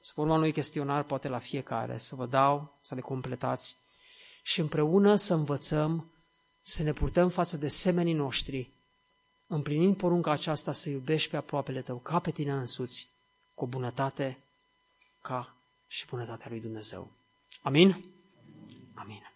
Să 0.00 0.12
urma 0.14 0.34
unui 0.34 0.52
chestionar, 0.52 1.02
poate 1.02 1.28
la 1.28 1.38
fiecare, 1.38 1.98
să 1.98 2.14
vă 2.14 2.26
dau, 2.26 2.78
să 2.80 2.94
le 2.94 3.00
completați 3.00 3.76
și 4.42 4.60
împreună 4.60 5.16
să 5.16 5.34
învățăm 5.34 6.12
să 6.60 6.82
ne 6.82 6.92
purtăm 6.92 7.28
față 7.28 7.56
de 7.56 7.68
semenii 7.68 8.12
noștri, 8.12 8.72
împlinind 9.50 9.96
porunca 9.96 10.30
aceasta 10.30 10.72
să 10.72 10.90
iubești 10.90 11.30
pe 11.30 11.36
aproapele 11.36 11.82
tău 11.82 11.96
ca 11.96 12.18
pe 12.18 12.30
tine 12.30 12.52
însuți, 12.52 13.08
cu 13.54 13.66
bunătate 13.66 14.38
ca 15.22 15.56
și 15.86 16.06
bunătatea 16.06 16.46
lui 16.50 16.60
Dumnezeu. 16.60 17.10
Amin? 17.62 18.04
Amin. 18.94 19.29